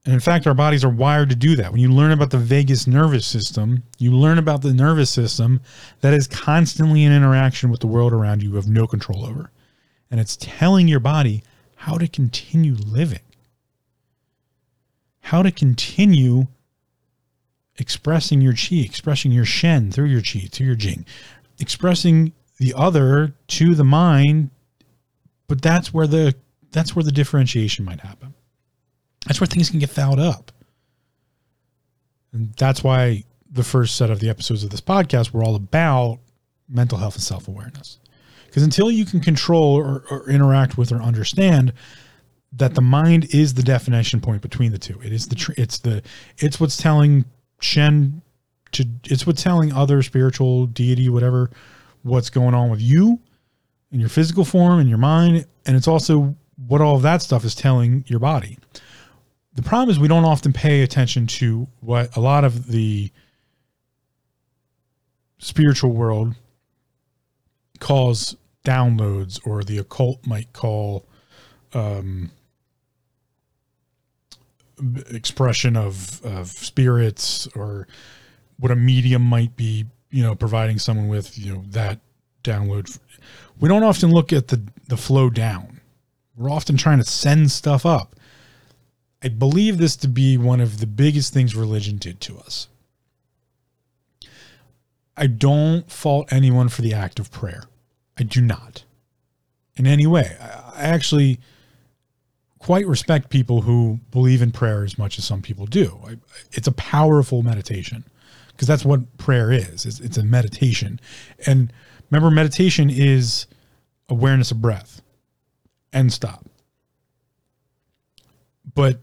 And 0.05 0.13
in 0.13 0.21
fact, 0.21 0.47
our 0.47 0.55
bodies 0.55 0.85
are 0.85 0.91
wired 0.91 1.31
to 1.31 1.35
do 1.37 1.57
that. 1.57 1.73
When 1.73 1.81
you 1.81 1.91
learn 1.91 2.13
about 2.13 2.31
the 2.31 2.39
vagus 2.39 2.87
nervous 2.87 3.27
system, 3.27 3.85
you 3.99 4.13
learn 4.13 4.39
about 4.39 4.61
the 4.63 4.75
nervous 4.75 5.11
system 5.11 5.61
that 6.03 6.13
is 6.13 6.27
constantly 6.27 7.05
in 7.05 7.13
interaction 7.13 7.71
with 7.71 7.81
the 7.81 7.87
world 7.87 8.13
around 8.13 8.43
you, 8.43 8.51
you 8.51 8.57
have 8.57 8.69
no 8.69 8.87
control 8.87 9.25
over. 9.25 9.51
And 10.11 10.21
it's 10.21 10.37
telling 10.39 10.89
your 10.89 11.01
body 11.01 11.43
how 11.77 11.97
to 11.97 12.07
continue 12.07 12.75
living. 12.75 13.21
how 15.25 15.43
to 15.43 15.51
continue 15.51 16.47
expressing 17.77 18.41
your 18.41 18.53
chi, 18.55 18.77
expressing 18.77 19.33
your 19.33 19.45
shen 19.45 19.91
through 19.91 20.07
your 20.07 20.21
chi, 20.23 20.41
through 20.51 20.67
your 20.67 20.75
jing, 20.75 21.05
expressing 21.59 22.33
the 22.59 22.75
other 22.77 23.35
to 23.49 23.75
the 23.75 23.85
mind. 23.85 24.51
But 25.49 25.63
that's 25.63 25.93
where 25.93 26.07
the 26.07 26.35
that's 26.73 26.95
where 26.95 27.05
the 27.05 27.13
differentiation 27.13 27.85
might 27.85 28.01
happen. 28.01 28.35
That's 29.27 29.41
where 29.41 29.47
things 29.47 29.70
can 29.70 29.79
get 29.79 29.91
fouled 29.91 30.20
up. 30.20 30.53
And 32.33 32.53
that's 32.57 32.83
why 32.83 33.25
the 33.51 33.64
first 33.64 33.97
set 33.97 34.11
of 34.11 34.20
the 34.20 34.29
episodes 34.29 34.64
of 34.64 34.70
this 34.70 34.81
podcast 34.81 35.33
were 35.33 35.43
all 35.43 35.55
about 35.55 36.18
mental 36.68 36.99
health 36.99 37.14
and 37.14 37.22
self 37.22 37.49
awareness. 37.49 37.99
Because 38.47 38.62
until 38.62 38.91
you 38.91 39.05
can 39.05 39.20
control 39.20 39.75
or, 39.75 40.05
or, 40.11 40.29
interact 40.31 40.79
with 40.79 40.93
or 40.93 40.97
understand 40.97 41.72
that 42.53 42.75
the 42.75 42.81
mind 42.81 43.35
is 43.35 43.55
the 43.55 43.62
definition 43.62 44.20
point 44.20 44.43
between 44.43 44.72
the 44.72 44.79
two, 44.79 45.01
it 45.03 45.12
is 45.12 45.29
the 45.29 45.35
tr- 45.35 45.53
it's 45.57 45.79
the 45.79 46.03
it's 46.39 46.61
what's 46.61 46.77
telling 46.77 47.25
Shen 47.61 48.22
to 48.72 48.87
it's 49.05 49.27
what's 49.27 49.43
telling 49.43 49.72
other 49.72 50.03
spiritual 50.03 50.66
deity 50.66 51.09
whatever 51.09 51.51
what's 52.03 52.31
going 52.31 52.55
on 52.55 52.70
with 52.70 52.81
you 52.81 53.20
in 53.91 54.01
your 54.01 54.09
physical 54.09 54.45
form 54.45 54.81
and 54.81 54.89
your 54.89 54.99
mind, 54.99 55.47
and 55.66 55.77
it's 55.77 55.89
also 55.89 56.37
what 56.66 56.81
all 56.81 56.97
of 56.97 57.03
that 57.03 57.22
stuff 57.22 57.45
is 57.45 57.55
telling 57.55 58.05
your 58.07 58.18
body. 58.18 58.59
The 59.55 59.63
problem 59.63 59.91
is 59.91 59.99
we 59.99 60.09
don't 60.09 60.25
often 60.25 60.53
pay 60.53 60.83
attention 60.83 61.27
to 61.29 61.69
what 61.81 62.17
a 62.17 62.21
lot 62.21 62.45
of 62.45 62.67
the 62.67 63.11
spiritual 65.39 65.93
world 65.93 66.35
calls 67.79 68.37
downloads 68.65 69.41
or 69.47 69.63
the 69.63 69.79
occult 69.79 70.27
might 70.27 70.53
call 70.53 71.07
um, 71.73 72.31
expression 75.11 75.77
of, 75.77 76.25
of 76.25 76.49
spirits 76.49 77.47
or 77.55 77.87
what 78.59 78.73
a 78.73 78.77
medium 78.77 79.23
might 79.23 79.57
be 79.57 79.87
you 80.11 80.23
know 80.23 80.35
providing 80.35 80.79
someone 80.79 81.09
with 81.09 81.37
you 81.37 81.53
know 81.53 81.65
that 81.69 81.99
download. 82.45 82.99
We 83.59 83.69
don't 83.69 83.83
often 83.83 84.11
look 84.11 84.33
at 84.33 84.49
the 84.49 84.63
the 84.89 84.97
flow 84.97 85.29
down. 85.29 85.81
We're 86.37 86.51
often 86.51 86.77
trying 86.77 86.99
to 86.99 87.05
send 87.05 87.51
stuff 87.51 87.85
up 87.85 88.15
i 89.25 89.29
believe 89.29 89.79
this 89.79 89.97
to 89.97 90.09
be 90.09 90.37
one 90.37 90.61
of 90.61 90.79
the 90.79 90.87
biggest 90.87 91.33
things 91.33 91.57
religion 91.57 91.97
did 91.97 92.20
to 92.20 92.39
us 92.39 92.68
i 95.16 95.27
don't 95.27 95.91
fault 95.91 96.33
anyone 96.33 96.68
for 96.68 96.83
the 96.83 96.95
act 96.95 97.18
of 97.18 97.31
prayer 97.33 97.64
I 98.18 98.22
do 98.22 98.41
not 98.41 98.85
in 99.77 99.87
any 99.87 100.07
way. 100.07 100.37
I 100.41 100.85
actually 100.85 101.41
quite 102.59 102.87
respect 102.87 103.29
people 103.29 103.62
who 103.62 104.01
believe 104.11 104.41
in 104.41 104.51
prayer 104.51 104.85
as 104.85 104.99
much 104.99 105.18
as 105.18 105.25
some 105.25 105.43
people 105.43 105.66
do. 105.66 106.01
It's 106.53 106.68
a 106.68 106.72
powerful 106.72 107.43
meditation 107.43 108.05
because 108.49 108.68
that's 108.68 108.85
what 108.85 109.18
prayer 109.18 109.53
is. 109.53 109.85
It's, 109.85 110.01
it's 110.01 110.16
a 110.16 110.22
meditation. 110.22 111.01
And 111.47 111.72
remember, 112.11 112.31
meditation 112.31 112.89
is 112.89 113.47
awareness 114.09 114.51
of 114.51 114.62
breath 114.62 115.03
and 115.93 116.12
stop. 116.12 116.47
But 118.75 119.01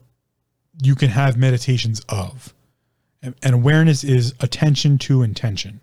you 0.81 0.95
can 0.95 1.09
have 1.09 1.37
meditations 1.37 2.01
of. 2.09 2.53
And 3.21 3.35
awareness 3.53 4.03
is 4.03 4.33
attention 4.39 4.97
to 4.99 5.21
intention. 5.21 5.81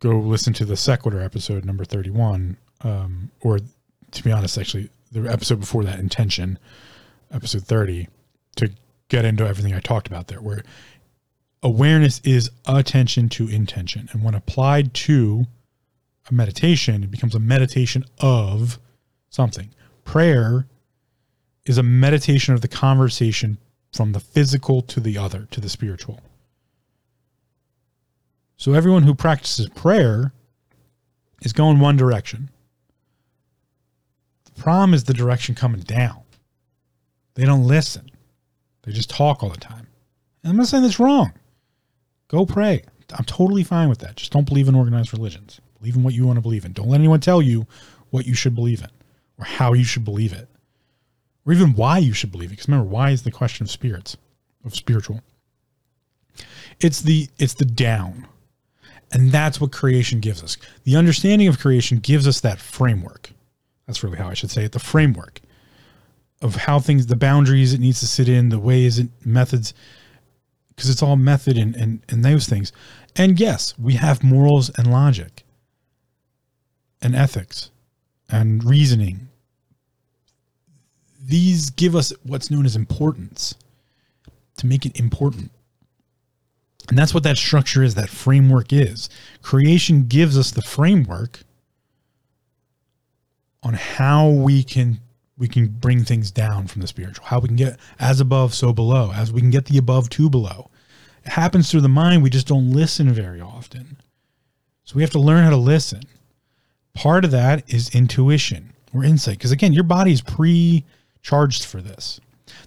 Go 0.00 0.20
listen 0.20 0.52
to 0.54 0.64
the 0.64 0.76
sequitur 0.76 1.20
episode 1.20 1.64
number 1.64 1.84
31 1.84 2.56
um, 2.82 3.30
or 3.40 3.58
to 4.12 4.22
be 4.22 4.30
honest 4.30 4.56
actually 4.56 4.88
the 5.10 5.28
episode 5.28 5.58
before 5.58 5.82
that 5.82 5.98
intention 5.98 6.58
episode 7.32 7.64
30 7.64 8.06
to 8.54 8.70
get 9.08 9.24
into 9.24 9.46
everything 9.46 9.74
i 9.74 9.80
talked 9.80 10.06
about 10.06 10.28
there 10.28 10.40
where 10.40 10.62
awareness 11.62 12.20
is 12.24 12.50
attention 12.66 13.28
to 13.30 13.48
intention. 13.48 14.08
And 14.12 14.22
when 14.22 14.34
applied 14.34 14.94
to 14.94 15.46
a 16.30 16.34
meditation 16.34 17.02
it 17.02 17.10
becomes 17.10 17.34
a 17.34 17.40
meditation 17.40 18.04
of 18.18 18.78
something. 19.30 19.70
Prayer 20.04 20.66
is 21.66 21.78
a 21.78 21.82
meditation 21.82 22.54
of 22.54 22.60
the 22.60 22.68
conversation 22.68 23.58
from 23.92 24.12
the 24.12 24.20
physical 24.20 24.82
to 24.82 25.00
the 25.00 25.18
other 25.18 25.46
to 25.50 25.60
the 25.60 25.68
spiritual 25.68 26.20
so 28.58 28.74
everyone 28.74 29.04
who 29.04 29.14
practices 29.14 29.68
prayer 29.68 30.32
is 31.42 31.52
going 31.52 31.78
one 31.78 31.96
direction. 31.96 32.50
The 34.44 34.60
problem 34.60 34.92
is 34.92 35.04
the 35.04 35.14
direction 35.14 35.54
coming 35.54 35.80
down. 35.80 36.22
They 37.34 37.44
don't 37.44 37.68
listen. 37.68 38.10
They 38.82 38.90
just 38.90 39.10
talk 39.10 39.44
all 39.44 39.48
the 39.48 39.58
time. 39.58 39.86
And 40.42 40.50
I'm 40.50 40.56
not 40.56 40.66
saying 40.66 40.82
that's 40.82 40.98
wrong. 40.98 41.32
Go 42.26 42.44
pray. 42.44 42.82
I'm 43.16 43.24
totally 43.24 43.62
fine 43.62 43.88
with 43.88 44.00
that. 44.00 44.16
Just 44.16 44.32
don't 44.32 44.46
believe 44.46 44.66
in 44.66 44.74
organized 44.74 45.12
religions. 45.12 45.60
Believe 45.78 45.94
in 45.94 46.02
what 46.02 46.14
you 46.14 46.26
want 46.26 46.36
to 46.36 46.42
believe 46.42 46.64
in. 46.64 46.72
Don't 46.72 46.88
let 46.88 46.98
anyone 46.98 47.20
tell 47.20 47.40
you 47.40 47.64
what 48.10 48.26
you 48.26 48.34
should 48.34 48.56
believe 48.56 48.82
in 48.82 48.90
or 49.38 49.44
how 49.44 49.72
you 49.72 49.84
should 49.84 50.04
believe 50.04 50.32
it 50.32 50.47
or 51.48 51.52
even 51.54 51.74
why 51.74 51.96
you 51.98 52.12
should 52.12 52.30
believe 52.30 52.50
it. 52.50 52.52
Because 52.52 52.68
remember, 52.68 52.88
why 52.88 53.10
is 53.10 53.22
the 53.22 53.30
question 53.30 53.64
of 53.64 53.70
spirits, 53.70 54.18
of 54.64 54.76
spiritual. 54.76 55.22
It's 56.78 57.00
the 57.00 57.28
it's 57.38 57.54
the 57.54 57.64
down. 57.64 58.28
And 59.10 59.32
that's 59.32 59.58
what 59.58 59.72
creation 59.72 60.20
gives 60.20 60.42
us. 60.42 60.58
The 60.84 60.96
understanding 60.96 61.48
of 61.48 61.58
creation 61.58 61.98
gives 61.98 62.28
us 62.28 62.40
that 62.42 62.60
framework. 62.60 63.30
That's 63.86 64.04
really 64.04 64.18
how 64.18 64.28
I 64.28 64.34
should 64.34 64.50
say 64.50 64.64
it 64.64 64.72
the 64.72 64.78
framework 64.78 65.40
of 66.42 66.54
how 66.54 66.78
things, 66.78 67.06
the 67.06 67.16
boundaries 67.16 67.72
it 67.72 67.80
needs 67.80 68.00
to 68.00 68.06
sit 68.06 68.28
in, 68.28 68.50
the 68.50 68.58
ways 68.58 68.98
and 68.98 69.10
methods, 69.24 69.74
because 70.68 70.90
it's 70.90 71.02
all 71.02 71.16
method 71.16 71.56
and, 71.56 71.74
and, 71.74 72.00
and 72.08 72.24
those 72.24 72.46
things. 72.46 72.70
And 73.16 73.40
yes, 73.40 73.76
we 73.78 73.94
have 73.94 74.22
morals 74.22 74.70
and 74.76 74.92
logic 74.92 75.42
and 77.00 77.16
ethics 77.16 77.70
and 78.28 78.62
reasoning. 78.62 79.27
These 81.28 81.68
give 81.70 81.94
us 81.94 82.12
what's 82.22 82.50
known 82.50 82.64
as 82.64 82.74
importance 82.74 83.54
to 84.56 84.66
make 84.66 84.86
it 84.86 84.98
important. 84.98 85.50
And 86.88 86.96
that's 86.96 87.12
what 87.12 87.22
that 87.24 87.36
structure 87.36 87.82
is, 87.82 87.94
that 87.96 88.08
framework 88.08 88.72
is. 88.72 89.10
Creation 89.42 90.06
gives 90.06 90.38
us 90.38 90.50
the 90.50 90.62
framework 90.62 91.40
on 93.62 93.74
how 93.74 94.30
we 94.30 94.62
can 94.62 95.00
we 95.36 95.46
can 95.46 95.68
bring 95.68 96.02
things 96.02 96.32
down 96.32 96.66
from 96.66 96.80
the 96.80 96.88
spiritual, 96.88 97.26
how 97.26 97.38
we 97.38 97.46
can 97.46 97.56
get 97.56 97.78
as 98.00 98.20
above, 98.20 98.54
so 98.54 98.72
below, 98.72 99.12
as 99.14 99.32
we 99.32 99.40
can 99.40 99.50
get 99.50 99.66
the 99.66 99.78
above 99.78 100.08
to 100.10 100.28
below. 100.28 100.68
It 101.24 101.30
happens 101.30 101.70
through 101.70 101.82
the 101.82 101.88
mind. 101.88 102.24
We 102.24 102.30
just 102.30 102.48
don't 102.48 102.72
listen 102.72 103.12
very 103.12 103.40
often. 103.40 103.98
So 104.82 104.96
we 104.96 105.02
have 105.02 105.12
to 105.12 105.20
learn 105.20 105.44
how 105.44 105.50
to 105.50 105.56
listen. 105.56 106.02
Part 106.94 107.24
of 107.24 107.30
that 107.30 107.62
is 107.72 107.94
intuition 107.94 108.72
or 108.92 109.04
insight. 109.04 109.38
Because 109.38 109.52
again, 109.52 109.72
your 109.72 109.84
body 109.84 110.10
is 110.10 110.22
pre 110.22 110.84
charged 111.28 111.64
for 111.64 111.82
this. 111.82 112.20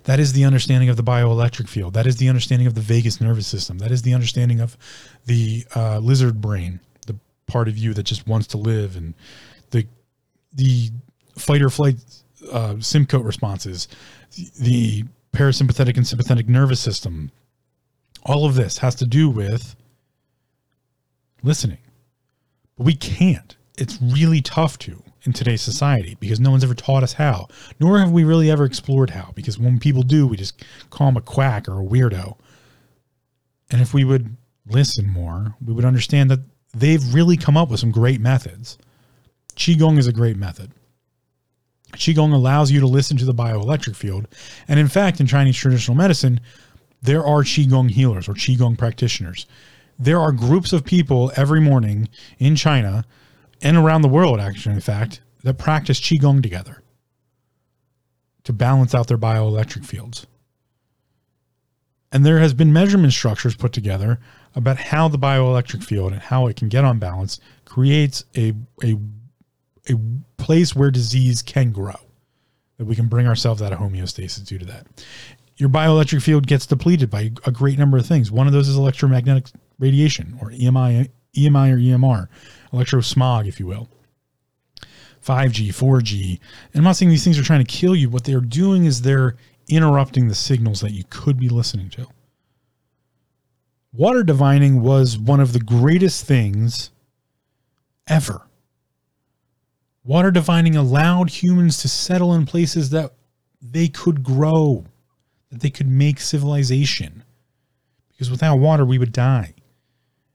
That 0.03 0.20
is 0.20 0.34
the 0.34 0.45
understanding 0.45 0.89
of 0.89 0.97
the 0.97 1.03
bioelectric 1.03 1.68
field. 1.68 1.95
That 1.95 2.05
is 2.05 2.18
the 2.18 2.30
understanding 2.30 2.68
of 2.68 2.76
the 2.76 2.82
vagus 2.82 3.20
nervous 3.20 3.47
system. 3.47 3.80
That 3.80 3.91
is 3.91 4.03
the 4.03 4.14
understanding 4.14 4.59
of 4.59 4.78
the 5.26 5.66
uh, 5.76 5.97
lizard 5.97 6.41
brain, 6.41 6.80
the 7.07 7.16
part 7.47 7.68
of 7.68 7.78
you 7.78 7.93
that 7.95 8.03
just 8.03 8.28
wants 8.28 8.47
to 8.47 8.57
live, 8.57 8.95
and 8.95 9.16
the 9.72 9.88
the 10.53 10.91
fight 11.38 11.62
or 11.64 11.70
flight 11.70 11.95
uh, 12.51 12.76
responses, 13.24 13.88
the 14.59 15.05
parasympathetic 15.34 15.97
and 15.97 16.05
sympathetic 16.05 16.47
nervous 16.47 16.80
system. 16.80 17.32
All 18.24 18.45
of 18.45 18.53
this 18.53 18.78
has 18.80 18.93
to 18.95 19.07
do 19.07 19.28
with 19.28 19.76
listening, 21.41 21.80
but 22.78 22.86
we 22.86 22.93
can't. 22.93 23.55
It's 23.78 23.97
really 23.99 24.41
tough 24.41 24.78
to 24.80 25.01
in 25.24 25.34
today's 25.34 25.61
society 25.61 26.15
because 26.19 26.39
no 26.39 26.51
one's 26.51 26.63
ever 26.63 26.74
taught 26.74 27.03
us 27.03 27.13
how, 27.13 27.47
nor 27.80 27.99
have 27.99 28.11
we 28.11 28.24
really 28.24 28.49
ever 28.49 28.65
explored 28.65 29.11
how. 29.11 29.32
Because 29.36 29.59
when 29.59 29.80
people 29.80 30.03
do, 30.03 30.26
we 30.26 30.38
just 30.38 30.63
call 30.89 31.07
them 31.07 31.17
a 31.17 31.22
quack 31.22 31.67
or 31.69 31.80
a 31.80 31.86
weirdo. 31.86 32.38
And 33.69 33.82
if 33.82 33.93
we 33.93 34.03
would 34.03 34.36
listen 34.67 35.09
more, 35.09 35.55
we 35.63 35.74
would 35.74 35.86
understand 35.86 36.30
that 36.32 36.39
they've 36.74 37.13
really 37.13 37.38
come 37.38 37.57
up 37.57 37.69
with 37.69 37.80
some 37.80 37.91
great 37.91 38.19
methods. 38.19 38.78
Qigong 39.55 39.97
is 39.97 40.07
a 40.07 40.13
great 40.13 40.38
method. 40.38 40.72
Qigong 41.93 42.34
allows 42.34 42.72
you 42.72 42.80
to 42.80 42.88
listen 42.88 43.17
to 43.17 43.26
the 43.26 43.34
bioelectric 43.34 43.95
field. 43.95 44.28
And 44.67 44.80
in 44.80 44.88
fact, 44.88 45.19
in 45.19 45.28
Chinese 45.28 45.57
traditional 45.57 45.95
medicine, 45.95 46.39
there 47.01 47.26
are 47.26 47.43
Qigong 47.43 47.91
healers 47.91 48.30
or 48.30 48.34
Qigong 48.34 48.78
practitioners. 48.78 49.45
There 49.99 50.19
are 50.19 50.32
groups 50.32 50.74
of 50.74 50.86
people 50.86 51.32
every 51.36 51.59
morning 51.59 52.09
in 52.39 52.55
China 52.55 53.05
and 53.62 53.78
around 53.78 54.01
the 54.01 54.07
world, 54.07 54.39
actually, 54.39 54.76
in 54.76 54.82
fact, 54.82 55.22
that 55.43 55.57
practice 55.57 55.99
Qigong 55.99 56.41
together 56.41 56.82
to 58.43 58.53
balance 58.53 58.95
out 58.95 59.07
their 59.07 59.18
bioelectric 59.18 59.86
fields. 59.86 60.26
And 62.12 62.26
there 62.26 62.39
has 62.39 62.53
been 62.53 62.74
measurement 62.74 63.14
structures 63.14 63.55
put 63.55 63.72
together 63.72 64.20
about 64.55 64.78
how 64.78 65.07
the 65.07 65.20
bioelectric 65.20 65.84
field 65.84 66.12
and 66.12 66.22
how 66.22 66.47
it 66.47 66.57
can 66.57 66.68
get 66.68 66.84
on 66.84 66.99
balance 66.99 67.39
creates 67.64 68.26
a, 68.36 68.53
a, 68.84 68.97
a 69.89 69.95
place 70.38 70.76
where 70.76 70.91
disease 70.91 71.41
can 71.41 71.72
grow. 71.72 71.95
that 72.78 72.86
we 72.86 72.95
can 72.95 73.07
bring 73.07 73.28
ourselves 73.28 73.62
out 73.62 73.72
of 73.72 73.80
homeostasis 73.80 74.45
due 74.45 74.57
to 74.57 74.66
that. 74.66 74.88
Your 75.55 75.70
bioelectric 75.70 76.22
field 76.22 76.47
gets 76.47 76.66
depleted 76.66 77.09
by 77.09 77.32
a 77.45 77.51
great 77.51 77.78
number 77.78 77.97
of 77.97 78.05
things. 78.05 78.32
One 78.32 78.47
of 78.47 78.53
those 78.53 78.68
is 78.68 78.76
electromagnetic 78.76 79.45
radiation 79.80 80.38
or 80.41 80.49
EMI, 80.49 81.09
EMI 81.38 81.72
or 81.72 81.78
EMR, 81.78 82.28
electrosmog, 82.72 83.47
if 83.47 83.59
you 83.59 83.67
will. 83.67 83.89
5G, 85.26 85.69
4G. 85.69 86.39
And 86.74 86.80
I'm 86.80 86.84
not 86.84 86.95
saying 86.95 87.09
these 87.09 87.24
things 87.24 87.38
are 87.38 87.43
trying 87.43 87.63
to 87.63 87.72
kill 87.72 87.95
you. 87.95 88.09
What 88.09 88.24
they're 88.24 88.41
doing 88.41 88.86
is 88.86 89.01
they're 89.01 89.36
interrupting 89.67 90.28
the 90.28 90.36
signals 90.36 90.82
that 90.82 90.91
you 90.91 91.03
could 91.09 91.39
be 91.39 91.49
listening 91.49 91.89
to. 91.91 92.07
Water 93.93 94.24
divining 94.24 94.82
was 94.82 95.17
one 95.17 95.39
of 95.39 95.53
the 95.53 95.59
greatest 95.59 96.26
things 96.26 96.91
ever. 98.07 98.47
Water 100.03 100.32
divining 100.32 100.76
allowed 100.76 101.30
humans 101.30 101.78
to 101.82 101.88
settle 101.88 102.34
in 102.34 102.45
places 102.45 102.89
that 102.89 103.13
they 103.61 103.88
could 103.88 104.24
grow, 104.24 104.86
that 105.49 105.59
they 105.59 105.69
could 105.69 105.88
make 105.88 106.19
civilization. 106.19 107.24
Because 108.09 108.32
without 108.32 108.57
water, 108.57 108.86
we 108.86 108.97
would 108.97 109.11
die. 109.11 109.53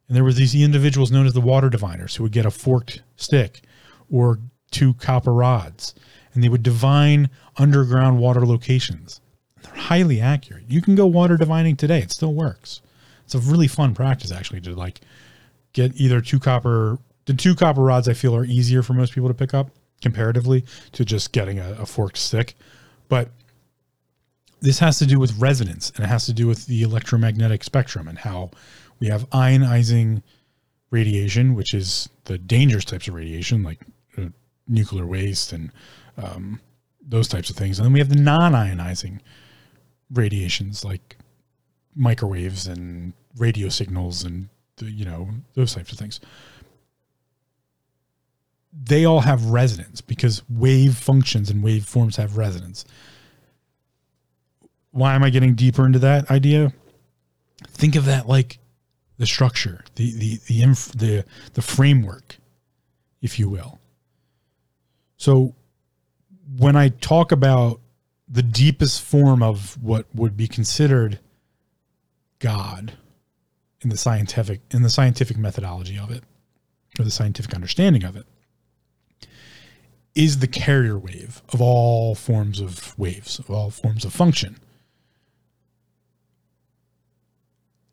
And 0.09 0.17
there 0.17 0.25
were 0.25 0.33
these 0.33 0.55
individuals 0.55 1.11
known 1.11 1.27
as 1.27 1.33
the 1.33 1.41
water 1.41 1.69
diviners 1.69 2.17
who 2.17 2.23
would 2.23 2.33
get 2.33 2.47
a 2.47 2.51
forked 2.51 3.03
stick 3.17 3.63
or 4.11 4.39
two 4.71 4.95
copper 4.95 5.33
rods, 5.33 5.95
and 6.33 6.43
they 6.43 6.49
would 6.49 6.63
divine 6.63 7.31
underground 7.57 8.19
water 8.19 8.47
locations. 8.47 9.21
They're 9.63 9.75
highly 9.75 10.21
accurate. 10.21 10.65
You 10.69 10.81
can 10.81 10.95
go 10.95 11.07
water 11.07 11.37
divining 11.37 11.77
today; 11.77 12.01
it 12.01 12.13
still 12.13 12.35
works. 12.35 12.83
It's 13.25 13.35
a 13.35 13.41
really 13.41 13.67
fun 13.67 13.95
practice 13.95 14.31
actually 14.31 14.61
to 14.63 14.75
like 14.75 15.01
get 15.73 15.93
either 15.97 16.21
two 16.21 16.39
copper. 16.39 16.99
The 17.25 17.35
two 17.35 17.57
copper 17.57 17.83
rods 17.83 18.09
I 18.09 18.15
feel 18.15 18.37
are 18.37 18.45
easier 18.45 18.83
for 18.83 18.93
most 18.93 19.13
people 19.13 19.29
to 19.29 19.35
pick 19.35 19.55
up 19.55 19.71
comparatively 20.01 20.65
to 20.93 21.05
just 21.05 21.33
getting 21.33 21.59
a, 21.59 21.73
a 21.73 21.87
forked 21.87 22.19
stick, 22.19 22.55
but 23.09 23.31
this 24.61 24.79
has 24.79 24.99
to 24.99 25.07
do 25.07 25.19
with 25.19 25.39
resonance 25.39 25.91
and 25.97 26.05
it 26.05 26.09
has 26.09 26.27
to 26.27 26.33
do 26.33 26.47
with 26.47 26.67
the 26.67 26.83
electromagnetic 26.83 27.63
spectrum 27.63 28.09
and 28.09 28.19
how 28.19 28.51
we 29.01 29.09
have 29.09 29.29
ionizing 29.31 30.23
radiation, 30.91 31.55
which 31.55 31.75
is 31.75 32.09
the 32.25 32.39
dangerous 32.39 32.85
types 32.85 33.09
of 33.09 33.15
radiation 33.15 33.63
like 33.63 33.81
uh, 34.19 34.27
nuclear 34.69 35.07
waste 35.07 35.53
and 35.53 35.71
um, 36.17 36.61
those 37.01 37.29
types 37.29 37.51
of 37.51 37.57
things. 37.57 37.79
And 37.79 37.87
then 37.87 37.93
we 37.93 37.99
have 37.99 38.09
the 38.09 38.17
non 38.17 38.53
ionizing 38.53 39.21
radiations 40.13 40.85
like 40.85 41.17
microwaves 41.95 42.67
and 42.67 43.13
radio 43.39 43.69
signals 43.69 44.23
and 44.25 44.49
you 44.81 45.05
know 45.05 45.29
those 45.55 45.75
types 45.75 45.93
of 45.93 45.99
things. 45.99 46.21
They 48.79 49.07
all 49.07 49.21
have 49.21 49.47
resonance 49.47 50.03
because 50.03 50.43
wave 50.51 50.97
functions 50.97 51.49
and 51.49 51.63
wave 51.63 51.87
forms 51.87 52.17
have 52.17 52.37
resonance. 52.37 52.85
Why 54.91 55.15
am 55.15 55.23
i 55.23 55.31
getting 55.31 55.55
deeper 55.55 55.87
into 55.87 55.99
that 56.01 56.31
idea? 56.31 56.73
Think 57.69 57.97
of 57.97 58.05
that 58.05 58.29
like 58.29 58.59
the 59.19 59.27
structure 59.27 59.85
the 59.97 60.13
the 60.13 60.41
the 60.47 60.63
inf- 60.63 60.93
the, 60.93 61.25
the 61.55 61.63
framework 61.63 62.37
if 63.23 63.39
you 63.39 63.49
will 63.49 63.79
so 65.17 65.55
when 66.59 66.77
i 66.77 66.89
talk 66.89 67.33
about 67.33 67.81
the 68.29 68.43
deepest 68.43 69.03
form 69.03 69.43
of 69.43 69.81
what 69.83 70.07
would 70.15 70.37
be 70.37 70.49
considered 70.49 71.21
God 72.39 72.95
in 73.81 73.89
the 73.91 73.97
scientific 73.97 74.61
in 74.71 74.83
the 74.83 74.91
scientific 74.91 75.37
methodology 75.37 75.99
of 75.99 76.11
it, 76.11 76.25
or 76.99 77.05
the 77.05 77.11
scientific 77.11 77.55
understanding 77.55 78.05
of 78.05 78.17
it, 78.17 78.27
is 80.15 80.39
the 80.39 80.47
carrier 80.47 80.99
wave 80.99 81.43
of 81.53 81.61
all 81.61 82.15
forms 82.15 82.61
of 82.61 82.99
waves, 82.99 83.39
of 83.39 83.51
all 83.51 83.71
forms 83.71 84.05
of 84.05 84.13
function. 84.13 84.59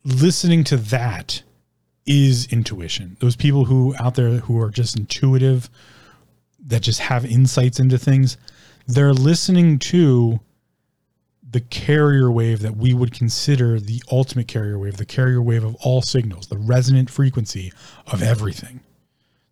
Listening 0.04 0.64
to 0.66 0.78
that 0.78 1.44
is 2.06 2.52
intuition. 2.52 3.18
Those 3.20 3.36
people 3.36 3.66
who 3.66 3.96
out 4.00 4.16
there 4.16 4.40
who 4.40 4.60
are 4.60 4.70
just 4.70 4.98
intuitive, 4.98 5.70
that 6.66 6.82
just 6.82 7.00
have 7.00 7.26
insights 7.26 7.80
into 7.80 7.98
things, 7.98 8.38
they're 8.88 9.14
listening 9.14 9.80
to 9.80 10.40
the 11.50 11.62
carrier 11.62 12.32
wave 12.32 12.62
that 12.62 12.76
we 12.76 12.94
would 12.94 13.14
consider 13.14 13.80
the 13.80 14.02
ultimate 14.12 14.48
carrier 14.48 14.80
wave, 14.80 14.98
the 14.98 15.06
carrier 15.06 15.42
wave 15.42 15.64
of 15.64 15.76
all 15.76 16.02
signals, 16.02 16.48
the 16.48 16.58
resonant 16.58 17.10
frequency 17.10 17.72
of 18.08 18.24
everything 18.24 18.82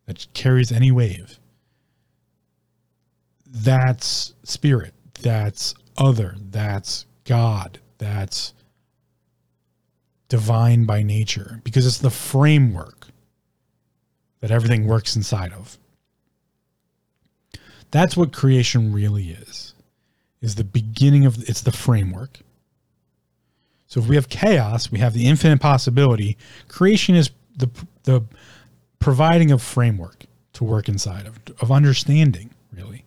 that 0.07 0.25
carries 0.33 0.71
any 0.71 0.91
wave. 0.91 1.39
That's 3.45 4.33
spirit. 4.43 4.93
That's 5.21 5.75
other. 5.97 6.35
That's 6.39 7.05
God. 7.23 7.79
That's 7.99 8.53
divine 10.31 10.85
by 10.85 11.03
nature 11.03 11.59
because 11.65 11.85
it's 11.85 11.97
the 11.97 12.09
framework 12.09 13.09
that 14.39 14.49
everything 14.49 14.87
works 14.87 15.13
inside 15.13 15.51
of. 15.51 15.77
That's 17.91 18.15
what 18.15 18.31
creation 18.31 18.93
really 18.93 19.31
is 19.31 19.73
is 20.41 20.55
the 20.55 20.63
beginning 20.63 21.25
of 21.25 21.37
it's 21.49 21.59
the 21.59 21.71
framework. 21.73 22.39
So 23.87 23.99
if 23.99 24.07
we 24.07 24.15
have 24.15 24.29
chaos, 24.29 24.89
we 24.89 24.99
have 24.99 25.13
the 25.13 25.27
infinite 25.27 25.59
possibility. 25.59 26.37
Creation 26.69 27.13
is 27.13 27.31
the 27.57 27.69
the 28.03 28.23
providing 28.99 29.51
of 29.51 29.61
framework 29.61 30.23
to 30.53 30.63
work 30.63 30.87
inside 30.87 31.27
of 31.27 31.39
of 31.59 31.73
understanding, 31.73 32.51
really. 32.71 33.03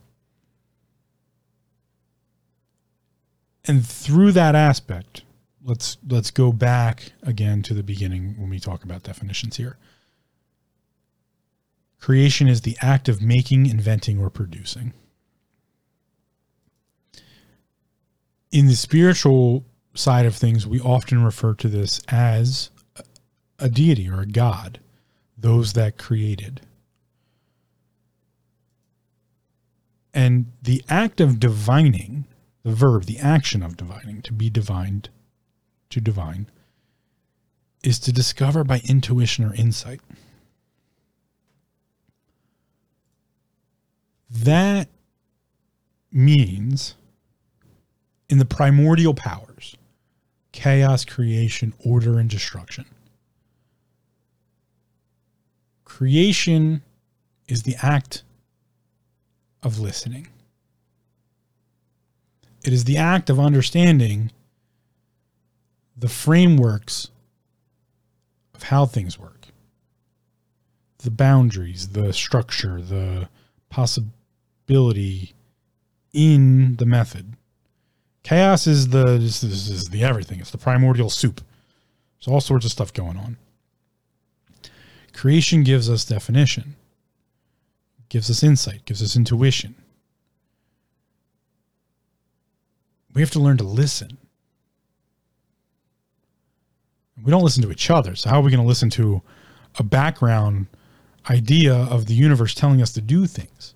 And 3.65 3.85
through 3.85 4.33
that 4.33 4.55
aspect, 4.55 5.24
let's 5.65 5.97
let's 6.07 6.31
go 6.31 6.53
back 6.53 7.13
again 7.23 7.63
to 7.63 7.75
the 7.75 7.83
beginning 7.83 8.35
when 8.39 8.51
we 8.51 8.61
talk 8.61 8.85
about 8.85 9.03
definitions 9.03 9.57
here. 9.57 9.77
Creation 11.99 12.49
is 12.49 12.61
the 12.61 12.77
act 12.83 13.09
of 13.09 13.23
making, 13.23 13.67
inventing, 13.67 14.21
or 14.21 14.29
producing. 14.29 14.93
in 18.55 18.67
the 18.67 18.77
spiritual 18.77 19.65
side 19.95 20.25
of 20.25 20.37
things, 20.37 20.65
we 20.65 20.79
often 20.79 21.25
refer 21.25 21.55
to 21.55 21.69
this 21.69 22.01
as 22.07 22.71
a 23.59 23.69
deity 23.69 24.09
or 24.09 24.21
a 24.21 24.27
god, 24.27 24.79
those 25.37 25.73
that 25.73 25.99
created. 25.99 26.61
And 30.15 30.53
the 30.63 30.85
act 30.89 31.21
of 31.21 31.41
divining, 31.41 32.27
the 32.63 32.73
verb, 32.73 33.07
the 33.07 33.19
action 33.19 33.61
of 33.61 33.77
divining, 33.77 34.23
to 34.23 34.33
be 34.33 34.49
divined, 34.51 35.09
to 35.95 36.01
divine, 36.01 36.47
is 37.85 38.01
to 38.01 38.13
discover 38.13 38.65
by 38.65 38.81
intuition 38.89 39.45
or 39.45 39.55
insight. 39.55 40.01
That 44.29 44.89
means 46.11 46.97
in 48.29 48.39
the 48.39 48.45
primordial 48.45 49.15
powers 49.15 49.77
chaos, 50.51 51.05
creation, 51.05 51.75
order, 51.85 52.19
and 52.19 52.31
destruction. 52.31 52.85
Creation 55.85 56.83
is 57.49 57.65
the 57.65 57.77
act 57.83 58.23
of 59.63 59.79
listening. 59.79 60.29
It 62.65 62.73
is 62.73 62.85
the 62.85 62.97
act 62.97 63.31
of 63.31 63.39
understanding 63.39 64.31
the 66.05 66.11
frameworks 66.11 67.09
of 68.55 68.65
how 68.65 68.85
things 68.85 69.19
work, 69.19 69.47
the 70.99 71.11
boundaries, 71.11 71.89
the 71.89 72.13
structure, 72.13 72.83
the 72.83 73.27
possibility 73.71 75.33
in 76.13 76.77
the 76.77 76.85
method. 76.85 77.37
Chaos 78.23 78.67
is 78.67 78.89
the 78.89 79.17
this 79.17 79.43
is, 79.43 79.71
is 79.71 79.85
the 79.87 80.05
everything. 80.05 80.41
It's 80.41 80.51
the 80.51 80.59
primordial 80.59 81.09
soup. 81.09 81.41
There's 82.19 82.29
all 82.29 82.43
sorts 82.43 82.67
of 82.67 82.73
stuff 82.73 82.93
going 82.93 83.17
on. 83.17 83.39
Creation 85.15 85.63
gives 85.63 85.89
us 85.89 86.05
definition, 86.05 86.77
gives 88.11 88.29
us 88.29 88.43
insight, 88.43 88.85
gives 88.85 89.03
us 89.03 89.17
intuition. 89.17 89.75
We 93.15 93.23
have 93.23 93.31
to 93.31 93.41
learn 93.41 93.57
to 93.57 93.65
listen. 93.65 94.19
We 97.23 97.31
don't 97.31 97.43
listen 97.45 97.63
to 97.63 97.71
each 97.71 97.91
other. 97.91 98.17
So, 98.17 98.29
how 98.31 98.41
are 98.41 98.43
we 98.43 98.51
going 98.51 98.63
to 98.63 98.67
listen 98.67 98.91
to 98.91 99.23
a 99.79 99.83
background 99.83 100.67
idea 101.31 101.75
of 101.75 102.07
the 102.07 102.15
universe 102.15 102.55
telling 102.55 102.83
us 102.83 102.93
to 102.95 103.01
do 103.01 103.27
things? 103.27 103.75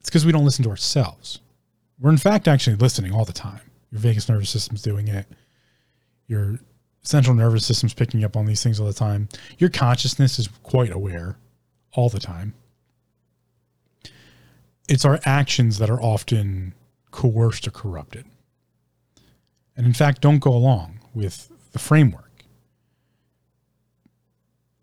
It's 0.00 0.10
because 0.10 0.26
we 0.26 0.32
don't 0.32 0.44
listen 0.44 0.64
to 0.64 0.70
ourselves. 0.70 1.40
We're 2.00 2.10
in 2.10 2.16
fact 2.18 2.48
actually 2.48 2.76
listening 2.76 3.12
all 3.12 3.24
the 3.24 3.32
time. 3.32 3.60
Your 3.90 4.00
vagus 4.00 4.28
nervous 4.28 4.50
system's 4.50 4.82
doing 4.82 5.08
it. 5.08 5.26
Your 6.26 6.58
central 7.02 7.34
nervous 7.34 7.64
system's 7.66 7.94
picking 7.94 8.24
up 8.24 8.36
on 8.36 8.46
these 8.46 8.62
things 8.62 8.80
all 8.80 8.86
the 8.86 8.92
time. 8.92 9.28
Your 9.58 9.70
consciousness 9.70 10.38
is 10.38 10.48
quite 10.62 10.90
aware 10.90 11.36
all 11.92 12.08
the 12.08 12.20
time. 12.20 12.54
it's 14.88 15.04
our 15.04 15.20
actions 15.24 15.78
that 15.78 15.88
are 15.88 16.02
often 16.02 16.74
coerced 17.12 17.66
or 17.68 17.70
corrupted. 17.70 18.26
And 19.80 19.86
in 19.86 19.94
fact, 19.94 20.20
don't 20.20 20.40
go 20.40 20.52
along 20.52 21.00
with 21.14 21.50
the 21.72 21.78
framework. 21.78 22.44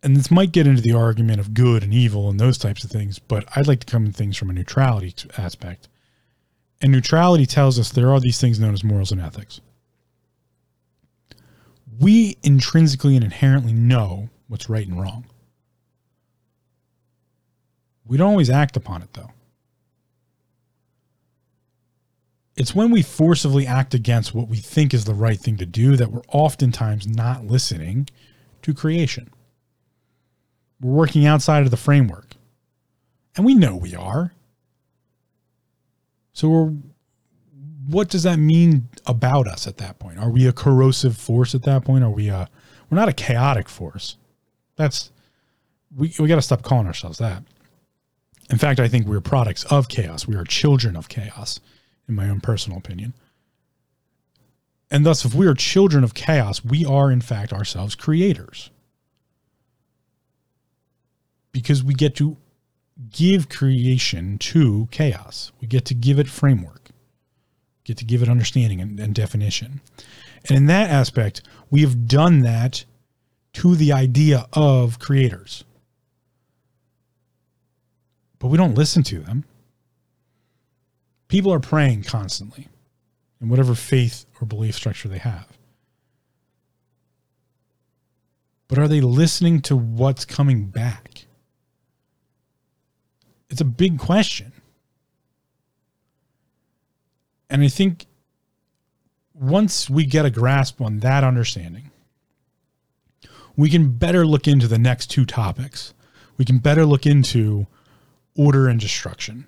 And 0.02 0.18
this 0.18 0.32
might 0.32 0.52
get 0.52 0.66
into 0.66 0.82
the 0.82 0.94
argument 0.94 1.40
of 1.40 1.54
good 1.54 1.84
and 1.84 1.94
evil 1.94 2.32
and 2.32 2.40
those 2.40 2.58
types 2.58 2.84
of 2.84 2.90
things, 2.90 3.20
but 3.20 3.46
I'd 3.56 3.68
like 3.68 3.82
to 3.82 3.86
come 3.86 4.08
at 4.08 4.16
things 4.16 4.38
from 4.38 4.50
a 4.50 4.54
neutrality 4.54 5.14
aspect. 5.38 5.88
And 6.82 6.92
neutrality 6.92 7.46
tells 7.46 7.78
us 7.78 7.92
there 7.92 8.12
are 8.12 8.20
these 8.20 8.42
things 8.42 8.60
known 8.60 8.74
as 8.74 8.84
morals 8.84 9.12
and 9.12 9.22
ethics. 9.22 9.62
We 12.00 12.38
intrinsically 12.42 13.16
and 13.16 13.24
inherently 13.24 13.74
know 13.74 14.30
what's 14.48 14.68
right 14.68 14.88
and 14.88 15.00
wrong. 15.00 15.26
We 18.04 18.18
don't 18.18 18.32
always 18.32 18.50
act 18.50 18.76
upon 18.76 19.04
it, 19.04 19.14
though. 19.14 19.30
It's 22.58 22.74
when 22.74 22.90
we 22.90 23.04
forcibly 23.04 23.68
act 23.68 23.94
against 23.94 24.34
what 24.34 24.48
we 24.48 24.58
think 24.58 24.94
is 24.94 25.06
the 25.06 25.14
right 25.14 25.40
thing 25.40 25.58
to 25.58 25.66
do 25.66 25.96
that 25.96 26.12
we're 26.12 26.24
oftentimes 26.30 27.08
not 27.08 27.46
listening 27.46 28.10
to 28.64 28.74
creation. 28.74 29.30
We're 30.82 30.92
working 30.92 31.26
outside 31.26 31.64
of 31.64 31.72
the 31.72 31.78
framework. 31.78 32.36
And 33.36 33.46
we 33.46 33.54
know 33.54 33.76
we 33.76 33.96
are. 33.96 34.34
So 36.34 36.76
what 37.88 38.10
does 38.10 38.24
that 38.24 38.38
mean 38.38 38.90
about 39.06 39.48
us 39.48 39.68
at 39.68 39.78
that 39.78 40.00
point? 40.00 40.18
Are 40.18 40.30
we 40.30 40.48
a 40.48 40.52
corrosive 40.52 41.16
force 41.16 41.54
at 41.54 41.64
that 41.64 41.86
point? 41.86 42.04
Are 42.04 42.10
we 42.10 42.30
a 42.30 42.50
we're 42.90 42.98
not 42.98 43.10
a 43.10 43.14
chaotic 43.14 43.70
force. 43.70 44.18
That's 44.76 45.12
we 45.96 46.14
we 46.20 46.28
got 46.28 46.36
to 46.36 46.42
stop 46.42 46.64
calling 46.64 46.88
ourselves 46.88 47.18
that. 47.20 47.44
In 48.50 48.58
fact, 48.58 48.80
I 48.80 48.88
think 48.88 49.08
we're 49.08 49.20
products 49.20 49.66
of 49.66 49.90
chaos. 49.90 50.28
We 50.28 50.36
are 50.36 50.44
children 50.44 50.96
of 50.96 51.10
chaos, 51.10 51.60
in 52.08 52.16
my 52.16 52.30
own 52.30 52.42
personal 52.42 52.78
opinion. 52.78 53.14
And 54.90 55.06
thus, 55.06 55.26
if 55.26 55.34
we 55.34 55.48
are 55.48 55.54
children 55.54 56.04
of 56.04 56.14
chaos, 56.14 56.64
we 56.64 56.86
are 56.86 57.12
in 57.12 57.22
fact 57.22 57.52
ourselves 57.52 57.96
creators. 57.96 58.70
Because 61.52 61.84
we 61.84 61.94
get 61.94 62.16
to 62.16 62.38
give 63.12 63.50
creation 63.50 64.38
to 64.38 64.88
chaos. 64.92 65.52
We 65.60 65.68
get 65.68 65.86
to 65.86 65.94
give 65.94 66.20
it 66.20 66.28
framework, 66.28 66.90
get 67.84 67.98
to 67.98 68.06
give 68.06 68.24
it 68.24 68.30
understanding 68.30 68.82
and, 68.82 69.00
and 69.00 69.14
definition. 69.14 69.82
And 70.48 70.58
in 70.58 70.66
that 70.68 70.90
aspect, 70.90 71.42
we 71.70 71.82
have 71.82 72.08
done 72.08 72.42
that 72.42 72.86
to 73.54 73.76
the 73.76 73.92
idea 73.92 74.48
of 74.54 75.00
creators. 75.00 75.64
But 78.40 78.48
we 78.48 78.58
don't 78.58 78.76
listen 78.76 79.04
to 79.04 79.20
them. 79.20 79.46
People 81.28 81.52
are 81.54 81.60
praying 81.60 82.04
constantly 82.04 82.68
in 83.42 83.50
whatever 83.50 83.76
faith 83.76 84.26
or 84.42 84.46
belief 84.46 84.76
structure 84.76 85.08
they 85.08 85.18
have. 85.18 85.58
But 88.68 88.80
are 88.80 88.88
they 88.88 89.02
listening 89.02 89.62
to 89.62 89.76
what's 89.76 90.26
coming 90.26 90.66
back? 90.66 91.26
It's 93.50 93.62
a 93.62 93.66
big 93.66 93.98
question. 93.98 94.52
And 97.50 97.64
I 97.64 97.70
think 97.70 98.06
once 99.34 99.90
we 99.90 100.06
get 100.06 100.26
a 100.26 100.30
grasp 100.30 100.82
on 100.82 101.00
that 101.00 101.24
understanding, 101.24 101.92
we 103.56 103.70
can 103.70 103.92
better 103.92 104.26
look 104.26 104.48
into 104.48 104.68
the 104.68 104.78
next 104.78 105.08
two 105.08 105.26
topics. 105.26 105.94
We 106.38 106.46
can 106.46 106.60
better 106.60 106.86
look 106.86 107.06
into 107.06 107.68
order 108.36 108.68
and 108.68 108.80
destruction. 108.80 109.46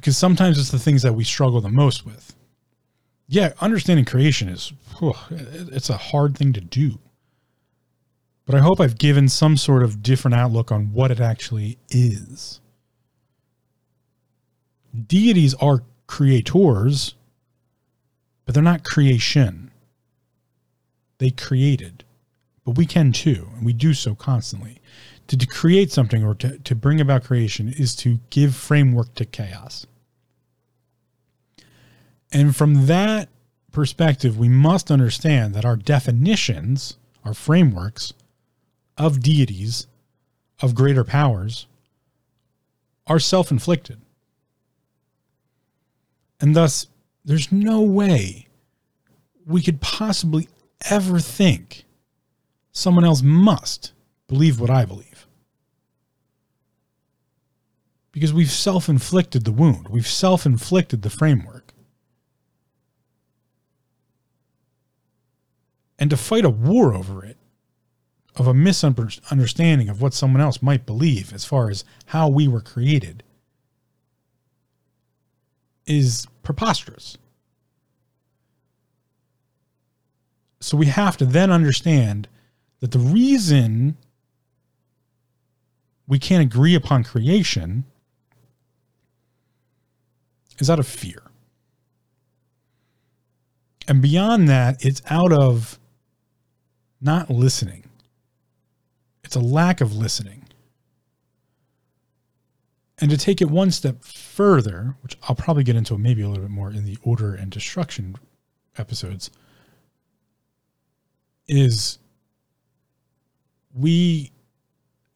Because 0.00 0.16
sometimes 0.16 0.58
it's 0.58 0.70
the 0.70 0.78
things 0.78 1.02
that 1.02 1.12
we 1.12 1.24
struggle 1.24 1.60
the 1.60 1.68
most 1.68 2.06
with. 2.06 2.34
Yeah, 3.28 3.52
understanding 3.60 4.06
creation 4.06 4.48
is 4.48 4.72
whew, 4.98 5.12
it's 5.30 5.90
a 5.90 5.98
hard 5.98 6.38
thing 6.38 6.54
to 6.54 6.60
do. 6.60 6.98
But 8.46 8.54
I 8.54 8.60
hope 8.60 8.80
I've 8.80 8.98
given 8.98 9.28
some 9.28 9.58
sort 9.58 9.82
of 9.82 10.02
different 10.02 10.36
outlook 10.36 10.72
on 10.72 10.94
what 10.94 11.10
it 11.10 11.20
actually 11.20 11.76
is. 11.90 12.60
Deities 15.06 15.54
are 15.60 15.84
creators, 16.06 17.14
but 18.46 18.54
they're 18.54 18.64
not 18.64 18.84
creation. 18.84 19.70
They 21.18 21.30
created, 21.30 22.04
but 22.64 22.78
we 22.78 22.86
can 22.86 23.12
too, 23.12 23.50
and 23.54 23.66
we 23.66 23.74
do 23.74 23.92
so 23.92 24.14
constantly. 24.14 24.80
To, 25.28 25.36
to 25.36 25.46
create 25.46 25.92
something 25.92 26.24
or 26.24 26.34
to, 26.36 26.58
to 26.58 26.74
bring 26.74 27.00
about 27.02 27.24
creation 27.24 27.68
is 27.68 27.94
to 27.96 28.18
give 28.30 28.56
framework 28.56 29.14
to 29.16 29.26
chaos. 29.26 29.86
And 32.32 32.54
from 32.54 32.86
that 32.86 33.28
perspective, 33.72 34.38
we 34.38 34.48
must 34.48 34.90
understand 34.90 35.54
that 35.54 35.64
our 35.64 35.76
definitions, 35.76 36.96
our 37.24 37.34
frameworks, 37.34 38.12
of 38.96 39.20
deities, 39.20 39.86
of 40.60 40.74
greater 40.74 41.04
powers, 41.04 41.66
are 43.06 43.18
self 43.18 43.50
inflicted. 43.50 44.00
And 46.40 46.54
thus, 46.54 46.86
there's 47.24 47.52
no 47.52 47.82
way 47.82 48.46
we 49.46 49.62
could 49.62 49.80
possibly 49.80 50.48
ever 50.88 51.18
think 51.18 51.84
someone 52.72 53.04
else 53.04 53.22
must 53.22 53.92
believe 54.28 54.60
what 54.60 54.70
I 54.70 54.84
believe. 54.84 55.26
Because 58.12 58.32
we've 58.32 58.50
self 58.50 58.88
inflicted 58.88 59.44
the 59.44 59.52
wound, 59.52 59.88
we've 59.88 60.06
self 60.06 60.46
inflicted 60.46 61.02
the 61.02 61.10
framework. 61.10 61.59
And 66.00 66.10
to 66.10 66.16
fight 66.16 66.44
a 66.46 66.50
war 66.50 66.94
over 66.94 67.24
it 67.24 67.36
of 68.36 68.46
a 68.46 68.54
misunderstanding 68.54 69.88
of 69.88 70.00
what 70.00 70.14
someone 70.14 70.40
else 70.40 70.62
might 70.62 70.86
believe 70.86 71.32
as 71.32 71.44
far 71.44 71.68
as 71.68 71.84
how 72.06 72.28
we 72.28 72.48
were 72.48 72.62
created 72.62 73.22
is 75.86 76.26
preposterous. 76.42 77.18
So 80.60 80.76
we 80.76 80.86
have 80.86 81.16
to 81.18 81.26
then 81.26 81.50
understand 81.50 82.28
that 82.80 82.92
the 82.92 82.98
reason 82.98 83.96
we 86.06 86.18
can't 86.18 86.42
agree 86.42 86.74
upon 86.74 87.04
creation 87.04 87.84
is 90.58 90.70
out 90.70 90.78
of 90.78 90.86
fear. 90.86 91.22
And 93.88 94.00
beyond 94.00 94.48
that, 94.48 94.84
it's 94.84 95.02
out 95.10 95.32
of 95.32 95.78
not 97.00 97.30
listening. 97.30 97.84
It's 99.24 99.36
a 99.36 99.40
lack 99.40 99.80
of 99.80 99.94
listening. 99.94 100.44
And 102.98 103.10
to 103.10 103.16
take 103.16 103.40
it 103.40 103.50
one 103.50 103.70
step 103.70 104.04
further, 104.04 104.96
which 105.02 105.16
I'll 105.22 105.36
probably 105.36 105.64
get 105.64 105.76
into 105.76 105.96
maybe 105.96 106.20
a 106.22 106.28
little 106.28 106.44
bit 106.44 106.50
more 106.50 106.70
in 106.70 106.84
the 106.84 106.98
order 107.02 107.34
and 107.34 107.50
destruction 107.50 108.16
episodes, 108.76 109.30
is 111.48 111.98
we 113.74 114.32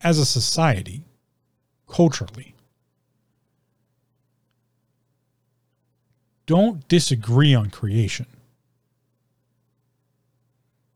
as 0.00 0.18
a 0.18 0.24
society, 0.24 1.04
culturally, 1.88 2.54
don't 6.46 6.86
disagree 6.88 7.54
on 7.54 7.70
creation. 7.70 8.26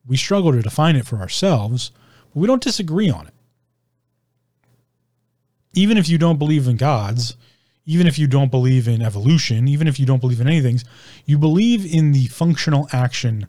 We 0.09 0.16
struggle 0.16 0.50
to 0.50 0.62
define 0.62 0.96
it 0.96 1.06
for 1.06 1.18
ourselves 1.18 1.92
but 2.32 2.40
we 2.40 2.46
don't 2.46 2.62
disagree 2.62 3.11
on 3.11 3.26
it. 3.26 3.34
Even 5.74 5.96
if 5.96 6.09
you 6.09 6.18
don't 6.18 6.38
believe 6.38 6.66
in 6.66 6.76
gods, 6.76 7.36
even 7.86 8.06
if 8.06 8.18
you 8.18 8.26
don't 8.26 8.50
believe 8.50 8.88
in 8.88 9.02
evolution, 9.02 9.68
even 9.68 9.86
if 9.86 9.98
you 9.98 10.06
don't 10.06 10.20
believe 10.20 10.40
in 10.40 10.48
anything, 10.48 10.80
you 11.24 11.38
believe 11.38 11.90
in 11.92 12.12
the 12.12 12.26
functional 12.26 12.88
action 12.92 13.46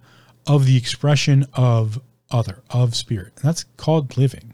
of 0.47 0.65
the 0.65 0.77
expression 0.77 1.45
of 1.53 2.01
other, 2.31 2.61
of 2.69 2.95
spirit. 2.95 3.33
And 3.37 3.45
that's 3.45 3.65
called 3.77 4.17
living. 4.17 4.53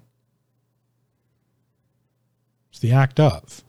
It's 2.70 2.80
the 2.80 2.91
act 2.91 3.20
of. 3.20 3.64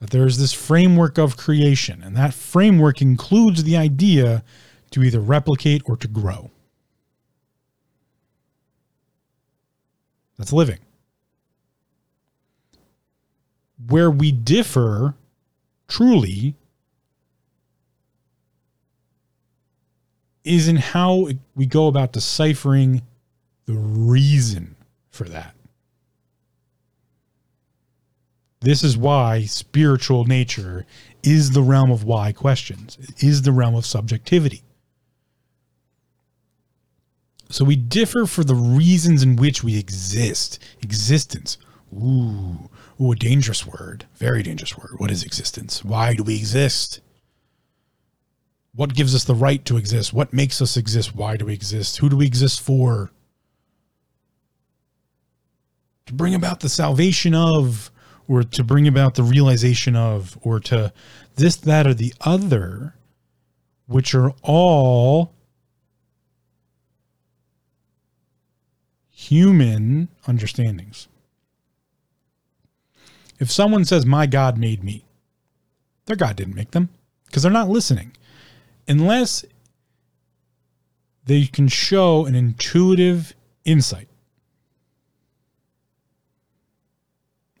That 0.00 0.10
there 0.10 0.26
is 0.26 0.38
this 0.38 0.52
framework 0.52 1.16
of 1.16 1.36
creation, 1.36 2.02
and 2.02 2.16
that 2.16 2.34
framework 2.34 3.00
includes 3.00 3.62
the 3.62 3.76
idea 3.76 4.42
to 4.92 5.02
either 5.02 5.20
replicate 5.20 5.82
or 5.86 5.96
to 5.96 6.08
grow. 6.08 6.50
That's 10.38 10.52
living. 10.52 10.78
Where 13.88 14.10
we 14.10 14.32
differ 14.32 15.14
truly 15.88 16.56
is 20.44 20.68
in 20.68 20.76
how 20.76 21.28
we 21.54 21.66
go 21.66 21.86
about 21.86 22.12
deciphering 22.12 23.02
the 23.66 23.74
reason 23.74 24.74
for 25.10 25.24
that. 25.24 25.54
This 28.60 28.84
is 28.84 28.96
why 28.96 29.42
spiritual 29.44 30.24
nature 30.24 30.86
is 31.22 31.50
the 31.50 31.62
realm 31.62 31.90
of 31.90 32.04
why 32.04 32.32
questions, 32.32 32.96
is 33.18 33.42
the 33.42 33.52
realm 33.52 33.74
of 33.74 33.84
subjectivity. 33.84 34.62
So 37.52 37.66
we 37.66 37.76
differ 37.76 38.24
for 38.24 38.42
the 38.42 38.54
reasons 38.54 39.22
in 39.22 39.36
which 39.36 39.62
we 39.62 39.78
exist. 39.78 40.58
Existence. 40.80 41.58
Ooh, 41.92 42.70
ooh, 42.98 43.12
a 43.12 43.14
dangerous 43.14 43.66
word. 43.66 44.06
Very 44.14 44.42
dangerous 44.42 44.76
word. 44.78 44.94
What 44.96 45.10
is 45.10 45.22
existence? 45.22 45.84
Why 45.84 46.14
do 46.14 46.22
we 46.22 46.34
exist? 46.34 47.02
What 48.74 48.94
gives 48.94 49.14
us 49.14 49.24
the 49.24 49.34
right 49.34 49.62
to 49.66 49.76
exist? 49.76 50.14
What 50.14 50.32
makes 50.32 50.62
us 50.62 50.78
exist? 50.78 51.14
Why 51.14 51.36
do 51.36 51.44
we 51.44 51.52
exist? 51.52 51.98
Who 51.98 52.08
do 52.08 52.16
we 52.16 52.26
exist 52.26 52.62
for? 52.62 53.10
To 56.06 56.14
bring 56.14 56.34
about 56.34 56.60
the 56.60 56.70
salvation 56.70 57.34
of, 57.34 57.90
or 58.28 58.44
to 58.44 58.64
bring 58.64 58.88
about 58.88 59.14
the 59.14 59.24
realization 59.24 59.94
of, 59.94 60.38
or 60.40 60.58
to 60.60 60.90
this, 61.36 61.56
that, 61.56 61.86
or 61.86 61.92
the 61.92 62.14
other, 62.22 62.94
which 63.86 64.14
are 64.14 64.32
all 64.40 65.34
human 69.28 70.08
understandings. 70.26 71.08
If 73.38 73.50
someone 73.50 73.84
says, 73.84 74.04
My 74.04 74.26
God 74.26 74.58
made 74.58 74.82
me, 74.82 75.04
their 76.06 76.16
God 76.16 76.36
didn't 76.36 76.56
make 76.56 76.72
them 76.72 76.88
because 77.26 77.42
they're 77.42 77.52
not 77.52 77.68
listening. 77.68 78.16
Unless 78.88 79.44
they 81.24 81.46
can 81.46 81.68
show 81.68 82.26
an 82.26 82.34
intuitive 82.34 83.34
insight. 83.64 84.08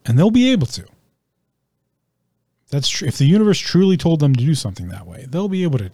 And 0.04 0.18
they'll 0.18 0.32
be 0.32 0.50
able 0.50 0.66
to. 0.66 0.84
That's 2.70 2.88
true. 2.88 3.06
If 3.06 3.18
the 3.18 3.26
universe 3.26 3.58
truly 3.58 3.96
told 3.96 4.18
them 4.18 4.34
to 4.34 4.44
do 4.44 4.56
something 4.56 4.88
that 4.88 5.06
way, 5.06 5.26
they'll 5.28 5.48
be 5.48 5.62
able 5.62 5.78
to 5.78 5.92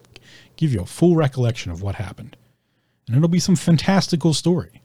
give 0.56 0.72
you 0.72 0.80
a 0.80 0.86
full 0.86 1.14
recollection 1.14 1.70
of 1.70 1.82
what 1.82 1.96
happened. 1.96 2.36
And 3.06 3.16
it'll 3.16 3.28
be 3.28 3.38
some 3.38 3.56
fantastical 3.56 4.32
story 4.32 4.80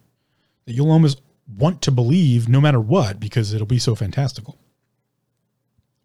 that 0.66 0.74
you'll 0.74 0.92
almost 0.92 1.22
want 1.48 1.82
to 1.82 1.92
believe 1.92 2.48
no 2.48 2.62
matter 2.62 2.80
what 2.80 3.20
because 3.20 3.54
it'll 3.54 3.68
be 3.68 3.80
so 3.80 3.96
fantastical. 3.96 4.58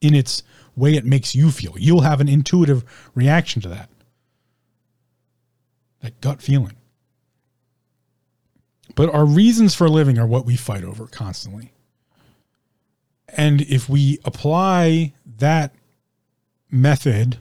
In 0.01 0.15
its 0.15 0.43
way 0.77 0.95
it 0.95 1.05
makes 1.05 1.35
you 1.35 1.51
feel. 1.51 1.75
You'll 1.77 2.03
have 2.03 2.21
an 2.21 2.29
intuitive 2.29 2.85
reaction 3.15 3.63
to 3.63 3.69
that. 3.69 3.91
That 6.01 6.21
gut 6.21 6.41
feeling. 6.41 6.77
But 8.95 9.13
our 9.13 9.25
reasons 9.25 9.75
for 9.75 9.89
living 9.89 10.19
are 10.19 10.27
what 10.27 10.47
we 10.47 10.57
fight 10.57 10.85
over 10.85 11.07
constantly. 11.07 11.73
And 13.29 13.61
if 13.63 13.89
we 13.89 14.19
apply 14.25 15.15
that 15.37 15.75
method 16.71 17.39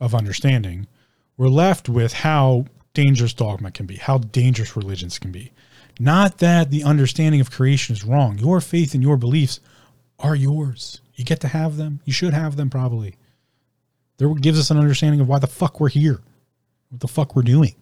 of 0.00 0.14
understanding, 0.14 0.86
we're 1.36 1.48
left 1.48 1.88
with 1.88 2.12
how 2.12 2.66
dangerous 2.94 3.34
dogma 3.34 3.72
can 3.72 3.86
be, 3.86 3.96
how 3.96 4.18
dangerous 4.18 4.76
religions 4.76 5.18
can 5.18 5.32
be. 5.32 5.52
Not 5.98 6.38
that 6.38 6.70
the 6.70 6.84
understanding 6.84 7.40
of 7.40 7.50
creation 7.50 7.94
is 7.94 8.04
wrong. 8.04 8.38
Your 8.38 8.60
faith 8.60 8.94
and 8.94 9.02
your 9.02 9.16
beliefs 9.16 9.60
are 10.18 10.34
yours. 10.34 11.00
You 11.14 11.24
get 11.24 11.40
to 11.40 11.48
have 11.48 11.76
them. 11.76 12.00
You 12.04 12.12
should 12.12 12.34
have 12.34 12.56
them 12.56 12.70
probably. 12.70 13.16
There 14.18 14.32
gives 14.34 14.58
us 14.58 14.70
an 14.70 14.78
understanding 14.78 15.20
of 15.20 15.28
why 15.28 15.38
the 15.38 15.46
fuck 15.46 15.80
we're 15.80 15.88
here, 15.88 16.20
what 16.90 17.00
the 17.00 17.08
fuck 17.08 17.36
we're 17.36 17.42
doing. 17.42 17.74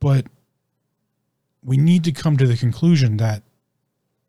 But 0.00 0.26
we 1.62 1.76
need 1.76 2.04
to 2.04 2.12
come 2.12 2.36
to 2.36 2.46
the 2.46 2.56
conclusion 2.56 3.16
that 3.16 3.42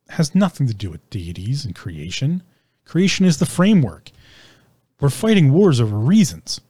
has 0.09 0.33
nothing 0.33 0.67
to 0.67 0.73
do 0.73 0.89
with 0.89 1.09
deities 1.09 1.65
and 1.65 1.75
creation. 1.75 2.43
Creation 2.85 3.25
is 3.25 3.37
the 3.37 3.45
framework. 3.45 4.11
We're 4.99 5.09
fighting 5.09 5.53
wars 5.53 5.79
over 5.79 5.97
reasons 5.97 6.61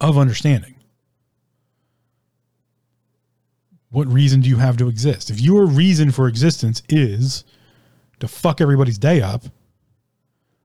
of 0.00 0.18
understanding. 0.18 0.74
What 3.90 4.06
reason 4.06 4.40
do 4.40 4.48
you 4.48 4.56
have 4.56 4.76
to 4.78 4.88
exist? 4.88 5.30
If 5.30 5.40
your 5.40 5.66
reason 5.66 6.10
for 6.12 6.28
existence 6.28 6.82
is 6.88 7.44
to 8.20 8.28
fuck 8.28 8.60
everybody's 8.60 8.98
day 8.98 9.20
up, 9.20 9.44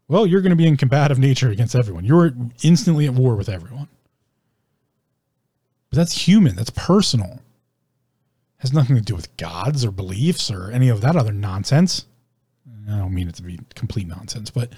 well, 0.08 0.28
you're 0.28 0.42
going 0.42 0.52
to 0.52 0.56
be 0.56 0.68
in 0.68 0.78
combative 0.78 1.18
nature 1.18 1.50
against 1.50 1.76
everyone. 1.76 2.06
You're 2.06 2.32
instantly 2.62 3.08
at 3.08 3.14
war 3.14 3.36
with 3.36 3.50
everyone. 3.50 3.88
But 5.90 5.98
that's 5.98 6.28
human, 6.28 6.56
that's 6.56 6.70
personal. 6.70 7.40
It 8.60 8.60
has 8.60 8.74
nothing 8.74 8.96
to 8.96 9.02
do 9.02 9.16
with 9.16 9.36
gods 9.38 9.84
or 9.84 9.92
beliefs 9.92 10.52
or 10.52 10.70
any 10.70 10.90
of 10.90 11.02
that 11.02 11.16
other 11.16 11.32
nonsense. 11.32 12.06
I 12.88 13.00
don't 13.00 13.14
mean 13.14 13.28
it 13.28 13.36
to 13.36 13.44
be 13.44 13.60
complete 13.74 14.08
nonsense, 14.08 14.52
but 14.52 14.74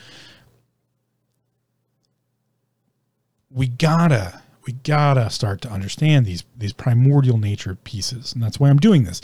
we 3.49 3.68
gotta 3.68 4.41
we 4.68 4.74
gotta 4.74 5.30
start 5.30 5.61
to 5.61 5.70
understand 5.72 6.26
these 6.26 6.43
these 6.55 6.74
primordial 6.74 7.38
nature 7.38 7.76
pieces, 7.76 8.34
and 8.34 8.43
that's 8.43 8.59
why 8.59 8.70
I'm 8.70 8.78
doing 8.78 9.05
this. 9.05 9.22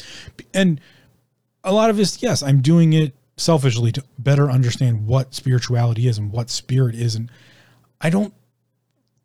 And 0.53 0.81
a 1.63 1.73
lot 1.73 1.89
of 1.89 1.97
this, 1.97 2.23
yes, 2.23 2.41
I'm 2.41 2.61
doing 2.61 2.93
it 2.93 3.13
selfishly 3.37 3.91
to 3.91 4.03
better 4.17 4.49
understand 4.49 5.05
what 5.05 5.33
spirituality 5.33 6.07
is 6.07 6.17
and 6.17 6.31
what 6.31 6.49
spirit 6.49 6.95
is, 6.95 7.15
and 7.15 7.29
I 8.01 8.09
don't 8.09 8.33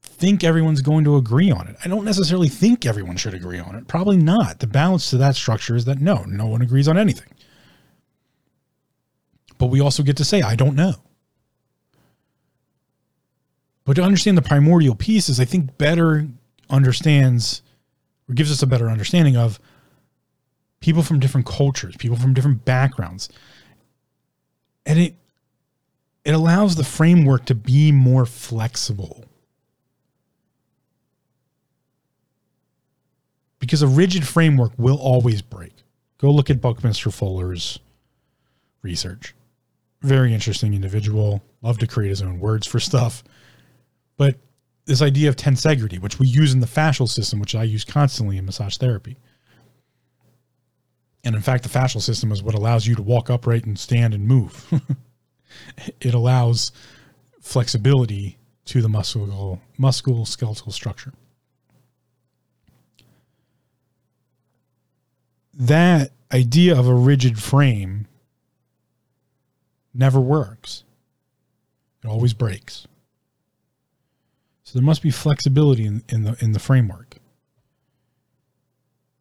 think 0.02 0.42
everyone's 0.42 0.82
going 0.82 1.04
to 1.04 1.16
agree 1.16 1.50
on 1.50 1.68
it. 1.68 1.76
I 1.84 1.88
don't 1.88 2.04
necessarily 2.04 2.48
think 2.48 2.84
everyone 2.84 3.16
should 3.16 3.34
agree 3.34 3.60
on 3.60 3.76
it. 3.76 3.86
Probably 3.86 4.16
not. 4.16 4.58
The 4.58 4.66
balance 4.66 5.10
to 5.10 5.18
that 5.18 5.36
structure 5.36 5.76
is 5.76 5.84
that 5.84 6.00
no, 6.00 6.24
no 6.24 6.46
one 6.46 6.60
agrees 6.60 6.88
on 6.88 6.98
anything. 6.98 7.28
But 9.58 9.66
we 9.66 9.80
also 9.80 10.02
get 10.02 10.16
to 10.16 10.24
say, 10.24 10.42
I 10.42 10.56
don't 10.56 10.74
know. 10.74 10.94
But 13.88 13.94
to 13.94 14.02
understand 14.02 14.36
the 14.36 14.42
primordial 14.42 14.94
pieces, 14.94 15.40
I 15.40 15.46
think 15.46 15.78
better 15.78 16.28
understands 16.68 17.62
or 18.28 18.34
gives 18.34 18.52
us 18.52 18.62
a 18.62 18.66
better 18.66 18.90
understanding 18.90 19.34
of 19.34 19.58
people 20.80 21.02
from 21.02 21.20
different 21.20 21.46
cultures, 21.46 21.96
people 21.96 22.18
from 22.18 22.34
different 22.34 22.66
backgrounds. 22.66 23.30
And 24.84 24.98
it 24.98 25.14
it 26.26 26.32
allows 26.32 26.76
the 26.76 26.84
framework 26.84 27.46
to 27.46 27.54
be 27.54 27.90
more 27.90 28.26
flexible. 28.26 29.24
Because 33.58 33.80
a 33.80 33.86
rigid 33.86 34.28
framework 34.28 34.72
will 34.76 34.98
always 34.98 35.40
break. 35.40 35.72
Go 36.18 36.30
look 36.30 36.50
at 36.50 36.60
Buckminster 36.60 37.10
Fuller's 37.10 37.78
research. 38.82 39.34
Very 40.02 40.34
interesting 40.34 40.74
individual. 40.74 41.42
Love 41.62 41.78
to 41.78 41.86
create 41.86 42.10
his 42.10 42.20
own 42.20 42.38
words 42.38 42.66
for 42.66 42.78
stuff. 42.78 43.24
But 44.18 44.36
this 44.84 45.00
idea 45.00 45.30
of 45.30 45.36
tensegrity, 45.36 45.98
which 45.98 46.18
we 46.18 46.26
use 46.26 46.52
in 46.52 46.60
the 46.60 46.66
fascial 46.66 47.08
system, 47.08 47.40
which 47.40 47.54
I 47.54 47.62
use 47.62 47.84
constantly 47.84 48.36
in 48.36 48.44
massage 48.44 48.76
therapy. 48.76 49.16
And 51.24 51.34
in 51.34 51.40
fact, 51.40 51.62
the 51.62 51.70
fascial 51.70 52.02
system 52.02 52.32
is 52.32 52.42
what 52.42 52.54
allows 52.54 52.86
you 52.86 52.94
to 52.96 53.02
walk 53.02 53.30
upright 53.30 53.64
and 53.64 53.78
stand 53.78 54.12
and 54.12 54.26
move. 54.26 54.70
it 56.00 56.14
allows 56.14 56.72
flexibility 57.40 58.38
to 58.66 58.82
the 58.82 58.88
muscular, 58.88 59.58
musculoskeletal 59.78 60.72
structure. 60.72 61.12
That 65.54 66.12
idea 66.32 66.78
of 66.78 66.86
a 66.86 66.94
rigid 66.94 67.38
frame 67.42 68.06
never 69.94 70.20
works. 70.20 70.84
It 72.04 72.08
always 72.08 72.32
breaks. 72.32 72.86
So 74.68 74.78
there 74.78 74.84
must 74.84 75.00
be 75.00 75.10
flexibility 75.10 75.86
in, 75.86 76.02
in 76.10 76.24
the 76.24 76.36
in 76.44 76.52
the 76.52 76.58
framework. 76.58 77.16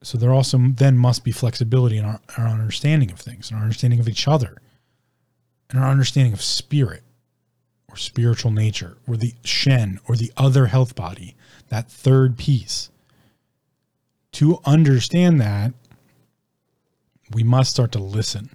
So 0.03 0.17
there 0.17 0.33
also 0.33 0.57
then 0.57 0.97
must 0.97 1.23
be 1.23 1.31
flexibility 1.31 1.97
in 1.97 2.03
our, 2.03 2.19
our 2.37 2.47
understanding 2.47 3.11
of 3.11 3.19
things, 3.21 3.49
and 3.49 3.57
our 3.57 3.63
understanding 3.63 4.01
of 4.01 4.09
each 4.09 4.27
other, 4.27 4.57
and 5.69 5.79
our 5.79 5.89
understanding 5.89 6.33
of 6.33 6.41
spirit 6.41 7.01
or 7.89 7.95
spiritual 7.95 8.51
nature 8.51 8.97
or 9.07 9.15
the 9.15 9.35
Shen 9.45 10.01
or 10.05 10.17
the 10.17 10.33
other 10.35 10.65
health 10.65 10.95
body, 10.95 11.33
that 11.69 11.89
third 11.89 12.37
piece. 12.37 12.89
To 14.33 14.59
understand 14.65 15.39
that, 15.39 15.71
we 17.31 17.43
must 17.43 17.71
start 17.71 17.93
to 17.93 17.99
listen. 17.99 18.49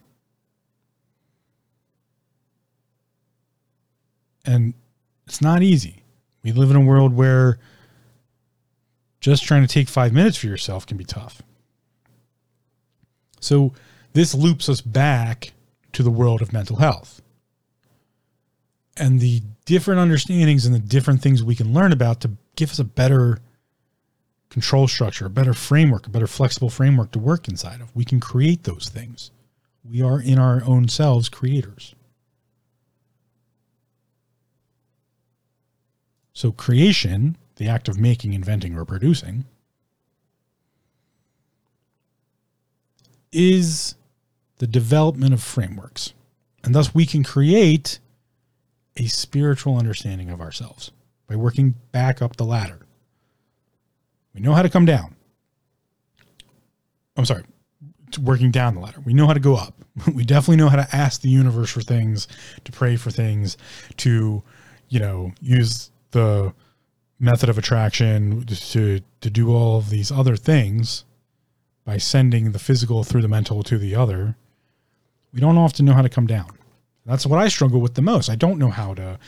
And 4.45 4.75
it's 5.27 5.41
not 5.41 5.63
easy. 5.63 6.02
We 6.43 6.53
live 6.53 6.71
in 6.71 6.77
a 6.77 6.81
world 6.81 7.15
where 7.15 7.59
just 9.21 9.45
trying 9.45 9.63
to 9.63 9.69
take 9.69 9.89
five 9.89 10.13
minutes 10.13 10.37
for 10.37 10.47
yourself 10.47 10.87
can 10.87 10.97
be 10.97 11.05
tough. 11.05 11.43
So 13.41 13.73
this 14.13 14.35
loops 14.35 14.69
us 14.69 14.81
back 14.81 15.53
to 15.93 16.03
the 16.03 16.11
world 16.11 16.43
of 16.43 16.53
mental 16.53 16.77
health 16.77 17.23
and 18.97 19.21
the 19.21 19.43
different 19.65 20.01
understandings 20.01 20.67
and 20.67 20.75
the 20.75 20.81
different 20.81 21.23
things 21.23 21.43
we 21.43 21.55
can 21.55 21.73
learn 21.73 21.93
about 21.93 22.21
to 22.21 22.33
give 22.57 22.71
us 22.71 22.79
a 22.79 22.85
better 22.85 23.39
control 24.51 24.87
structure, 24.87 25.27
a 25.27 25.31
better 25.31 25.55
framework, 25.55 26.07
a 26.07 26.11
better 26.11 26.27
flexible 26.27 26.69
framework 26.69 27.11
to 27.13 27.19
work 27.19 27.49
inside 27.49 27.81
of. 27.81 27.95
We 27.97 28.05
can 28.05 28.21
create 28.21 28.65
those 28.65 28.89
things. 28.89 29.31
We 29.85 30.03
are 30.03 30.21
in 30.21 30.39
our 30.39 30.63
own 30.65 30.89
selves 30.89 31.29
creators. 31.29 31.95
So, 36.33 36.53
creation, 36.53 37.37
the 37.57 37.69
act 37.69 37.89
of 37.89 37.99
making, 37.99 38.33
inventing, 38.33 38.77
or 38.77 38.85
producing, 38.85 39.45
is 43.33 43.95
the 44.59 44.67
development 44.67 45.35
of 45.35 45.43
frameworks. 45.43 46.13
And 46.65 46.75
thus, 46.75 46.95
we 46.95 47.07
can 47.07 47.25
create 47.25 47.99
a 48.97 49.07
spiritual 49.07 49.77
understanding 49.79 50.31
of 50.31 50.41
ourselves 50.41 50.93
by 51.27 51.37
working 51.37 51.75
back 51.93 52.23
up 52.23 52.37
the 52.37 52.45
ladder. 52.45 52.81
We 54.35 54.41
know 54.41 54.55
how 54.55 54.63
to 54.63 54.69
come 54.71 54.85
down. 54.85 55.17
I'm 57.17 57.25
sorry, 57.25 57.45
working 58.21 58.51
down 58.51 58.75
the 58.75 58.81
ladder. 58.81 59.01
We 59.01 59.15
know 59.15 59.27
how 59.27 59.35
to 59.35 59.41
go 59.41 59.57
up. 59.57 59.75
We 60.15 60.25
definitely 60.25 60.57
know 60.57 60.71
how 60.71 60.77
to 60.77 60.97
ask 60.97 61.21
the 61.21 61.29
universe 61.29 61.71
for 61.71 61.83
things, 61.83 62.27
to 62.65 62.73
pray 62.73 62.97
for 62.97 63.11
things, 63.11 63.59
to, 63.99 64.43
you 64.89 65.01
know, 65.01 65.33
use 65.43 65.92
the 66.13 66.55
method 67.19 67.49
of 67.49 67.59
attraction 67.59 68.45
to 68.47 69.01
to 69.21 69.31
do 69.31 69.55
all 69.55 69.79
of 69.79 69.91
these 69.91 70.11
other 70.11 70.37
things 70.37 71.05
by 71.85 71.99
sending 71.99 72.53
the 72.53 72.59
physical 72.59 73.05
through 73.05 73.23
the 73.23 73.29
mental 73.29 73.63
to 73.65 73.79
the 73.79 73.95
other. 73.95 74.37
We 75.33 75.41
don't 75.41 75.59
often 75.59 75.87
know 75.87 75.95
how 75.95 76.03
to 76.03 76.09
come 76.09 76.27
down. 76.27 76.51
That's 77.05 77.27
what 77.27 77.41
I 77.41 77.49
struggle 77.49 77.81
with 77.81 77.95
the 77.95 78.03
most. 78.03 78.31
I 78.31 78.37
don't 78.37 78.59
know 78.59 78.71
how 78.71 78.95
to, 78.95 79.19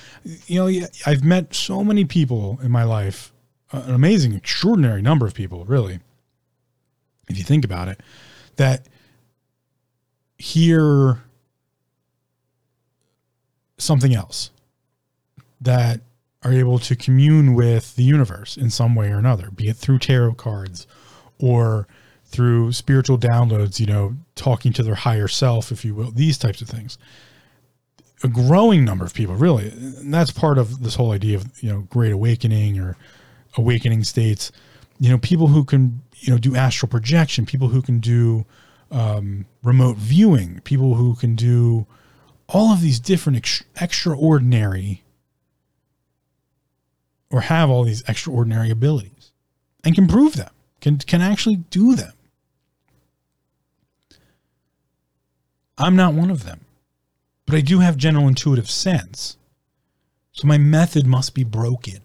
you 0.47 0.59
know, 0.64 0.87
I've 1.07 1.24
met 1.24 1.55
so 1.55 1.82
many 1.82 2.05
people 2.05 2.61
in 2.62 2.70
my 2.70 2.85
life, 2.85 3.32
an 3.72 3.95
amazing, 3.95 4.35
extraordinary 4.35 5.03
number 5.03 5.26
of 5.26 5.35
people, 5.35 5.64
really, 5.64 5.99
if 7.28 7.37
you 7.37 7.43
think 7.43 7.64
about 7.64 7.89
it, 7.89 8.01
that 8.57 8.87
hear 10.39 11.24
something 13.78 14.14
else, 14.14 14.51
that 15.61 16.01
are 16.45 16.53
able 16.53 16.78
to 16.78 16.95
commune 16.95 17.55
with 17.55 17.97
the 17.97 18.03
universe 18.03 18.57
in 18.57 18.70
some 18.70 18.95
way 18.95 19.11
or 19.11 19.18
another, 19.18 19.51
be 19.51 19.68
it 19.68 19.76
through 19.76 19.99
tarot 19.99 20.34
cards 20.34 20.86
or 21.38 21.88
through 22.26 22.72
spiritual 22.72 23.18
downloads, 23.18 23.80
you 23.80 23.86
know, 23.86 24.14
talking 24.34 24.72
to 24.72 24.82
their 24.82 24.95
higher 24.95 25.28
self, 25.28 25.72
if 25.72 25.84
you 25.84 25.95
will, 25.95 26.11
these 26.11 26.36
types 26.36 26.61
of 26.61 26.68
things 26.68 26.99
a 28.24 28.28
growing 28.28 28.84
number 28.84 29.05
of 29.05 29.14
people, 29.14 29.34
really. 29.34 29.68
And 29.68 30.12
that's 30.12 30.32
part 30.32 30.57
of 30.59 30.82
this 30.82 30.95
whole 30.95 31.12
idea 31.12 31.36
of, 31.36 31.62
you 31.62 31.70
know, 31.70 31.80
great 31.90 32.11
awakening 32.11 32.80
or 32.80 32.97
awakening 33.57 34.03
states. 34.03 34.51
You 34.99 35.11
know, 35.11 35.18
people 35.18 35.49
who 35.49 35.62
can, 35.64 36.01
you 36.14 36.32
know, 36.32 36.38
do 36.38 36.57
astral 36.57 36.88
projection, 36.88 37.45
people 37.45 37.68
who 37.68 37.82
can 37.82 38.01
do 38.01 38.47
um, 38.90 39.45
remote 39.62 39.99
viewing, 39.99 40.61
people 40.64 40.95
who 40.95 41.14
can 41.14 41.36
do 41.36 41.86
all 42.49 42.72
of 42.72 42.80
these 42.80 42.99
different 42.99 43.36
ex- 43.36 43.64
extraordinary 43.80 45.03
or 47.35 47.43
have 47.43 47.68
all 47.68 47.85
these 47.85 48.03
extraordinary 48.09 48.70
abilities 48.70 49.32
and 49.82 49.95
can 49.95 50.07
prove 50.07 50.37
them, 50.37 50.51
can, 50.80 50.99
can 50.99 51.20
actually 51.20 51.57
do 51.57 51.95
them. 51.95 52.12
I'm 55.76 55.97
not 55.97 56.14
one 56.14 56.30
of 56.30 56.45
them 56.45 56.64
but 57.47 57.55
I 57.55 57.61
do 57.61 57.80
have 57.80 57.97
general 57.97 58.28
intuitive 58.28 58.70
sense. 58.70 59.37
So 60.32 60.49
my 60.49 60.59
method 60.59 61.07
must 61.07 61.35
be 61.35 61.45
broken. 61.45 62.01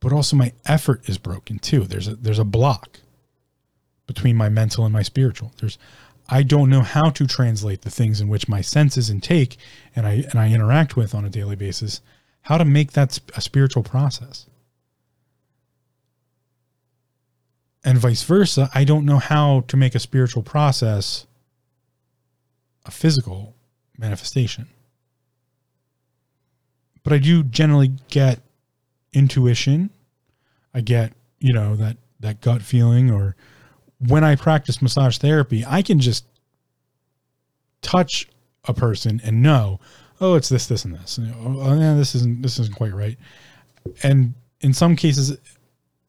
But 0.00 0.12
also 0.12 0.36
my 0.36 0.52
effort 0.66 1.08
is 1.08 1.16
broken 1.16 1.58
too. 1.58 1.84
There's 1.84 2.08
a 2.08 2.16
there's 2.16 2.38
a 2.38 2.44
block 2.44 3.00
between 4.06 4.36
my 4.36 4.50
mental 4.50 4.84
and 4.84 4.92
my 4.92 5.02
spiritual. 5.02 5.52
There's 5.58 5.78
I 6.28 6.42
don't 6.42 6.70
know 6.70 6.80
how 6.80 7.10
to 7.10 7.26
translate 7.26 7.82
the 7.82 7.90
things 7.90 8.20
in 8.20 8.28
which 8.28 8.48
my 8.48 8.60
senses 8.60 9.10
intake 9.10 9.56
and 9.94 10.06
I 10.06 10.24
and 10.30 10.40
I 10.40 10.50
interact 10.50 10.96
with 10.96 11.14
on 11.14 11.24
a 11.24 11.30
daily 11.30 11.56
basis, 11.56 12.00
how 12.42 12.58
to 12.58 12.64
make 12.64 12.92
that 12.92 13.18
a 13.36 13.40
spiritual 13.40 13.82
process. 13.82 14.46
And 17.84 17.98
vice 17.98 18.22
versa, 18.22 18.70
I 18.74 18.84
don't 18.84 19.04
know 19.04 19.18
how 19.18 19.64
to 19.68 19.76
make 19.76 19.94
a 19.94 20.00
spiritual 20.00 20.42
process 20.42 21.26
a 22.86 22.90
physical 22.90 23.54
manifestation. 23.98 24.68
But 27.02 27.12
I 27.12 27.18
do 27.18 27.42
generally 27.42 27.92
get 28.08 28.40
intuition. 29.12 29.90
I 30.72 30.80
get, 30.80 31.12
you 31.38 31.52
know, 31.52 31.76
that 31.76 31.98
that 32.20 32.40
gut 32.40 32.62
feeling 32.62 33.10
or 33.10 33.36
when 34.08 34.24
I 34.24 34.36
practice 34.36 34.82
massage 34.82 35.18
therapy, 35.18 35.64
I 35.66 35.82
can 35.82 36.00
just 36.00 36.24
touch 37.82 38.28
a 38.64 38.74
person 38.74 39.20
and 39.24 39.42
know, 39.42 39.80
oh, 40.20 40.34
it's 40.34 40.48
this, 40.48 40.66
this, 40.66 40.84
and 40.84 40.94
this. 40.94 41.18
And, 41.18 41.34
oh, 41.38 41.78
yeah, 41.78 41.94
this 41.94 42.14
isn't 42.14 42.42
this 42.42 42.58
isn't 42.58 42.76
quite 42.76 42.94
right. 42.94 43.18
And 44.02 44.34
in 44.60 44.72
some 44.72 44.96
cases, 44.96 45.36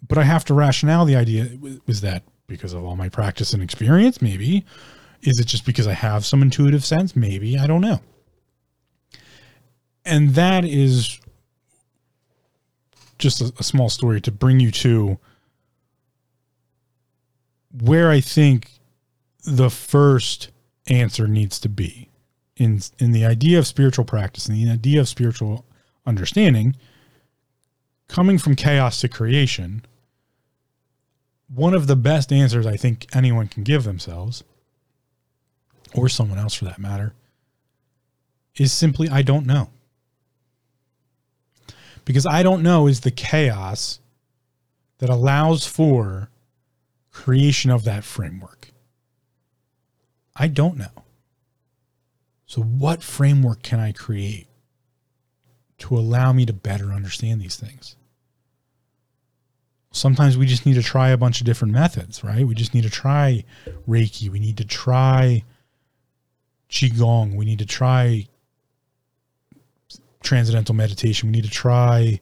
but 0.08 0.18
I 0.18 0.24
have 0.24 0.46
to 0.46 0.54
rationale 0.54 1.06
the 1.06 1.16
idea 1.16 1.50
was 1.86 2.02
that 2.02 2.24
because 2.48 2.74
of 2.74 2.86
all 2.86 2.96
my 2.96 3.10
practice 3.10 3.54
and 3.54 3.62
experience, 3.62 4.22
maybe, 4.22 4.66
is 5.22 5.40
it 5.40 5.48
just 5.48 5.66
because 5.66 5.88
I 5.88 5.94
have 5.94 6.26
some 6.26 6.42
intuitive 6.42 6.86
sense? 6.86 7.16
Maybe. 7.16 7.58
I 7.58 7.68
don't 7.68 7.82
know. 7.82 8.00
And 10.06 10.36
that 10.36 10.64
is 10.64 11.20
just 13.18 13.42
a, 13.42 13.52
a 13.60 13.64
small 13.64 13.90
story 13.90 14.22
to 14.22 14.32
bring 14.32 14.60
you 14.60 14.70
to 14.70 15.18
where 17.82 18.10
I 18.10 18.22
think 18.22 18.72
the 19.44 19.70
first 19.70 20.50
answer 20.88 21.28
needs 21.28 21.60
to 21.60 21.70
be 21.70 22.10
in 22.56 22.82
in 23.00 23.12
the 23.12 23.26
idea 23.26 23.60
of 23.60 23.68
spiritual 23.68 24.06
practice 24.06 24.48
and 24.48 24.56
the 24.56 24.72
idea 24.72 25.02
of 25.02 25.10
spiritual 25.10 25.66
understanding 26.06 26.76
coming 28.08 28.38
from 28.38 28.56
chaos 28.56 29.02
to 29.02 29.10
creation 29.10 29.84
one 31.48 31.74
of 31.74 31.88
the 31.88 31.96
best 31.96 32.32
answers 32.32 32.66
I 32.66 32.78
think 32.78 33.08
anyone 33.14 33.48
can 33.48 33.64
give 33.64 33.84
themselves 33.84 34.44
or 35.94 36.10
someone 36.10 36.40
else 36.40 36.54
for 36.54 36.66
that 36.66 36.80
matter, 36.80 37.14
is 38.58 38.72
simply 38.74 39.10
I 39.10 39.22
don't 39.22 39.46
know. 39.46 39.70
Because 42.04 42.26
I 42.26 42.44
don't 42.44 42.64
know 42.64 42.88
is 42.88 43.02
the 43.02 43.12
chaos 43.12 44.00
that 45.00 45.10
allows 45.10 45.66
for 45.66 46.30
creation 47.16 47.72
of 47.72 47.86
that 47.86 48.04
framework. 48.04 48.72
I 50.36 50.50
don't 50.50 50.78
know. 50.78 51.06
So, 52.46 52.62
what 52.62 53.02
framework 53.02 53.64
can 53.64 53.80
I 53.80 53.94
create 53.94 54.48
to 55.78 55.96
allow 55.96 56.34
me 56.34 56.46
to 56.46 56.52
better 56.52 56.92
understand 56.92 57.42
these 57.42 57.56
things? 57.56 57.96
Sometimes 59.92 60.38
we 60.38 60.46
just 60.46 60.66
need 60.66 60.74
to 60.74 60.84
try 60.84 61.10
a 61.10 61.18
bunch 61.18 61.40
of 61.40 61.46
different 61.46 61.74
methods, 61.74 62.22
right? 62.22 62.46
We 62.46 62.54
just 62.54 62.74
need 62.74 62.84
to 62.84 62.90
try 62.90 63.46
Reiki. 63.88 64.30
We 64.30 64.40
need 64.40 64.58
to 64.58 64.66
try 64.66 65.46
qigong. 66.70 67.36
We 67.36 67.46
need 67.46 67.60
to 67.60 67.66
try 67.66 68.28
transcendental 70.22 70.76
meditation. 70.76 71.30
We 71.30 71.38
need 71.38 71.46
to 71.46 71.50
try 71.50 72.20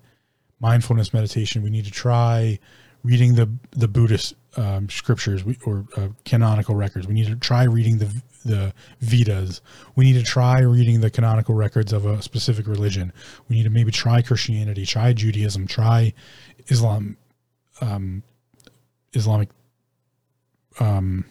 mindfulness 0.60 1.16
meditation. 1.16 1.64
We 1.64 1.72
need 1.72 1.86
to 1.86 1.92
try 1.92 2.60
reading 3.04 3.34
the 3.34 3.50
the 3.72 3.88
Buddhist 3.88 4.36
um, 4.58 4.90
scriptures 4.90 5.44
or 5.66 5.86
uh, 5.98 6.10
canonical 6.26 6.76
records. 6.76 7.08
We 7.08 7.14
need 7.14 7.28
to 7.28 7.36
try 7.36 7.64
reading 7.64 7.98
the 7.98 8.22
the 8.46 8.74
Vedas. 9.00 9.62
We 9.96 10.04
need 10.04 10.14
to 10.14 10.24
try 10.24 10.60
reading 10.60 11.00
the 11.00 11.10
canonical 11.10 11.56
records 11.56 11.94
of 11.94 12.06
a 12.06 12.22
specific 12.22 12.68
religion. 12.68 13.14
We 13.48 13.56
need 13.56 13.64
to 13.64 13.70
maybe 13.70 13.92
try 13.92 14.22
Christianity, 14.22 14.86
try 14.86 15.14
Judaism, 15.14 15.66
try 15.66 16.14
Islam, 16.68 17.18
um, 17.80 18.22
Islamic 19.14 19.50
um, 20.80 21.26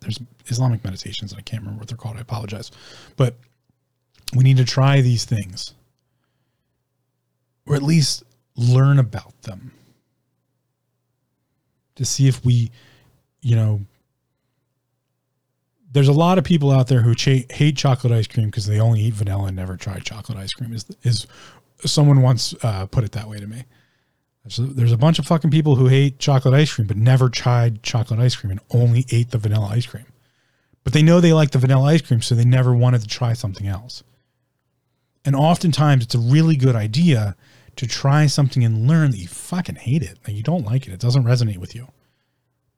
there's 0.00 0.20
Islamic 0.46 0.84
meditations. 0.84 1.34
I 1.34 1.40
can't 1.40 1.62
remember 1.62 1.80
what 1.80 1.88
they're 1.88 1.96
called. 1.96 2.16
I 2.16 2.20
apologize. 2.20 2.70
But 3.16 3.36
we 4.34 4.44
need 4.44 4.56
to 4.58 4.64
try 4.64 5.00
these 5.00 5.24
things 5.24 5.74
or 7.66 7.74
at 7.74 7.82
least 7.82 8.22
learn 8.56 8.98
about 8.98 9.42
them 9.42 9.72
to 11.96 12.04
see 12.04 12.28
if 12.28 12.44
we, 12.44 12.70
you 13.40 13.56
know, 13.56 13.80
there's 15.92 16.08
a 16.08 16.12
lot 16.12 16.38
of 16.38 16.44
people 16.44 16.70
out 16.70 16.88
there 16.88 17.00
who 17.00 17.14
hate 17.18 17.76
chocolate 17.76 18.12
ice 18.12 18.26
cream 18.26 18.46
because 18.46 18.66
they 18.66 18.80
only 18.80 19.00
eat 19.00 19.14
vanilla 19.14 19.46
and 19.46 19.56
never 19.56 19.76
try 19.76 19.98
chocolate 19.98 20.38
ice 20.38 20.52
cream. 20.52 20.72
Is 20.72 20.86
is 21.02 21.26
someone 21.84 22.22
once 22.22 22.54
uh, 22.62 22.86
put 22.86 23.04
it 23.04 23.12
that 23.12 23.28
way 23.28 23.38
to 23.38 23.46
me? 23.46 23.64
So 24.48 24.62
there's 24.62 24.92
a 24.92 24.98
bunch 24.98 25.18
of 25.18 25.26
fucking 25.26 25.50
people 25.50 25.74
who 25.74 25.88
hate 25.88 26.18
chocolate 26.18 26.54
ice 26.54 26.72
cream 26.72 26.86
but 26.86 26.96
never 26.96 27.28
tried 27.28 27.82
chocolate 27.82 28.20
ice 28.20 28.36
cream 28.36 28.52
and 28.52 28.60
only 28.70 29.04
ate 29.10 29.30
the 29.30 29.38
vanilla 29.38 29.66
ice 29.66 29.86
cream. 29.86 30.06
But 30.84 30.92
they 30.92 31.02
know 31.02 31.20
they 31.20 31.32
like 31.32 31.50
the 31.50 31.58
vanilla 31.58 31.86
ice 31.86 32.02
cream, 32.02 32.22
so 32.22 32.34
they 32.36 32.44
never 32.44 32.72
wanted 32.72 33.00
to 33.00 33.08
try 33.08 33.32
something 33.32 33.66
else. 33.66 34.04
And 35.24 35.34
oftentimes 35.34 36.04
it's 36.04 36.14
a 36.14 36.20
really 36.20 36.56
good 36.56 36.76
idea 36.76 37.34
to 37.76 37.86
try 37.86 38.26
something 38.26 38.64
and 38.64 38.88
learn 38.88 39.10
that 39.10 39.18
you 39.18 39.28
fucking 39.28 39.76
hate 39.76 40.02
it, 40.02 40.22
that 40.24 40.32
you 40.32 40.42
don't 40.42 40.64
like 40.64 40.86
it, 40.86 40.92
it 40.92 41.00
doesn't 41.00 41.24
resonate 41.24 41.58
with 41.58 41.74
you. 41.74 41.88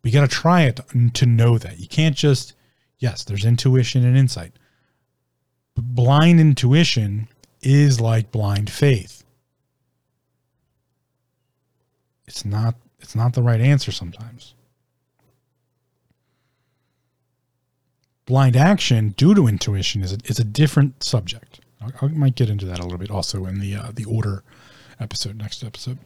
But 0.03 0.13
you 0.13 0.21
got 0.21 0.29
to 0.29 0.37
try 0.37 0.63
it 0.63 0.81
to 1.15 1.27
know 1.27 1.59
that. 1.59 1.79
You 1.79 1.89
can't 1.89 2.17
just, 2.17 2.55
yes, 2.99 3.25
there's 3.25 3.45
intuition 3.45 4.05
and 4.05 4.17
insight. 4.17 4.53
Blind 5.77 6.41
intuition 6.41 7.29
is 7.63 8.01
like 8.01 8.33
blind 8.33 8.71
faith. 8.71 9.25
It's 12.27 12.45
not 12.45 12.75
it's 13.01 13.15
not 13.15 13.33
the 13.33 13.43
right 13.43 13.61
answer 13.61 13.93
sometimes. 13.93 14.55
Blind 18.27 18.57
action 18.57 19.11
due 19.11 19.35
to 19.35 19.47
intuition 19.47 20.03
is 20.03 20.13
a, 20.13 20.19
is 20.25 20.39
a 20.39 20.45
different 20.45 21.03
subject. 21.03 21.61
I, 21.81 21.91
I 22.03 22.09
might 22.09 22.35
get 22.35 22.51
into 22.51 22.67
that 22.67 22.81
a 22.81 22.83
little 22.83 22.99
bit 22.99 23.11
also 23.11 23.47
in 23.47 23.61
the 23.61 23.77
uh, 23.77 23.91
the 23.95 24.05
order 24.05 24.43
episode 25.01 25.37
next 25.37 25.65
episode. 25.65 25.99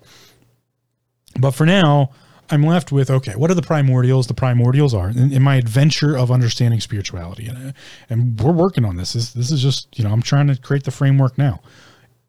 But 1.38 1.52
for 1.52 1.66
now, 1.66 2.10
I'm 2.50 2.62
left 2.62 2.92
with 2.92 3.10
okay, 3.10 3.34
what 3.34 3.50
are 3.50 3.54
the 3.54 3.62
primordials? 3.62 4.28
The 4.28 4.34
primordials 4.34 4.92
are 4.92 5.08
in, 5.08 5.32
in 5.32 5.42
my 5.42 5.56
adventure 5.56 6.16
of 6.16 6.30
understanding 6.30 6.80
spirituality, 6.80 7.46
and, 7.46 7.68
uh, 7.68 7.72
and 8.10 8.38
we're 8.38 8.52
working 8.52 8.84
on 8.84 8.96
this. 8.96 9.14
This 9.14 9.32
this 9.32 9.50
is 9.50 9.62
just 9.62 9.98
you 9.98 10.04
know 10.04 10.12
I'm 10.12 10.22
trying 10.22 10.48
to 10.48 10.56
create 10.60 10.84
the 10.84 10.90
framework 10.90 11.38
now. 11.38 11.60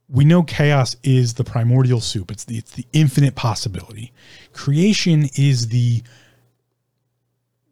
We 0.09 0.25
know 0.25 0.43
chaos 0.43 0.95
is 1.03 1.33
the 1.33 1.43
primordial 1.43 1.99
soup. 1.99 2.31
It's 2.31 2.45
the 2.45 2.57
it's 2.57 2.71
the 2.71 2.85
infinite 2.93 3.35
possibility. 3.35 4.13
Creation 4.53 5.27
is 5.35 5.67
the 5.69 6.03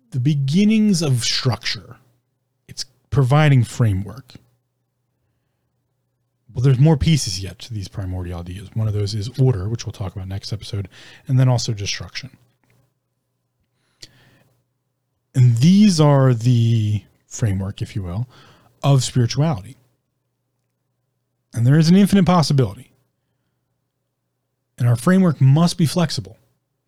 the 0.09 0.19
beginnings 0.19 1.01
of 1.01 1.23
structure. 1.23 1.97
It's 2.68 2.85
providing 3.11 3.63
framework. 3.63 4.34
Well, 6.53 6.64
there's 6.64 6.80
more 6.80 6.98
pieces 6.98 7.41
yet 7.41 7.60
to 7.60 7.73
these 7.73 7.88
primordial 7.88 8.40
ideas. 8.41 8.69
One 8.73 8.88
of 8.88 8.94
those 8.94 9.14
is 9.14 9.30
order, 9.40 9.69
which 9.69 9.86
we'll 9.86 9.94
talk 9.94 10.15
about 10.15 10.28
next 10.28 10.52
episode, 10.52 10.90
and 11.28 11.40
then 11.40 11.48
also 11.48 11.73
destruction. 11.73 12.38
And 15.34 15.57
these 15.57 15.99
are 15.99 16.34
the 16.34 17.03
framework, 17.26 17.82
if 17.82 17.95
you 17.95 18.03
will, 18.03 18.28
of 18.84 19.03
spirituality. 19.03 19.78
And 21.53 21.65
there 21.65 21.78
is 21.78 21.90
an 21.90 21.95
infinite 21.95 22.26
possibility. 22.26 22.91
And 24.78 24.88
our 24.88 24.95
framework 24.95 25.40
must 25.40 25.78
be 25.78 25.86
flexible. 25.86 26.38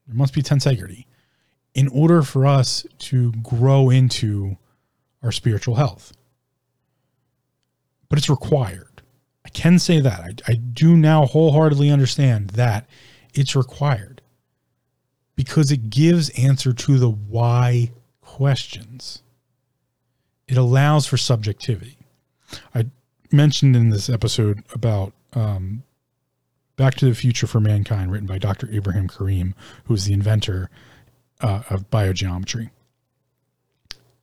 There 0.07 0.15
must 0.15 0.33
be 0.33 0.41
tensegrity 0.41 1.05
in 1.73 1.87
order 1.87 2.21
for 2.21 2.45
us 2.45 2.85
to 2.97 3.31
grow 3.33 3.89
into 3.89 4.57
our 5.21 5.31
spiritual 5.31 5.75
health. 5.75 6.13
But 8.09 8.19
it's 8.19 8.29
required. 8.29 8.92
I 9.45 9.49
can 9.49 9.79
say 9.79 9.99
that. 9.99 10.41
I, 10.47 10.51
I 10.51 10.55
do 10.55 10.95
now 10.95 11.25
wholeheartedly 11.25 11.89
understand 11.89 12.51
that 12.51 12.87
it's 13.33 13.55
required 13.55 14.21
because 15.35 15.71
it 15.71 15.89
gives 15.89 16.29
answer 16.31 16.73
to 16.73 16.97
the 16.97 17.09
why 17.09 17.91
questions. 18.21 19.21
It 20.47 20.57
allows 20.57 21.05
for 21.07 21.17
subjectivity. 21.17 21.97
I 22.75 22.85
mentioned 23.31 23.75
in 23.75 23.89
this 23.89 24.09
episode 24.09 24.63
about 24.73 25.13
um, 25.33 25.83
Back 26.75 26.95
to 26.95 27.05
the 27.05 27.15
Future 27.15 27.47
for 27.47 27.59
Mankind, 27.59 28.11
written 28.11 28.27
by 28.27 28.37
Dr. 28.37 28.67
Ibrahim 28.71 29.07
Karim, 29.07 29.55
who 29.85 29.93
is 29.93 30.05
the 30.05 30.13
inventor 30.13 30.69
uh, 31.41 31.63
of 31.69 31.89
biogeometry. 31.89 32.69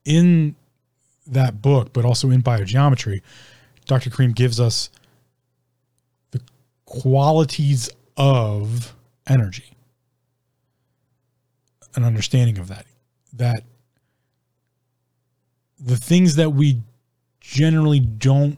In 0.05 0.55
that 1.27 1.61
book, 1.61 1.93
but 1.93 2.05
also 2.05 2.29
in 2.29 2.41
biogeometry, 2.41 3.21
Dr. 3.85 4.09
Karim 4.09 4.31
gives 4.31 4.59
us 4.59 4.89
qualities 6.91 7.89
of 8.17 8.93
energy. 9.25 9.73
An 11.95 12.03
understanding 12.03 12.57
of 12.57 12.67
that 12.67 12.85
that 13.33 13.63
the 15.79 15.95
things 15.95 16.35
that 16.35 16.49
we 16.49 16.81
generally 17.39 18.01
don't 18.01 18.57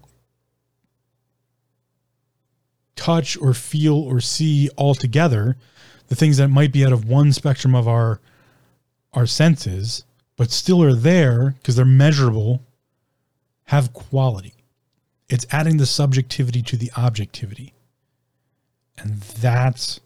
touch 2.95 3.38
or 3.38 3.53
feel 3.53 3.95
or 3.95 4.19
see 4.19 4.68
altogether 4.80 5.55
the 6.07 6.15
things 6.15 6.38
that 6.38 6.47
might 6.47 6.73
be 6.73 6.84
out 6.84 6.91
of 6.91 7.05
one 7.05 7.31
spectrum 7.31 7.76
of 7.76 7.88
our 7.88 8.19
our 9.14 9.27
senses 9.27 10.05
but 10.38 10.49
still 10.49 10.81
are 10.81 10.95
there 10.95 11.51
because 11.60 11.76
they're 11.76 11.85
measurable 11.85 12.64
have 13.65 13.93
quality. 13.93 14.55
It's 15.30 15.45
adding 15.51 15.77
the 15.77 15.85
subjectivity 15.85 16.64
to 16.64 16.76
the 16.76 16.91
objectivity 16.97 17.73
and 18.98 19.22
that's 19.22 19.99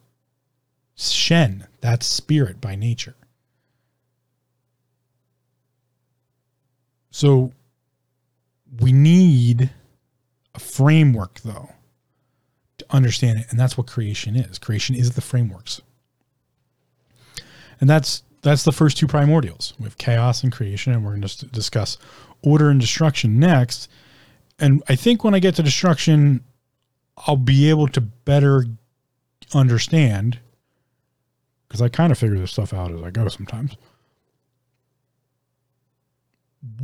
Shen, 0.96 1.68
that's 1.82 2.08
spirit 2.08 2.60
by 2.60 2.76
nature. 2.76 3.16
So 7.12 7.52
we 8.80 8.92
need 8.92 9.72
a 10.56 10.60
framework 10.60 11.40
though 11.42 11.70
to 12.78 12.86
understand 12.90 13.40
it. 13.40 13.46
And 13.50 13.60
that's 13.60 13.78
what 13.78 13.88
creation 13.88 14.36
is. 14.36 14.60
Creation 14.60 14.96
is 14.96 15.14
the 15.14 15.22
frameworks. 15.22 15.82
And 17.80 17.90
that's 17.90 18.24
that's 18.42 18.64
the 18.64 18.72
first 18.72 18.98
two 18.98 19.08
primordials. 19.08 19.74
We 19.80 19.86
have 19.86 19.98
chaos 19.98 20.44
and 20.44 20.52
creation, 20.52 20.94
and 20.94 21.04
we're 21.04 21.16
going 21.16 21.22
to 21.24 21.46
discuss 21.48 21.98
order 22.42 22.70
and 22.70 22.80
destruction 22.80 23.40
next. 23.40 23.90
And 24.60 24.84
I 24.88 24.96
think 24.96 25.24
when 25.24 25.34
I 25.34 25.40
get 25.40 25.56
to 25.56 25.64
destruction, 25.64 26.44
I'll 27.26 27.35
be 27.35 27.69
able 27.69 27.88
to 27.89 28.02
better 28.02 28.65
understand 29.53 30.39
because 31.68 31.81
I 31.81 31.89
kind 31.89 32.11
of 32.11 32.18
figure 32.18 32.38
this 32.38 32.52
stuff 32.52 32.73
out 32.73 32.91
as 32.91 33.02
I 33.02 33.10
go 33.10 33.27
sometimes. 33.27 33.76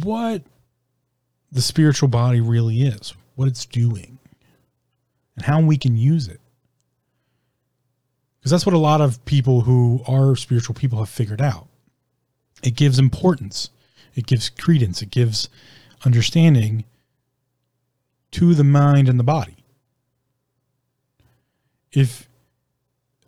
What 0.02 0.44
the 1.52 1.62
spiritual 1.62 2.10
body 2.10 2.42
really 2.42 2.82
is, 2.82 3.14
what 3.36 3.48
it's 3.48 3.66
doing, 3.66 4.18
and 5.36 5.46
how 5.46 5.62
we 5.62 5.78
can 5.78 5.96
use 5.96 6.28
it. 6.28 6.42
Because 8.40 8.52
that's 8.52 8.66
what 8.66 8.76
a 8.76 8.80
lot 8.80 9.00
of 9.00 9.24
people 9.26 9.62
who 9.62 10.02
are 10.08 10.36
spiritual 10.36 10.76
people 10.76 11.00
have 11.00 11.10
figured 11.10 11.42
out. 11.42 11.68
It 12.62 12.76
gives 12.76 13.00
importance, 13.00 13.70
it 14.16 14.26
gives 14.26 14.50
credence, 14.50 15.02
it 15.02 15.12
gives 15.12 15.48
understanding 16.06 16.84
to 18.32 18.54
the 18.54 18.64
mind 18.64 19.08
and 19.08 19.20
the 19.20 19.24
body. 19.24 19.63
If 21.94 22.28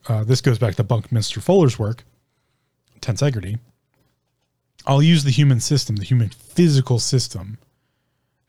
uh, 0.08 0.24
this 0.24 0.42
goes 0.42 0.60
back 0.60 0.76
to 0.76 0.84
Buckminster 0.84 1.40
Fuller's 1.40 1.80
work, 1.80 2.04
tensegrity. 3.00 3.60
I'll 4.88 5.02
use 5.02 5.24
the 5.24 5.32
human 5.32 5.60
system, 5.60 5.96
the 5.96 6.04
human 6.04 6.30
physical 6.30 7.00
system, 7.00 7.58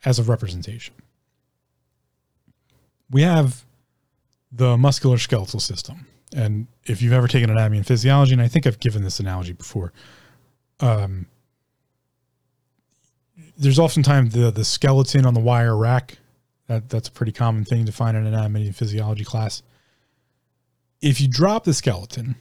as 0.04 0.18
a 0.18 0.22
representation. 0.22 0.94
We 3.10 3.22
have 3.22 3.64
the 4.52 4.76
muscular 4.76 5.18
skeletal 5.18 5.60
system. 5.60 6.06
And 6.34 6.66
if 6.84 7.00
you've 7.00 7.12
ever 7.12 7.28
taken 7.28 7.50
anatomy 7.50 7.78
and 7.78 7.86
physiology, 7.86 8.32
and 8.32 8.42
I 8.42 8.48
think 8.48 8.66
I've 8.66 8.80
given 8.80 9.02
this 9.02 9.20
analogy 9.20 9.52
before, 9.52 9.92
um, 10.80 11.26
there's 13.56 13.78
oftentimes 13.78 14.34
the, 14.34 14.50
the 14.50 14.64
skeleton 14.64 15.24
on 15.24 15.34
the 15.34 15.40
wire 15.40 15.76
rack. 15.76 16.18
That, 16.66 16.90
that's 16.90 17.08
a 17.08 17.12
pretty 17.12 17.32
common 17.32 17.64
thing 17.64 17.86
to 17.86 17.92
find 17.92 18.16
in 18.16 18.26
an 18.26 18.34
anatomy 18.34 18.66
and 18.66 18.76
physiology 18.76 19.24
class 19.24 19.62
if 21.00 21.20
you 21.20 21.28
drop 21.28 21.64
the 21.64 21.74
skeleton, 21.74 22.36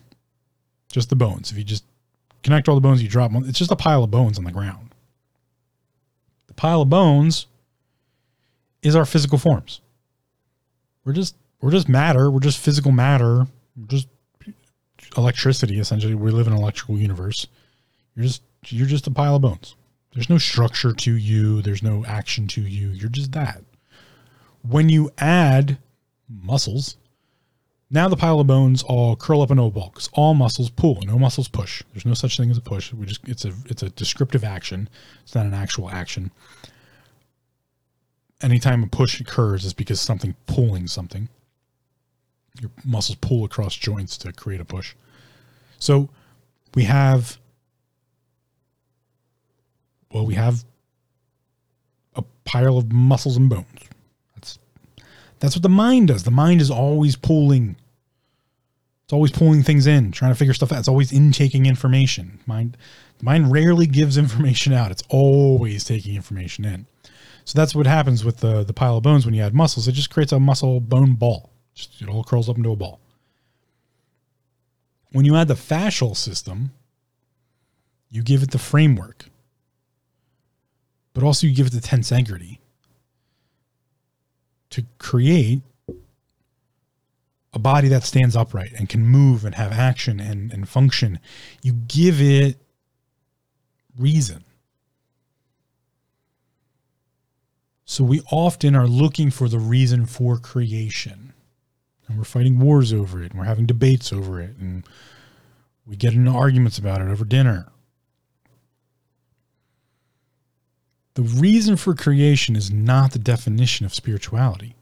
just 0.89 1.09
the 1.09 1.15
bones, 1.15 1.51
if 1.51 1.57
you 1.57 1.63
just 1.63 1.83
connect 2.43 2.69
all 2.69 2.75
the 2.75 2.81
bones, 2.81 3.01
you 3.01 3.09
drop 3.09 3.31
them, 3.31 3.47
it's 3.47 3.59
just 3.59 3.71
a 3.71 3.75
pile 3.75 4.03
of 4.03 4.11
bones 4.11 4.37
on 4.37 4.43
the 4.43 4.51
ground. 4.51 4.93
The 6.47 6.53
pile 6.53 6.81
of 6.81 6.89
bones 6.89 7.47
is 8.81 8.95
our 8.95 9.05
physical 9.05 9.37
forms. 9.37 9.81
We're 11.03 11.13
just 11.13 11.35
we're 11.61 11.71
just 11.71 11.89
matter, 11.89 12.29
we're 12.29 12.39
just 12.39 12.59
physical 12.59 12.91
matter, 12.91 13.47
we're 13.75 13.87
just 13.87 14.07
electricity 15.17 15.79
essentially. 15.79 16.15
We 16.15 16.31
live 16.31 16.47
in 16.47 16.53
an 16.53 16.59
electrical 16.59 16.97
universe. 16.97 17.47
You're 18.15 18.25
just 18.25 18.41
you're 18.67 18.87
just 18.87 19.07
a 19.07 19.11
pile 19.11 19.35
of 19.35 19.41
bones. 19.41 19.75
There's 20.13 20.29
no 20.29 20.37
structure 20.37 20.93
to 20.93 21.13
you, 21.13 21.61
there's 21.61 21.83
no 21.83 22.05
action 22.05 22.47
to 22.49 22.61
you. 22.61 22.89
You're 22.89 23.09
just 23.09 23.33
that. 23.33 23.61
When 24.61 24.89
you 24.89 25.11
add 25.17 25.77
muscles, 26.29 26.97
now 27.89 28.07
the 28.07 28.15
pile 28.15 28.39
of 28.39 28.47
bones 28.47 28.83
all 28.83 29.15
curl 29.15 29.41
up 29.41 29.51
in 29.51 29.59
a 29.59 29.69
ball 29.69 29.91
because 29.93 30.09
all 30.13 30.33
muscles 30.33 30.69
pull, 30.69 31.01
no 31.03 31.19
muscles 31.19 31.47
push. 31.47 31.83
There's 31.93 32.05
no 32.05 32.13
such 32.13 32.37
thing 32.37 32.49
as 32.49 32.57
a 32.57 32.61
push. 32.61 32.91
We 32.93 33.05
just 33.05 33.27
it's 33.27 33.45
a 33.45 33.53
it's 33.65 33.83
a 33.83 33.89
descriptive 33.89 34.43
action. 34.43 34.89
It's 35.23 35.35
not 35.35 35.45
an 35.45 35.53
actual 35.53 35.89
action. 35.89 36.31
Anytime 38.41 38.83
a 38.83 38.87
push 38.87 39.19
occurs 39.21 39.65
is 39.65 39.73
because 39.73 40.01
something 40.01 40.35
pulling 40.45 40.87
something. 40.87 41.29
Your 42.59 42.71
muscles 42.83 43.17
pull 43.21 43.45
across 43.45 43.75
joints 43.75 44.17
to 44.19 44.33
create 44.33 44.61
a 44.61 44.65
push. 44.65 44.95
So 45.79 46.09
we 46.73 46.83
have 46.83 47.37
well, 50.11 50.25
we 50.25 50.35
have 50.35 50.63
a 52.15 52.23
pile 52.45 52.77
of 52.77 52.91
muscles 52.91 53.35
and 53.35 53.49
bones. 53.49 53.74
That's 55.39 55.55
what 55.55 55.63
the 55.63 55.69
mind 55.69 56.07
does. 56.07 56.23
The 56.23 56.31
mind 56.31 56.61
is 56.61 56.71
always 56.71 57.15
pulling. 57.15 57.75
It's 59.03 59.13
always 59.13 59.31
pulling 59.31 59.61
things 59.63 59.85
in, 59.85 60.11
trying 60.11 60.31
to 60.31 60.35
figure 60.35 60.53
stuff 60.53 60.71
out. 60.71 60.79
It's 60.79 60.87
always 60.87 61.11
intaking 61.11 61.65
information. 61.65 62.39
Mind, 62.47 62.75
mind 63.21 63.51
rarely 63.51 63.85
gives 63.85 64.17
information 64.17 64.73
out. 64.73 64.91
It's 64.91 65.03
always 65.09 65.83
taking 65.83 66.15
information 66.15 66.65
in. 66.65 66.87
So 67.43 67.59
that's 67.59 67.75
what 67.75 67.85
happens 67.85 68.25
with 68.25 68.37
the 68.37 68.63
the 68.63 68.73
pile 68.73 68.97
of 68.97 69.03
bones 69.03 69.25
when 69.25 69.35
you 69.35 69.43
add 69.43 69.53
muscles. 69.53 69.87
It 69.87 69.91
just 69.91 70.09
creates 70.09 70.31
a 70.31 70.39
muscle 70.39 70.79
bone 70.79 71.13
ball. 71.13 71.51
Just, 71.75 72.01
it 72.01 72.09
all 72.09 72.23
curls 72.23 72.49
up 72.49 72.57
into 72.57 72.71
a 72.71 72.75
ball. 72.75 72.99
When 75.11 75.25
you 75.25 75.35
add 75.35 75.47
the 75.47 75.53
fascial 75.53 76.15
system, 76.15 76.71
you 78.09 78.23
give 78.23 78.41
it 78.41 78.51
the 78.51 78.57
framework, 78.57 79.25
but 81.13 81.23
also 81.23 81.45
you 81.45 81.55
give 81.55 81.67
it 81.67 81.73
the 81.73 81.79
tensegrity 81.79 82.57
to 84.75 84.83
create 84.97 85.61
a 87.53 87.59
body 87.59 87.87
that 87.87 88.03
stands 88.03 88.35
upright 88.35 88.73
and 88.77 88.89
can 88.89 89.05
move 89.05 89.45
and 89.45 89.55
have 89.55 89.71
action 89.71 90.19
and, 90.19 90.51
and 90.51 90.67
function. 90.67 91.17
You 91.61 91.71
give 91.71 92.21
it 92.21 92.57
reason. 93.97 94.43
So 97.85 98.03
we 98.03 98.19
often 98.29 98.75
are 98.75 98.87
looking 98.87 99.31
for 99.31 99.47
the 99.47 99.59
reason 99.59 100.05
for 100.05 100.37
creation. 100.37 101.31
And 102.09 102.17
we're 102.17 102.25
fighting 102.25 102.59
wars 102.59 102.91
over 102.91 103.23
it, 103.23 103.31
and 103.31 103.39
we're 103.39 103.45
having 103.45 103.65
debates 103.65 104.11
over 104.11 104.41
it, 104.41 104.57
and 104.59 104.85
we 105.87 105.95
get 105.95 106.13
into 106.13 106.31
arguments 106.31 106.77
about 106.77 106.99
it 106.99 107.07
over 107.07 107.23
dinner. 107.23 107.69
The 111.15 111.23
reason 111.23 111.77
for 111.77 111.95
creation 111.95 112.55
is 112.55 112.71
not 112.71 113.11
the 113.11 113.19
definition 113.19 113.85
of 113.85 113.95
spirituality 113.95 114.75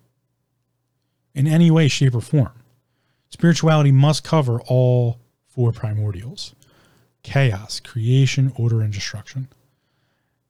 in 1.34 1.48
any 1.48 1.72
way, 1.72 1.88
shape, 1.88 2.16
or 2.16 2.22
form. 2.22 2.54
Spirituality 3.30 3.92
must 3.92 4.24
cover 4.24 4.62
all 4.62 5.20
four 5.48 5.72
primordials 5.72 6.54
chaos, 7.22 7.80
creation, 7.80 8.52
order, 8.58 8.82
and 8.82 8.92
destruction. 8.92 9.48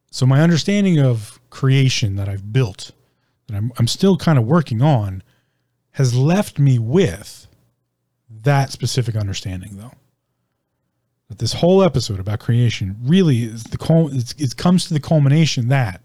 So, 0.09 0.25
my 0.25 0.41
understanding 0.41 0.99
of 0.99 1.39
creation 1.49 2.15
that 2.15 2.27
I've 2.27 2.51
built, 2.51 2.91
that 3.47 3.55
I'm, 3.55 3.71
I'm 3.77 3.87
still 3.87 4.17
kind 4.17 4.39
of 4.39 4.45
working 4.45 4.81
on, 4.81 5.21
has 5.91 6.15
left 6.15 6.57
me 6.57 6.79
with 6.79 7.47
that 8.29 8.71
specific 8.71 9.15
understanding, 9.15 9.77
though. 9.77 9.91
That 11.33 11.39
this 11.39 11.53
whole 11.53 11.81
episode 11.81 12.19
about 12.19 12.37
creation 12.37 12.95
really 13.01 13.41
is 13.41 13.63
the 13.63 14.35
it 14.37 14.55
comes 14.55 14.85
to 14.85 14.93
the 14.93 14.99
culmination 14.99 15.69
that 15.69 15.99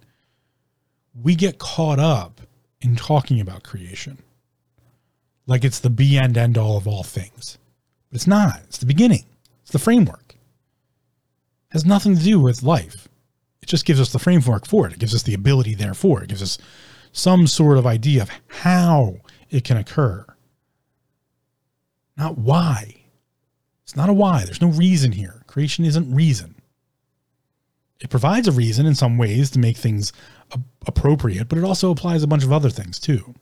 we 1.22 1.34
get 1.34 1.59
caught 1.59 1.98
up 1.98 2.40
in 2.80 2.96
talking 2.96 3.38
about 3.38 3.62
creation 3.62 4.22
like 5.46 5.64
it's 5.64 5.80
the 5.80 5.90
be 5.90 6.16
and 6.16 6.34
end 6.38 6.56
all 6.56 6.78
of 6.78 6.88
all 6.88 7.02
things. 7.02 7.59
But 8.09 8.16
it's 8.16 8.26
not. 8.26 8.62
It's 8.68 8.78
the 8.78 8.86
beginning. 8.86 9.26
It's 9.60 9.70
the 9.70 9.78
framework. 9.78 10.30
It 10.30 11.72
has 11.72 11.84
nothing 11.84 12.16
to 12.16 12.22
do 12.22 12.40
with 12.40 12.62
life. 12.62 13.06
It 13.60 13.66
just 13.68 13.84
gives 13.84 14.00
us 14.00 14.10
the 14.10 14.18
framework 14.18 14.66
for 14.66 14.86
it. 14.86 14.94
It 14.94 14.98
gives 14.98 15.14
us 15.14 15.24
the 15.24 15.34
ability 15.34 15.74
therefore. 15.74 16.22
It 16.22 16.30
gives 16.30 16.42
us 16.42 16.56
some 17.12 17.46
sort 17.46 17.76
of 17.76 17.86
idea 17.86 18.22
of 18.22 18.30
how 18.46 19.16
it 19.50 19.64
can 19.64 19.76
occur. 19.76 20.24
Not 22.16 22.38
why. 22.38 22.98
It's 23.89 23.97
not 23.97 24.10
a 24.10 24.12
why. 24.12 24.44
There's 24.44 24.60
no 24.60 24.69
reason 24.69 25.12
here. 25.12 25.44
Creation 25.47 25.82
isn't 25.86 26.15
reason. 26.15 26.56
It 28.02 28.10
provides 28.10 28.47
a 28.47 28.52
reason 28.52 28.85
in 28.85 28.94
some 28.94 29.16
ways 29.16 29.51
to 29.52 29.59
make 29.59 29.78
things 29.78 30.12
appropriate, 30.86 31.48
but 31.48 31.56
it 31.56 31.65
also 31.65 31.90
applies 31.90 32.23
a 32.23 32.27
bunch 32.27 32.44
of 32.44 32.52
other 32.52 32.69
things 32.69 32.98
too 32.98 33.35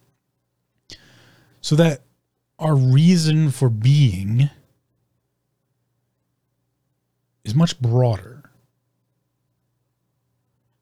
so 1.60 1.74
that 1.74 2.02
our 2.60 2.76
reason 2.76 3.50
for 3.50 3.68
being 3.68 4.48
is 7.44 7.56
much 7.56 7.80
broader. 7.80 8.48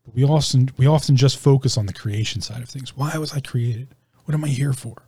But 0.04 0.14
we 0.14 0.24
often 0.24 0.72
we 0.76 0.86
often 0.86 1.16
just 1.16 1.38
focus 1.38 1.78
on 1.78 1.86
the 1.86 1.94
creation 1.94 2.42
side 2.42 2.62
of 2.62 2.68
things. 2.68 2.94
Why 2.94 3.16
was 3.16 3.32
I 3.32 3.40
created? 3.40 3.94
What 4.26 4.34
am 4.34 4.44
I 4.44 4.48
here 4.48 4.74
for? 4.74 5.04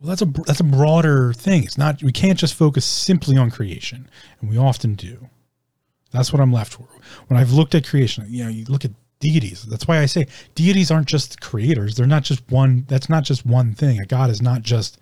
Well, 0.00 0.10
that's 0.10 0.22
a 0.22 0.26
that's 0.26 0.60
a 0.60 0.64
broader 0.64 1.32
thing. 1.32 1.64
It's 1.64 1.78
not 1.78 2.02
we 2.02 2.12
can't 2.12 2.38
just 2.38 2.54
focus 2.54 2.84
simply 2.84 3.36
on 3.36 3.50
creation, 3.50 4.08
and 4.40 4.48
we 4.48 4.56
often 4.56 4.94
do. 4.94 5.28
That's 6.12 6.32
what 6.32 6.40
I'm 6.40 6.52
left 6.52 6.72
for. 6.72 6.88
When 7.26 7.38
I've 7.38 7.52
looked 7.52 7.74
at 7.74 7.86
creation, 7.86 8.24
you 8.28 8.44
know, 8.44 8.50
you 8.50 8.64
look 8.66 8.84
at 8.84 8.92
deities. 9.20 9.64
That's 9.64 9.88
why 9.88 9.98
I 9.98 10.06
say 10.06 10.26
deities 10.54 10.90
aren't 10.90 11.08
just 11.08 11.40
creators. 11.40 11.96
They're 11.96 12.06
not 12.06 12.22
just 12.22 12.48
one. 12.50 12.84
That's 12.88 13.08
not 13.08 13.24
just 13.24 13.44
one 13.44 13.74
thing. 13.74 14.00
A 14.00 14.06
god 14.06 14.30
is 14.30 14.40
not 14.40 14.62
just 14.62 14.98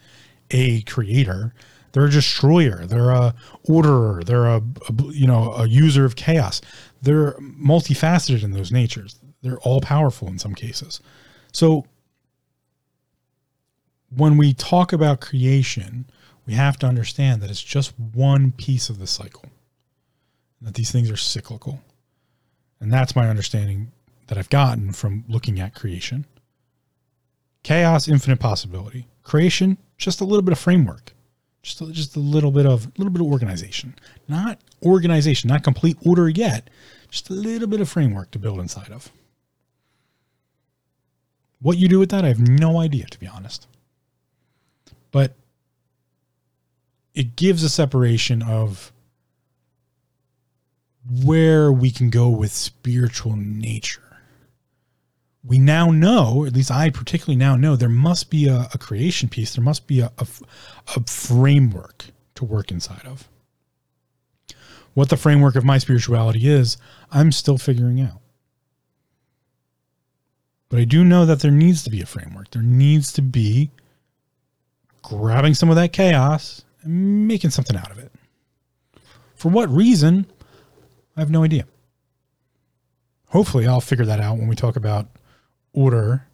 a 0.50 0.80
creator. 0.82 1.54
They're 1.92 2.06
a 2.06 2.10
destroyer. 2.10 2.86
They're 2.86 3.10
a 3.10 3.34
orderer. 3.64 4.22
They're 4.24 4.46
a, 4.46 4.62
a 4.88 5.02
you 5.12 5.26
know 5.26 5.52
a 5.52 5.66
user 5.66 6.04
of 6.04 6.16
chaos. 6.16 6.60
They're 7.02 7.32
multifaceted 7.34 8.42
in 8.42 8.52
those 8.52 8.72
natures. 8.72 9.16
They're 9.42 9.58
all 9.58 9.80
powerful 9.80 10.28
in 10.28 10.38
some 10.38 10.54
cases. 10.54 11.00
So 11.52 11.84
when 14.16 14.36
we 14.36 14.54
talk 14.54 14.92
about 14.92 15.20
creation, 15.20 16.06
we 16.46 16.54
have 16.54 16.78
to 16.78 16.86
understand 16.86 17.42
that 17.42 17.50
it's 17.50 17.62
just 17.62 17.98
one 17.98 18.50
piece 18.52 18.88
of 18.88 18.98
the 18.98 19.06
cycle. 19.06 19.50
That 20.62 20.74
these 20.74 20.90
things 20.90 21.10
are 21.10 21.16
cyclical. 21.16 21.82
And 22.80 22.92
that's 22.92 23.14
my 23.14 23.28
understanding 23.28 23.92
that 24.28 24.38
I've 24.38 24.48
gotten 24.48 24.92
from 24.92 25.24
looking 25.28 25.60
at 25.60 25.74
creation. 25.74 26.24
Chaos, 27.62 28.08
infinite 28.08 28.40
possibility. 28.40 29.06
Creation, 29.22 29.76
just 29.98 30.20
a 30.20 30.24
little 30.24 30.42
bit 30.42 30.52
of 30.52 30.58
framework, 30.58 31.12
just 31.62 31.80
a, 31.80 31.90
just 31.92 32.16
a 32.16 32.20
little 32.20 32.50
bit 32.50 32.64
of 32.64 32.86
a 32.86 32.92
little 32.96 33.12
bit 33.12 33.20
of 33.20 33.26
organization. 33.26 33.94
Not 34.28 34.58
organization, 34.84 35.48
not 35.48 35.64
complete 35.64 35.98
order 36.06 36.28
yet, 36.28 36.70
just 37.10 37.28
a 37.28 37.34
little 37.34 37.68
bit 37.68 37.80
of 37.80 37.88
framework 37.88 38.30
to 38.30 38.38
build 38.38 38.60
inside 38.60 38.90
of. 38.90 39.10
What 41.60 41.78
you 41.78 41.88
do 41.88 41.98
with 41.98 42.10
that, 42.10 42.24
I 42.24 42.28
have 42.28 42.40
no 42.40 42.78
idea, 42.78 43.06
to 43.06 43.18
be 43.18 43.26
honest. 43.26 43.66
But 45.16 45.34
it 47.14 47.36
gives 47.36 47.62
a 47.62 47.70
separation 47.70 48.42
of 48.42 48.92
where 51.24 51.72
we 51.72 51.90
can 51.90 52.10
go 52.10 52.28
with 52.28 52.52
spiritual 52.52 53.36
nature 53.36 54.02
we 55.46 55.58
now 55.58 55.90
know, 55.90 56.44
at 56.44 56.54
least 56.54 56.70
I 56.70 56.90
particularly 56.90 57.36
now 57.36 57.56
know, 57.56 57.76
there 57.76 57.88
must 57.88 58.30
be 58.30 58.48
a, 58.48 58.68
a 58.74 58.78
creation 58.78 59.28
piece. 59.28 59.54
There 59.54 59.64
must 59.64 59.86
be 59.86 60.00
a, 60.00 60.10
a, 60.18 60.26
a 60.96 61.00
framework 61.04 62.06
to 62.34 62.44
work 62.44 62.72
inside 62.72 63.06
of. 63.06 63.28
What 64.94 65.08
the 65.08 65.16
framework 65.16 65.54
of 65.54 65.64
my 65.64 65.78
spirituality 65.78 66.48
is, 66.48 66.76
I'm 67.12 67.30
still 67.30 67.58
figuring 67.58 68.00
out. 68.00 68.20
But 70.68 70.80
I 70.80 70.84
do 70.84 71.04
know 71.04 71.24
that 71.26 71.40
there 71.40 71.52
needs 71.52 71.84
to 71.84 71.90
be 71.90 72.00
a 72.00 72.06
framework. 72.06 72.50
There 72.50 72.62
needs 72.62 73.12
to 73.12 73.22
be 73.22 73.70
grabbing 75.06 75.54
some 75.54 75.70
of 75.70 75.76
that 75.76 75.92
chaos 75.92 76.64
and 76.82 77.28
making 77.28 77.50
something 77.50 77.76
out 77.76 77.92
of 77.92 77.98
it. 77.98 78.10
For 79.36 79.50
what 79.50 79.70
reason? 79.70 80.26
I 81.16 81.20
have 81.20 81.30
no 81.30 81.44
idea. 81.44 81.64
Hopefully, 83.28 83.68
I'll 83.68 83.80
figure 83.80 84.04
that 84.04 84.18
out 84.18 84.36
when 84.36 84.48
we 84.48 84.56
talk 84.56 84.74
about 84.74 85.08
order 85.72 86.26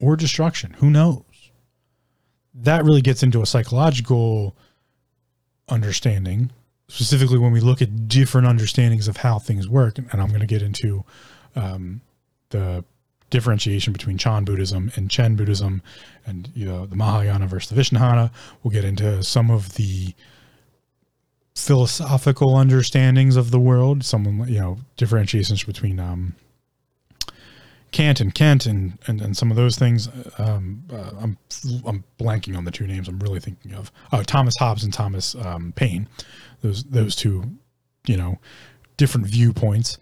or 0.00 0.16
destruction. 0.16 0.72
Who 0.78 0.88
knows? 0.88 1.24
That 2.54 2.84
really 2.84 3.02
gets 3.02 3.22
into 3.22 3.42
a 3.42 3.46
psychological 3.46 4.56
understanding, 5.68 6.52
specifically 6.88 7.38
when 7.38 7.52
we 7.52 7.60
look 7.60 7.82
at 7.82 8.08
different 8.08 8.46
understandings 8.46 9.08
of 9.08 9.18
how 9.18 9.38
things 9.38 9.68
work. 9.68 9.98
And 9.98 10.22
I'm 10.22 10.28
going 10.28 10.40
to 10.40 10.46
get 10.46 10.62
into 10.62 11.04
um, 11.54 12.00
the 12.48 12.82
differentiation 13.34 13.92
between 13.92 14.16
Chan 14.16 14.44
Buddhism 14.44 14.92
and 14.94 15.10
Chen 15.10 15.34
Buddhism 15.34 15.82
and 16.24 16.48
you 16.54 16.64
know 16.64 16.86
the 16.86 16.94
Mahayana 16.94 17.48
versus 17.48 17.68
the 17.68 17.74
Vishnu 17.74 17.98
We'll 17.98 18.70
get 18.70 18.84
into 18.84 19.24
some 19.24 19.50
of 19.50 19.74
the 19.74 20.14
philosophical 21.56 22.54
understandings 22.54 23.34
of 23.34 23.50
the 23.50 23.58
world, 23.58 24.04
some 24.04 24.46
you 24.48 24.60
know 24.60 24.78
differentiations 24.96 25.64
between 25.64 25.98
um, 25.98 26.36
Kant 27.90 28.20
and 28.20 28.32
Kent 28.32 28.66
and, 28.66 29.00
and, 29.08 29.20
and 29.20 29.36
some 29.36 29.50
of 29.50 29.56
those 29.56 29.76
things. 29.76 30.08
Um, 30.38 30.84
uh, 30.92 31.10
I'm 31.20 31.36
I'm 31.84 32.04
blanking 32.20 32.56
on 32.56 32.64
the 32.64 32.70
two 32.70 32.86
names. 32.86 33.08
I'm 33.08 33.18
really 33.18 33.40
thinking 33.40 33.74
of 33.74 33.90
uh, 34.12 34.22
Thomas 34.22 34.54
Hobbes 34.60 34.84
and 34.84 34.94
Thomas 34.94 35.34
um, 35.34 35.72
Paine. 35.74 36.08
Those 36.62 36.84
those 36.84 37.16
two, 37.16 37.42
you 38.06 38.16
know, 38.16 38.38
different 38.96 39.26
viewpoints. 39.26 39.98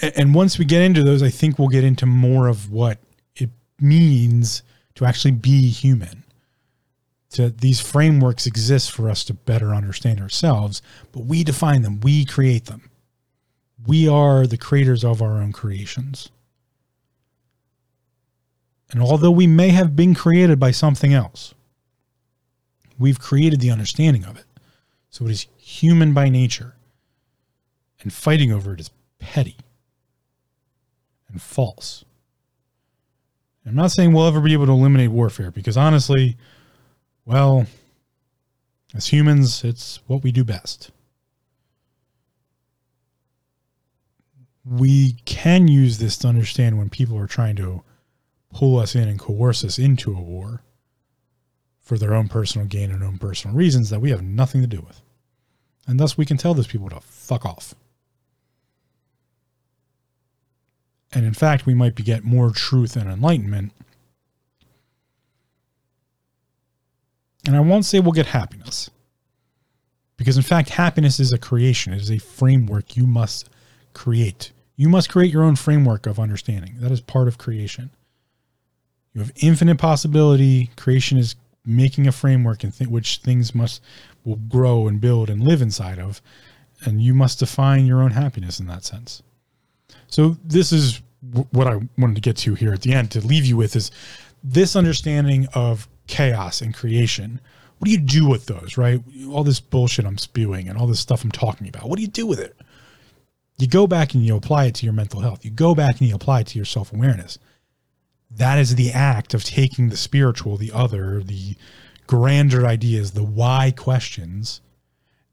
And, 0.00 0.34
once 0.34 0.58
we 0.58 0.64
get 0.64 0.82
into 0.82 1.02
those, 1.02 1.22
I 1.22 1.28
think 1.28 1.58
we'll 1.58 1.68
get 1.68 1.84
into 1.84 2.06
more 2.06 2.48
of 2.48 2.72
what 2.72 2.98
it 3.36 3.50
means 3.78 4.62
to 4.94 5.04
actually 5.04 5.32
be 5.32 5.68
human. 5.68 6.24
To 7.32 7.50
these 7.50 7.80
frameworks 7.80 8.46
exist 8.46 8.90
for 8.90 9.10
us 9.10 9.22
to 9.24 9.34
better 9.34 9.74
understand 9.74 10.20
ourselves, 10.20 10.82
but 11.12 11.24
we 11.24 11.44
define 11.44 11.82
them. 11.82 12.00
We 12.00 12.24
create 12.24 12.66
them 12.66 12.90
we 13.86 14.06
are 14.08 14.46
the 14.46 14.56
creators 14.56 15.04
of 15.04 15.20
our 15.20 15.42
own 15.42 15.52
creations. 15.52 16.28
And 18.92 19.02
although 19.02 19.30
we 19.30 19.46
may 19.46 19.70
have 19.70 19.96
been 19.96 20.14
created 20.14 20.60
by 20.60 20.70
something 20.70 21.12
else, 21.12 21.54
We've 22.98 23.18
created 23.18 23.60
the 23.60 23.70
understanding 23.70 24.24
of 24.24 24.36
it. 24.36 24.44
So 25.10 25.24
it 25.24 25.32
is 25.32 25.48
human 25.56 26.12
by 26.12 26.28
nature. 26.28 26.76
And 28.00 28.12
fighting 28.12 28.52
over 28.52 28.74
it 28.74 28.80
is 28.80 28.90
petty 29.18 29.56
and 31.32 31.42
false. 31.42 32.04
I'm 33.66 33.74
not 33.74 33.92
saying 33.92 34.12
we'll 34.12 34.26
ever 34.26 34.40
be 34.40 34.52
able 34.52 34.66
to 34.66 34.72
eliminate 34.72 35.10
warfare 35.10 35.50
because 35.50 35.76
honestly, 35.76 36.36
well, 37.24 37.66
as 38.94 39.06
humans, 39.08 39.64
it's 39.64 40.00
what 40.06 40.22
we 40.22 40.32
do 40.32 40.44
best. 40.44 40.90
We 44.64 45.14
can 45.24 45.68
use 45.68 45.98
this 45.98 46.16
to 46.18 46.28
understand 46.28 46.78
when 46.78 46.90
people 46.90 47.16
are 47.18 47.26
trying 47.26 47.56
to 47.56 47.82
pull 48.52 48.78
us 48.78 48.94
in 48.94 49.08
and 49.08 49.18
coerce 49.18 49.64
us 49.64 49.78
into 49.78 50.12
a 50.12 50.20
war 50.20 50.62
for 51.80 51.98
their 51.98 52.14
own 52.14 52.28
personal 52.28 52.66
gain 52.66 52.90
and 52.90 53.02
own 53.02 53.18
personal 53.18 53.56
reasons 53.56 53.90
that 53.90 54.00
we 54.00 54.10
have 54.10 54.22
nothing 54.22 54.60
to 54.60 54.66
do 54.66 54.80
with. 54.80 55.00
And 55.86 55.98
thus 55.98 56.16
we 56.16 56.26
can 56.26 56.36
tell 56.36 56.54
those 56.54 56.68
people 56.68 56.88
to 56.90 57.00
fuck 57.00 57.44
off. 57.44 57.74
And 61.12 61.26
in 61.26 61.34
fact, 61.34 61.66
we 61.66 61.74
might 61.74 61.94
be 61.94 62.02
get 62.02 62.24
more 62.24 62.50
truth 62.50 62.96
and 62.96 63.10
enlightenment. 63.10 63.72
And 67.46 67.56
I 67.56 67.60
won't 67.60 67.84
say 67.84 68.00
we'll 68.00 68.12
get 68.12 68.26
happiness. 68.26 68.88
Because 70.16 70.36
in 70.36 70.42
fact, 70.42 70.70
happiness 70.70 71.18
is 71.18 71.32
a 71.32 71.38
creation. 71.38 71.92
It 71.92 72.00
is 72.00 72.10
a 72.10 72.18
framework 72.18 72.96
you 72.96 73.06
must 73.06 73.48
create. 73.92 74.52
You 74.76 74.88
must 74.88 75.10
create 75.10 75.32
your 75.32 75.42
own 75.42 75.56
framework 75.56 76.06
of 76.06 76.18
understanding. 76.18 76.76
That 76.78 76.92
is 76.92 77.00
part 77.00 77.28
of 77.28 77.38
creation. 77.38 77.90
You 79.12 79.20
have 79.20 79.32
infinite 79.36 79.78
possibility. 79.78 80.70
Creation 80.76 81.18
is 81.18 81.34
making 81.64 82.06
a 82.06 82.12
framework 82.12 82.64
in 82.64 82.72
th- 82.72 82.88
which 82.88 83.18
things 83.18 83.54
must 83.54 83.82
will 84.24 84.36
grow 84.36 84.88
and 84.88 85.00
build 85.00 85.28
and 85.28 85.42
live 85.42 85.62
inside 85.62 85.98
of, 85.98 86.22
and 86.84 87.02
you 87.02 87.14
must 87.14 87.38
define 87.38 87.86
your 87.86 88.02
own 88.02 88.12
happiness 88.12 88.58
in 88.58 88.66
that 88.66 88.84
sense. 88.84 89.22
So 90.12 90.36
this 90.44 90.72
is 90.72 91.02
w- 91.30 91.48
what 91.52 91.66
I 91.66 91.80
wanted 91.98 92.16
to 92.16 92.20
get 92.20 92.36
to 92.38 92.54
here 92.54 92.72
at 92.72 92.82
the 92.82 92.92
end 92.92 93.10
to 93.12 93.20
leave 93.20 93.44
you 93.44 93.56
with 93.56 93.76
is 93.76 93.90
this 94.44 94.76
understanding 94.76 95.48
of 95.54 95.88
chaos 96.06 96.60
and 96.60 96.74
creation. 96.74 97.40
What 97.78 97.86
do 97.86 97.92
you 97.92 97.98
do 97.98 98.28
with 98.28 98.46
those, 98.46 98.76
right? 98.76 99.00
All 99.30 99.44
this 99.44 99.60
bullshit 99.60 100.04
I'm 100.04 100.18
spewing 100.18 100.68
and 100.68 100.78
all 100.78 100.86
this 100.86 101.00
stuff 101.00 101.24
I'm 101.24 101.32
talking 101.32 101.68
about. 101.68 101.88
What 101.88 101.96
do 101.96 102.02
you 102.02 102.08
do 102.08 102.26
with 102.26 102.38
it? 102.38 102.56
You 103.58 103.66
go 103.66 103.86
back 103.86 104.14
and 104.14 104.24
you 104.24 104.36
apply 104.36 104.66
it 104.66 104.74
to 104.76 104.86
your 104.86 104.92
mental 104.92 105.20
health. 105.20 105.44
You 105.44 105.50
go 105.50 105.74
back 105.74 106.00
and 106.00 106.08
you 106.08 106.14
apply 106.14 106.40
it 106.40 106.48
to 106.48 106.58
your 106.58 106.64
self 106.64 106.92
awareness 106.92 107.38
that 108.36 108.58
is 108.58 108.74
the 108.74 108.92
act 108.92 109.34
of 109.34 109.44
taking 109.44 109.88
the 109.88 109.96
spiritual, 109.96 110.56
the 110.56 110.72
other, 110.72 111.22
the 111.22 111.54
grander 112.06 112.66
ideas, 112.66 113.12
the 113.12 113.22
why 113.22 113.72
questions, 113.76 114.60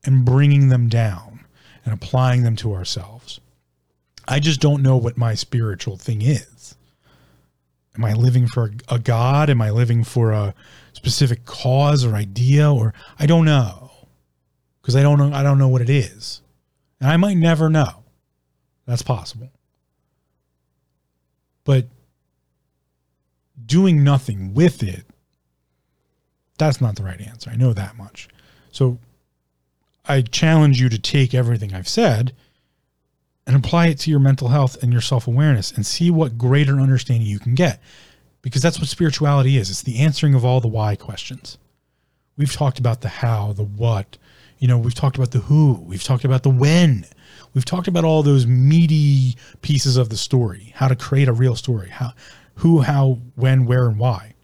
and 0.06 0.26
bringing 0.26 0.70
them 0.70 0.90
down 0.90 1.46
and 1.86 1.94
applying 1.94 2.44
them 2.44 2.56
to 2.58 2.74
ourselves. 2.74 3.40
I 4.30 4.40
just 4.40 4.62
don't 4.62 4.84
know 4.84 4.96
what 4.96 5.18
my 5.18 5.34
spiritual 5.34 5.98
thing 5.98 6.22
is. 6.22 6.76
Am 7.96 8.06
I 8.06 8.14
living 8.14 8.48
for 8.48 8.72
a 8.88 9.00
God? 9.00 9.50
Am 9.50 9.62
I 9.62 9.72
living 9.72 10.04
for 10.04 10.32
a 10.32 10.54
specific 10.94 11.46
cause 11.46 12.06
or 12.06 12.14
idea? 12.14 12.72
Or 12.72 12.94
I 13.18 13.26
don't 13.26 13.46
know 13.46 13.92
because 14.82 14.96
I 14.96 15.02
don't 15.02 15.18
know. 15.18 15.34
I 15.34 15.42
don't 15.42 15.58
know 15.58 15.68
what 15.68 15.82
it 15.82 15.90
is, 15.90 16.42
and 17.02 17.10
I 17.10 17.18
might 17.18 17.38
never 17.38 17.70
know. 17.70 18.04
That's 18.86 19.02
possible. 19.02 19.52
But 21.64 21.88
doing 23.66 24.04
nothing 24.04 24.54
with 24.54 24.82
it, 24.82 25.06
that's 26.58 26.80
not 26.80 26.96
the 26.96 27.04
right 27.04 27.20
answer. 27.20 27.50
I 27.50 27.56
know 27.56 27.74
that 27.74 27.98
much. 27.98 28.30
So 28.72 29.00
I 30.06 30.22
challenge 30.22 30.80
you 30.80 30.90
to 30.90 31.00
take 31.00 31.34
everything 31.34 31.74
I've 31.74 31.88
said 31.88 32.34
and 33.50 33.58
apply 33.58 33.88
it 33.88 33.98
to 33.98 34.12
your 34.12 34.20
mental 34.20 34.50
health 34.50 34.78
and 34.84 34.92
your 34.92 35.02
self 35.02 35.28
awareness 35.28 35.72
and 35.72 35.84
see 35.84 36.12
what 36.12 36.38
greater 36.38 36.80
understanding 36.80 37.26
you 37.26 37.40
can 37.40 37.56
get. 37.56 37.82
Because 38.44 38.62
that's 38.62 38.78
what 38.78 38.88
spirituality 38.88 39.58
is 39.58 39.72
it's 39.72 39.82
the 39.82 39.98
answering 39.98 40.36
of 40.36 40.46
all 40.46 40.62
the 40.62 40.68
why 40.68 40.96
questions. 40.96 41.58
We've 42.38 42.54
talked 42.54 42.78
about 42.78 43.02
the 43.02 43.10
how, 43.10 43.54
the 43.54 43.64
what, 43.64 44.20
you 44.60 44.68
know, 44.68 44.78
we've 44.78 44.94
talked 44.94 45.16
about 45.16 45.32
the 45.32 45.40
who, 45.40 45.84
we've 45.84 46.04
talked 46.04 46.26
about 46.26 46.44
the 46.44 46.52
when. 46.52 47.08
We've 47.56 47.66
talked 47.66 47.88
about 47.88 48.04
all 48.04 48.22
those 48.22 48.46
meaty 48.46 49.36
pieces 49.64 49.98
of 49.98 50.10
the 50.10 50.18
story, 50.18 50.72
how 50.76 50.88
to 50.88 50.96
create 50.96 51.28
a 51.28 51.34
real 51.34 51.56
story, 51.56 51.90
how 51.90 52.14
who, 52.58 52.82
how, 52.82 53.18
when, 53.34 53.66
where, 53.66 53.88
and 53.88 53.98
why. 53.98 54.36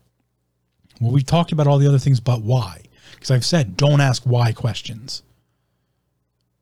Well, 0.99 1.11
we've 1.11 1.25
talked 1.27 1.51
about 1.51 1.67
all 1.67 1.77
the 1.77 1.87
other 1.87 1.99
things 1.99 2.19
but 2.19 2.41
why. 2.41 2.81
Because 3.13 3.29
I've 3.29 3.45
said, 3.45 3.77
don't 3.77 4.01
ask 4.01 4.23
why 4.23 4.51
questions. 4.51 5.21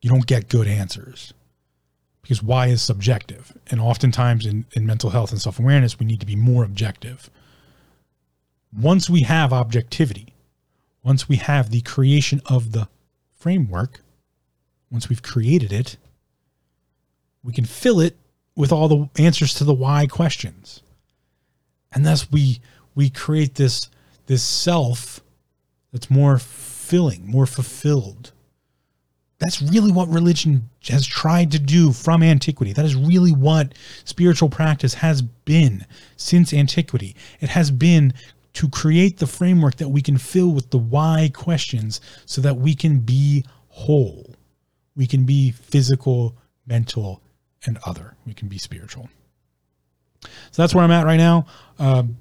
You 0.02 0.10
don't 0.10 0.26
get 0.26 0.50
good 0.50 0.66
answers. 0.66 1.32
Because 2.24 2.42
why 2.42 2.66
is 2.66 2.82
subjective. 2.82 3.56
And 3.70 3.80
oftentimes 3.80 4.44
in, 4.44 4.64
in 4.72 4.84
mental 4.84 5.10
health 5.10 5.30
and 5.30 5.40
self 5.40 5.60
awareness, 5.60 5.98
we 6.00 6.06
need 6.06 6.20
to 6.20 6.26
be 6.26 6.34
more 6.34 6.64
objective. 6.64 7.30
Once 8.76 9.08
we 9.08 9.22
have 9.22 9.52
objectivity, 9.52 10.34
once 11.04 11.28
we 11.28 11.36
have 11.36 11.70
the 11.70 11.82
creation 11.82 12.42
of 12.46 12.72
the 12.72 12.88
framework, 13.38 14.00
once 14.90 15.08
we've 15.08 15.22
created 15.22 15.72
it, 15.72 15.96
we 17.44 17.52
can 17.52 17.64
fill 17.64 18.00
it 18.00 18.16
with 18.56 18.72
all 18.72 18.88
the 18.88 19.22
answers 19.22 19.54
to 19.54 19.64
the 19.64 19.74
why 19.74 20.06
questions 20.06 20.82
and 21.94 22.04
thus 22.04 22.30
we 22.30 22.60
we 22.94 23.08
create 23.08 23.54
this 23.54 23.88
this 24.26 24.42
self 24.42 25.20
that's 25.92 26.10
more 26.10 26.38
filling 26.38 27.26
more 27.26 27.46
fulfilled 27.46 28.32
that's 29.44 29.60
really 29.60 29.92
what 29.92 30.08
religion 30.08 30.70
has 30.88 31.06
tried 31.06 31.50
to 31.50 31.58
do 31.58 31.92
from 31.92 32.22
antiquity. 32.22 32.72
That 32.72 32.86
is 32.86 32.96
really 32.96 33.30
what 33.30 33.74
spiritual 34.04 34.48
practice 34.48 34.94
has 34.94 35.20
been 35.20 35.84
since 36.16 36.54
antiquity. 36.54 37.14
It 37.40 37.50
has 37.50 37.70
been 37.70 38.14
to 38.54 38.70
create 38.70 39.18
the 39.18 39.26
framework 39.26 39.76
that 39.76 39.90
we 39.90 40.00
can 40.00 40.16
fill 40.16 40.50
with 40.50 40.70
the 40.70 40.78
why 40.78 41.30
questions 41.34 42.00
so 42.24 42.40
that 42.40 42.56
we 42.56 42.74
can 42.74 43.00
be 43.00 43.44
whole. 43.68 44.34
We 44.96 45.06
can 45.06 45.24
be 45.24 45.50
physical 45.50 46.38
mental 46.66 47.20
and 47.66 47.78
other. 47.84 48.16
We 48.24 48.32
can 48.32 48.48
be 48.48 48.56
spiritual. 48.56 49.10
So 50.22 50.62
that's 50.62 50.74
where 50.74 50.84
I'm 50.84 50.90
at 50.90 51.04
right 51.04 51.18
now. 51.18 51.44
Um, 51.78 52.16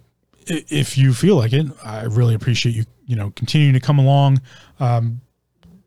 if 0.46 0.98
you 0.98 1.14
feel 1.14 1.38
like 1.38 1.54
it, 1.54 1.68
I 1.86 2.04
really 2.04 2.34
appreciate 2.34 2.76
you, 2.76 2.84
you 3.06 3.16
know, 3.16 3.32
continuing 3.34 3.76
to 3.76 3.80
come 3.80 3.98
along. 3.98 4.42
Um, 4.82 5.22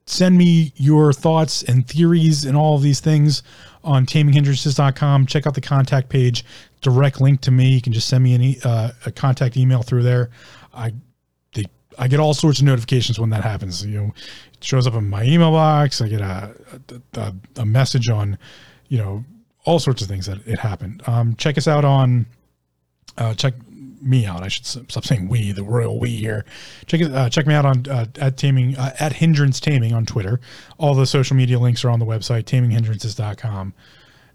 send 0.07 0.39
me 0.39 0.73
your 0.77 1.13
thoughts 1.13 1.63
and 1.63 1.87
theories 1.87 2.45
and 2.45 2.57
all 2.57 2.77
of 2.77 2.83
these 2.83 3.01
things 3.01 3.43
on 3.83 4.07
taminghindrances.com. 4.07 5.27
Check 5.27 5.47
out 5.47 5.55
the 5.55 5.61
contact 5.61 6.09
page, 6.09 6.45
direct 6.81 7.21
link 7.21 7.41
to 7.43 7.51
me. 7.51 7.71
You 7.71 7.83
can 7.83 7.93
just 7.93 8.09
send 8.09 8.23
me 8.23 8.35
any, 8.35 8.59
uh, 8.65 8.91
a 9.05 9.13
contact 9.13 9.57
email 9.57 9.83
through 9.83 10.05
there. 10.05 10.31
I, 10.73 10.93
they, 11.55 11.65
I 11.99 12.09
get 12.09 12.21
all 12.21 12.35
sorts 12.35 12.61
of 12.61 12.67
notifications 12.67 13.19
when 13.19 13.31
that 13.31 13.43
happens. 13.43 13.85
You 13.85 14.01
know, 14.01 14.15
it 14.55 14.65
shows 14.65 14.87
up 14.87 14.95
in 14.95 15.09
my 15.09 15.25
email 15.25 15.51
box. 15.51 16.01
I 16.01 16.09
get 16.09 16.21
a, 16.21 16.55
a, 17.15 17.35
a 17.57 17.67
message 17.67 18.09
on, 18.09 18.39
you 18.89 18.99
know, 18.99 19.25
all 19.65 19.81
sorts 19.81 20.03
of 20.03 20.09
things 20.09 20.27
that 20.27 20.39
it 20.47 20.61
happened. 20.61 21.03
Um, 21.09 21.35
check 21.35 21.59
us 21.59 21.67
out 21.67 21.85
on, 21.85 22.27
uh, 23.19 23.35
check 23.35 23.55
me 24.07 24.27
out. 24.27 24.43
I 24.43 24.49
should 24.49 24.67
stop 24.67 25.05
saying 25.05 25.29
we, 25.29 25.53
the 25.53 25.63
royal 25.63 25.99
we 25.99 26.11
here. 26.11 26.45
Check 26.87 27.01
it, 27.01 27.13
uh, 27.13 27.29
check 27.29 27.47
me 27.47 27.55
out 27.55 27.65
on 27.65 27.87
uh, 27.89 28.07
at 28.17 28.37
taming 28.37 28.77
uh, 28.77 28.95
at 28.99 29.15
hindrance 29.15 29.61
taming 29.61 29.93
on 29.93 30.07
Twitter. 30.07 30.41
All 30.79 30.95
the 30.95 31.07
social 31.07 31.37
media 31.37 31.59
links 31.59 31.85
are 31.85 31.91
on 31.91 31.99
the 31.99 32.07
website 32.07 32.45
taminghindrances.com. 32.45 33.75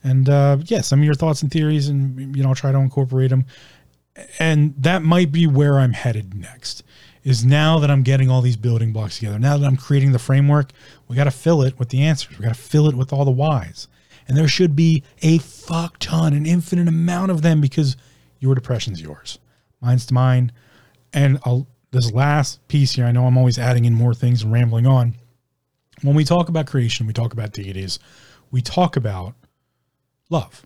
And 0.03 0.30
uh, 0.30 0.57
yeah, 0.65 0.81
some 0.81 0.99
of 0.99 1.06
your 1.06 1.14
thoughts 1.14 1.41
and 1.41 1.52
theories, 1.52 1.88
and 1.88 2.35
you 2.35 2.43
know, 2.43 2.49
I'll 2.49 2.56
try 2.56 2.72
to 2.72 2.77
incorporate 2.77 3.30
them. 3.30 3.45
And 4.39 4.76
that 4.77 5.03
might 5.03 5.31
be 5.31 5.48
where 5.48 5.80
I'm 5.80 5.93
headed 5.93 6.34
next. 6.34 6.84
Is 7.23 7.45
now 7.45 7.77
that 7.77 7.91
I'm 7.91 8.02
getting 8.02 8.31
all 8.31 8.41
these 8.41 8.57
building 8.57 8.91
blocks 8.91 9.19
together, 9.19 9.38
now 9.38 9.56
that 9.56 9.65
I'm 9.65 9.77
creating 9.77 10.11
the 10.11 10.19
framework, 10.19 10.72
we 11.07 11.15
got 11.15 11.26
to 11.26 11.31
fill 11.31 11.61
it 11.61 11.77
with 11.77 11.89
the 11.89 12.02
answers. 12.02 12.38
We 12.39 12.43
got 12.43 12.56
to 12.56 12.60
fill 12.60 12.88
it 12.88 12.95
with 12.95 13.14
all 13.14 13.26
the 13.26 13.31
whys. 13.31 13.88
And 14.27 14.35
there 14.35 14.48
should 14.48 14.76
be 14.76 15.03
a 15.22 15.38
fuck 15.38 15.99
ton, 15.99 16.34
an 16.34 16.48
infinite 16.48 16.88
amount 16.88 17.30
of 17.30 17.43
them 17.43 17.61
because 17.61 17.95
your 18.39 18.56
depression's 18.56 19.02
yours. 19.02 19.38
Mine's 19.81 20.05
to 20.07 20.13
mine. 20.13 20.51
And 21.13 21.39
I'll, 21.43 21.67
this 21.91 22.11
last 22.11 22.65
piece 22.67 22.93
here, 22.93 23.05
I 23.05 23.11
know 23.11 23.25
I'm 23.25 23.37
always 23.37 23.59
adding 23.59 23.85
in 23.85 23.93
more 23.93 24.13
things 24.13 24.43
and 24.43 24.51
rambling 24.51 24.87
on. 24.87 25.15
When 26.01 26.15
we 26.15 26.23
talk 26.23 26.49
about 26.49 26.67
creation, 26.67 27.05
we 27.05 27.13
talk 27.13 27.33
about 27.33 27.53
deities, 27.53 27.99
we 28.49 28.61
talk 28.61 28.95
about 28.95 29.33
love. 30.29 30.65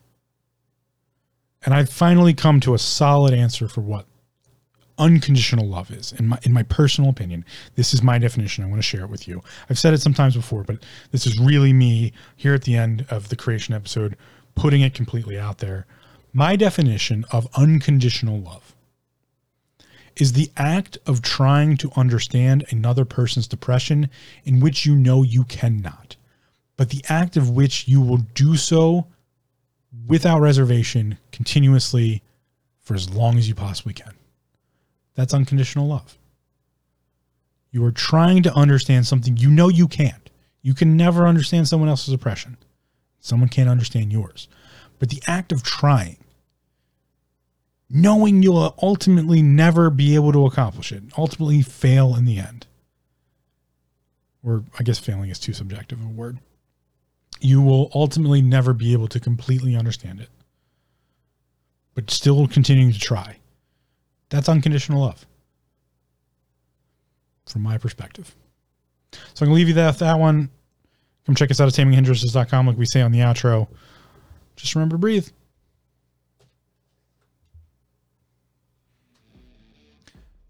And 1.65 1.73
I've 1.73 1.89
finally 1.89 2.33
come 2.33 2.59
to 2.61 2.73
a 2.73 2.79
solid 2.79 3.33
answer 3.33 3.67
for 3.67 3.81
what 3.81 4.05
unconditional 4.97 5.67
love 5.67 5.91
is 5.91 6.13
in 6.13 6.27
my 6.27 6.39
in 6.43 6.53
my 6.53 6.63
personal 6.63 7.09
opinion 7.09 7.43
this 7.75 7.93
is 7.93 8.01
my 8.01 8.17
definition 8.17 8.63
i 8.63 8.67
want 8.67 8.77
to 8.77 8.87
share 8.87 9.03
it 9.03 9.09
with 9.09 9.27
you 9.27 9.43
i've 9.69 9.77
said 9.77 9.93
it 9.93 10.01
sometimes 10.01 10.35
before 10.35 10.63
but 10.63 10.77
this 11.11 11.27
is 11.27 11.37
really 11.37 11.73
me 11.73 12.13
here 12.37 12.53
at 12.53 12.63
the 12.63 12.77
end 12.77 13.05
of 13.09 13.27
the 13.27 13.35
creation 13.35 13.73
episode 13.73 14.15
putting 14.55 14.81
it 14.81 14.93
completely 14.93 15.37
out 15.37 15.57
there 15.57 15.85
my 16.31 16.55
definition 16.55 17.25
of 17.31 17.47
unconditional 17.55 18.39
love 18.39 18.74
is 20.15 20.33
the 20.33 20.51
act 20.57 20.97
of 21.05 21.21
trying 21.21 21.77
to 21.77 21.91
understand 21.95 22.65
another 22.69 23.05
person's 23.05 23.47
depression 23.47 24.09
in 24.43 24.59
which 24.59 24.85
you 24.85 24.95
know 24.95 25.23
you 25.23 25.43
cannot, 25.43 26.15
but 26.77 26.89
the 26.89 27.03
act 27.09 27.35
of 27.35 27.49
which 27.49 27.87
you 27.87 28.01
will 28.01 28.17
do 28.33 28.55
so 28.55 29.07
without 30.07 30.41
reservation 30.41 31.17
continuously 31.31 32.21
for 32.81 32.93
as 32.93 33.09
long 33.09 33.37
as 33.37 33.47
you 33.47 33.55
possibly 33.55 33.93
can. 33.93 34.13
That's 35.15 35.33
unconditional 35.33 35.87
love. 35.87 36.17
You 37.71 37.83
are 37.85 37.91
trying 37.91 38.43
to 38.43 38.53
understand 38.53 39.07
something 39.07 39.35
you 39.37 39.49
know 39.49 39.69
you 39.69 39.87
can't. 39.87 40.29
You 40.61 40.73
can 40.73 40.95
never 40.95 41.27
understand 41.27 41.67
someone 41.67 41.89
else's 41.89 42.13
oppression. 42.13 42.57
Someone 43.19 43.49
can't 43.49 43.69
understand 43.69 44.11
yours. 44.11 44.47
But 44.99 45.09
the 45.09 45.21
act 45.27 45.51
of 45.51 45.63
trying, 45.63 46.17
knowing 47.89 48.41
you'll 48.41 48.75
ultimately 48.81 49.41
never 49.41 49.89
be 49.89 50.15
able 50.15 50.31
to 50.31 50.45
accomplish 50.45 50.91
it, 50.91 51.03
ultimately 51.17 51.61
fail 51.61 52.15
in 52.15 52.25
the 52.25 52.39
end. 52.39 52.67
Or 54.43 54.63
I 54.77 54.83
guess 54.83 54.99
failing 54.99 55.29
is 55.29 55.39
too 55.39 55.53
subjective 55.53 56.03
a 56.03 56.07
word. 56.07 56.39
You 57.39 57.61
will 57.61 57.91
ultimately 57.93 58.41
never 58.41 58.73
be 58.73 58.93
able 58.93 59.07
to 59.09 59.19
completely 59.19 59.75
understand 59.75 60.19
it, 60.19 60.29
but 61.93 62.09
still 62.09 62.47
continuing 62.47 62.91
to 62.91 62.99
try. 62.99 63.37
That's 64.29 64.49
unconditional 64.49 65.01
love 65.01 65.25
from 67.45 67.61
my 67.61 67.77
perspective. 67.77 68.35
So 69.11 69.19
I'm 69.41 69.47
going 69.47 69.49
to 69.51 69.55
leave 69.55 69.67
you 69.69 69.73
that, 69.75 69.99
that 69.99 70.19
one. 70.19 70.49
Come 71.25 71.35
check 71.35 71.51
us 71.51 71.59
out 71.59 71.67
at 71.67 71.73
taminghindrances.com, 71.73 72.67
like 72.67 72.77
we 72.77 72.85
say 72.85 73.01
on 73.01 73.11
the 73.11 73.19
outro. 73.19 73.67
Just 74.55 74.75
remember 74.75 74.95
to 74.95 74.99
breathe. 74.99 75.27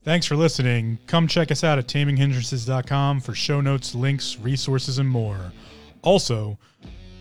Thanks 0.06 0.28
for 0.28 0.36
listening. 0.36 1.00
Come 1.08 1.28
check 1.28 1.50
us 1.50 1.64
out 1.64 1.80
at 1.80 1.88
taminghindrances.com 1.88 3.22
for 3.22 3.34
show 3.34 3.60
notes, 3.60 3.96
links, 3.96 4.38
resources, 4.38 5.00
and 5.00 5.10
more. 5.10 5.52
Also, 6.04 6.60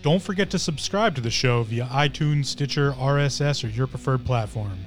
don't 0.03 0.21
forget 0.21 0.51
to 0.51 0.59
subscribe 0.59 1.15
to 1.15 1.21
the 1.21 1.31
show 1.31 1.63
via 1.63 1.85
iTunes, 1.85 2.45
Stitcher, 2.45 2.91
RSS, 2.91 3.63
or 3.63 3.69
your 3.69 3.87
preferred 3.87 4.23
platform. 4.23 4.77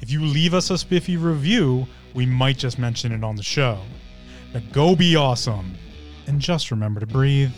If 0.00 0.10
you 0.10 0.24
leave 0.24 0.54
us 0.54 0.70
a 0.70 0.78
spiffy 0.78 1.18
review, 1.18 1.86
we 2.14 2.24
might 2.24 2.56
just 2.56 2.78
mention 2.78 3.12
it 3.12 3.22
on 3.22 3.36
the 3.36 3.42
show. 3.42 3.78
Now 4.54 4.62
go 4.72 4.96
be 4.96 5.14
awesome, 5.14 5.74
and 6.26 6.40
just 6.40 6.70
remember 6.70 7.00
to 7.00 7.06
breathe. 7.06 7.52